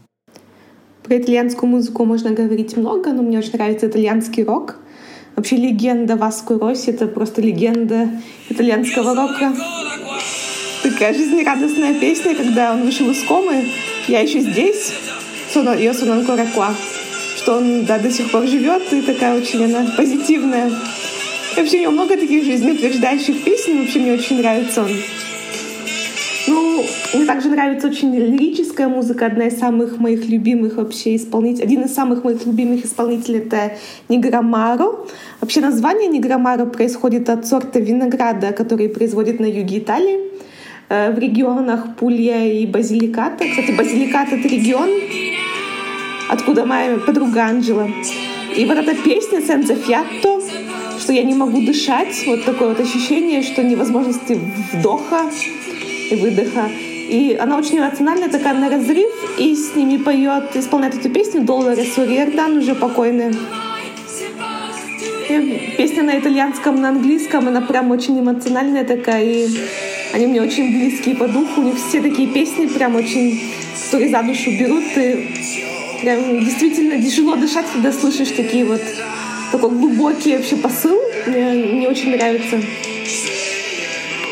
Про 1.08 1.20
итальянскую 1.20 1.70
музыку 1.70 2.04
можно 2.04 2.32
говорить 2.32 2.76
много, 2.76 3.14
но 3.14 3.24
мне 3.24 3.40
очень 3.40 3.54
нравится 3.54 3.88
итальянский 3.88 4.44
рок. 4.44 4.76
Вообще 5.38 5.56
легенда 5.56 6.18
Васко 6.18 6.60
Росси— 6.60 6.92
это 6.92 7.08
просто 7.08 7.42
легенда 7.42 8.10
итальянского 8.50 9.16
рока. 9.16 9.54
Такая 10.84 11.14
жизнерадостная 11.14 11.94
песня, 11.94 12.36
когда 12.36 12.74
он 12.74 12.84
вышел 12.84 13.10
из 13.10 13.24
комы. 13.24 13.70
Я 14.10 14.20
еще 14.20 14.42
здесь. 14.42 14.92
Ее 15.56 15.94
сон 15.94 16.12
анкора 16.12 16.46
qua. 16.54 16.74
Что 17.38 17.56
он 17.56 17.86
да, 17.86 18.00
до 18.00 18.12
сих 18.12 18.30
пор 18.30 18.46
живет, 18.46 18.92
и 18.92 19.02
такая 19.02 19.38
очень 19.38 19.64
она 19.64 19.90
позитивная. 19.96 20.70
И 21.56 21.60
вообще 21.62 21.78
у 21.78 21.82
него 21.84 21.92
много 21.94 22.18
таких 22.18 22.44
жизнеутверждающих 22.44 23.46
песен. 23.46 23.80
Вообще 23.80 24.00
мне 24.00 24.12
очень 24.12 24.40
нравится 24.40 24.84
он. 24.84 24.92
Мне 27.14 27.26
также 27.26 27.50
нравится 27.50 27.88
очень 27.88 28.14
лирическая 28.14 28.90
музыка, 28.90 29.28
одна 29.28 29.48
из 29.48 29.58
самых 29.58 29.98
моих 29.98 30.28
любимых 30.28 30.76
вообще 30.76 31.16
исполнителей. 31.16 31.64
Один 31.64 31.84
из 31.84 31.94
самых 31.94 32.26
моих 32.26 32.46
любимых 32.46 32.86
исполнителей— 32.86 33.40
это 33.46 33.78
Неграмаро. 34.10 35.06
Вообще 35.40 35.62
название 35.62 36.10
Неграмаро 36.10 36.66
происходит 36.66 37.30
от 37.30 37.48
сорта 37.48 37.80
винограда, 37.80 38.52
который 38.52 38.90
производит 38.90 39.40
на 39.40 39.46
юге 39.46 39.78
Италии, 39.78 40.20
э, 40.90 41.12
в 41.14 41.20
регионах 41.20 41.96
Пулья 41.96 42.46
и 42.46 42.66
Базиликата. 42.66 43.46
Кстати, 43.50 43.72
Базиликат— 43.72 44.28
это 44.34 44.48
регион, 44.48 44.90
откуда 46.30 46.66
моя 46.66 46.98
подруга 46.98 47.46
Анджела. 47.46 47.88
И 48.58 48.66
вот 48.66 48.78
эта 48.78 48.94
песня 48.96 49.42
«Сенза 49.42 49.76
Фиатто», 49.76 50.42
что 51.00 51.14
я 51.14 51.24
не 51.24 51.36
могу 51.36 51.62
дышать, 51.62 52.24
вот 52.28 52.44
такое 52.44 52.70
вот 52.70 52.80
ощущение, 52.82 53.44
что 53.44 53.64
невозможности 53.64 54.38
вдоха, 54.74 55.22
и 56.10 56.16
выдоха. 56.16 56.70
И 57.08 57.38
она 57.40 57.58
очень 57.58 57.80
эмоциональная, 57.80 58.30
такая 58.30 58.54
на 58.54 58.70
разрыв, 58.70 59.10
и 59.38 59.56
с 59.56 59.76
ними 59.76 59.98
поет, 59.98 60.56
исполняет 60.56 60.96
эту 60.96 61.10
песню 61.10 61.42
Долорес 61.42 61.98
Уриердан, 61.98 62.58
уже 62.58 62.76
покойная. 62.76 63.34
Песня 65.78 66.04
на 66.04 66.20
итальянском, 66.20 66.82
на 66.82 66.90
английском, 66.90 67.48
она 67.48 67.62
прям 67.62 67.92
очень 67.92 68.20
эмоциональная 68.20 68.84
такая, 68.84 69.24
и 69.24 69.48
они 70.14 70.28
мне 70.28 70.42
очень 70.42 70.78
близкие 70.78 71.16
по 71.16 71.28
духу. 71.28 71.62
У 71.62 71.64
них 71.64 71.76
все 71.76 72.02
такие 72.02 72.28
песни 72.28 72.66
прям 72.66 72.96
очень, 72.96 73.40
которые 73.86 74.10
за 74.10 74.24
душу 74.24 74.52
берут. 74.52 74.84
И 74.96 75.30
прям 76.02 76.44
действительно 76.44 77.02
тяжело 77.02 77.36
дышать, 77.36 77.66
когда 77.74 77.92
слышишь 77.92 78.32
такие 78.36 78.66
вот 78.66 78.82
такой 79.52 79.70
глубокий 79.70 80.36
вообще 80.36 80.56
посыл. 80.56 81.00
Мне, 81.26 81.46
мне 81.74 81.90
очень 81.90 82.12
нравится. 82.12 82.62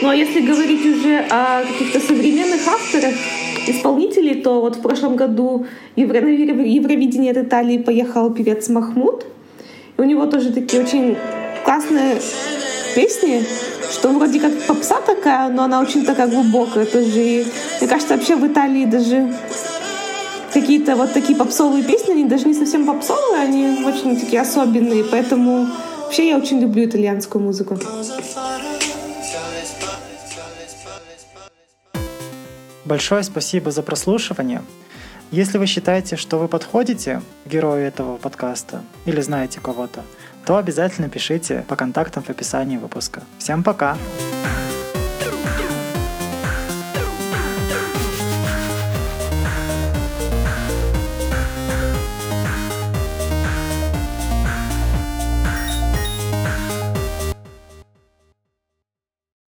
Ну 0.02 0.10
а 0.10 0.16
если 0.16 0.42
говорить 0.42 0.86
уже 0.86 1.20
о 1.30 1.64
каких-то 1.64 2.00
современных 2.00 2.68
авторах, 2.68 3.14
исполнителей, 3.68 4.42
то 4.42 4.62
вот 4.62 4.76
в 4.76 4.82
прошлом 4.82 5.16
году 5.16 5.66
Евро... 5.96 6.20
Евровидение 6.20 7.32
от 7.32 7.38
Италии 7.38 7.78
поехал 7.78 8.32
певец 8.32 8.70
Махмуд. 8.70 9.26
И 9.98 10.02
у 10.02 10.04
него 10.04 10.26
тоже 10.26 10.52
такие 10.52 10.84
очень 10.84 11.18
классные 11.64 12.18
песни, 12.96 13.44
что 13.92 14.10
вроде 14.10 14.40
как 14.40 14.52
попса 14.68 15.02
такая, 15.02 15.50
но 15.50 15.64
она 15.64 15.82
очень 15.82 16.06
такая 16.06 16.28
глубокая 16.28 16.86
тоже. 16.86 17.20
И 17.20 17.46
мне 17.80 17.90
кажется, 17.90 18.16
вообще 18.16 18.36
в 18.36 18.46
Италии 18.46 18.86
даже 18.86 19.34
какие-то 20.54 20.96
вот 20.96 21.14
такие 21.14 21.38
попсовые 21.38 21.84
песни, 21.84 22.12
они 22.12 22.26
даже 22.26 22.48
не 22.48 22.54
совсем 22.54 22.86
попсовые, 22.86 23.42
они 23.42 23.84
очень 23.86 24.20
такие 24.20 24.42
особенные, 24.42 25.04
поэтому 25.04 25.68
вообще 26.04 26.30
я 26.30 26.38
очень 26.38 26.60
люблю 26.60 26.86
итальянскую 26.86 27.44
музыку. 27.44 27.78
Большое 32.86 33.24
спасибо 33.24 33.72
за 33.72 33.82
прослушивание. 33.82 34.62
Если 35.32 35.58
вы 35.58 35.66
считаете, 35.66 36.16
что 36.16 36.38
вы 36.38 36.48
подходите 36.48 37.22
герою 37.46 37.86
этого 37.86 38.18
подкаста 38.18 38.84
или 39.06 39.22
знаете 39.22 39.60
кого-то, 39.60 40.04
то 40.46 40.58
обязательно 40.58 41.10
пишите 41.10 41.66
по 41.68 41.76
контактам 41.76 42.22
в 42.22 42.30
описании 42.30 42.78
выпуска. 42.78 43.24
Всем 43.40 43.64
пока! 43.64 43.94
Пока! 43.94 44.75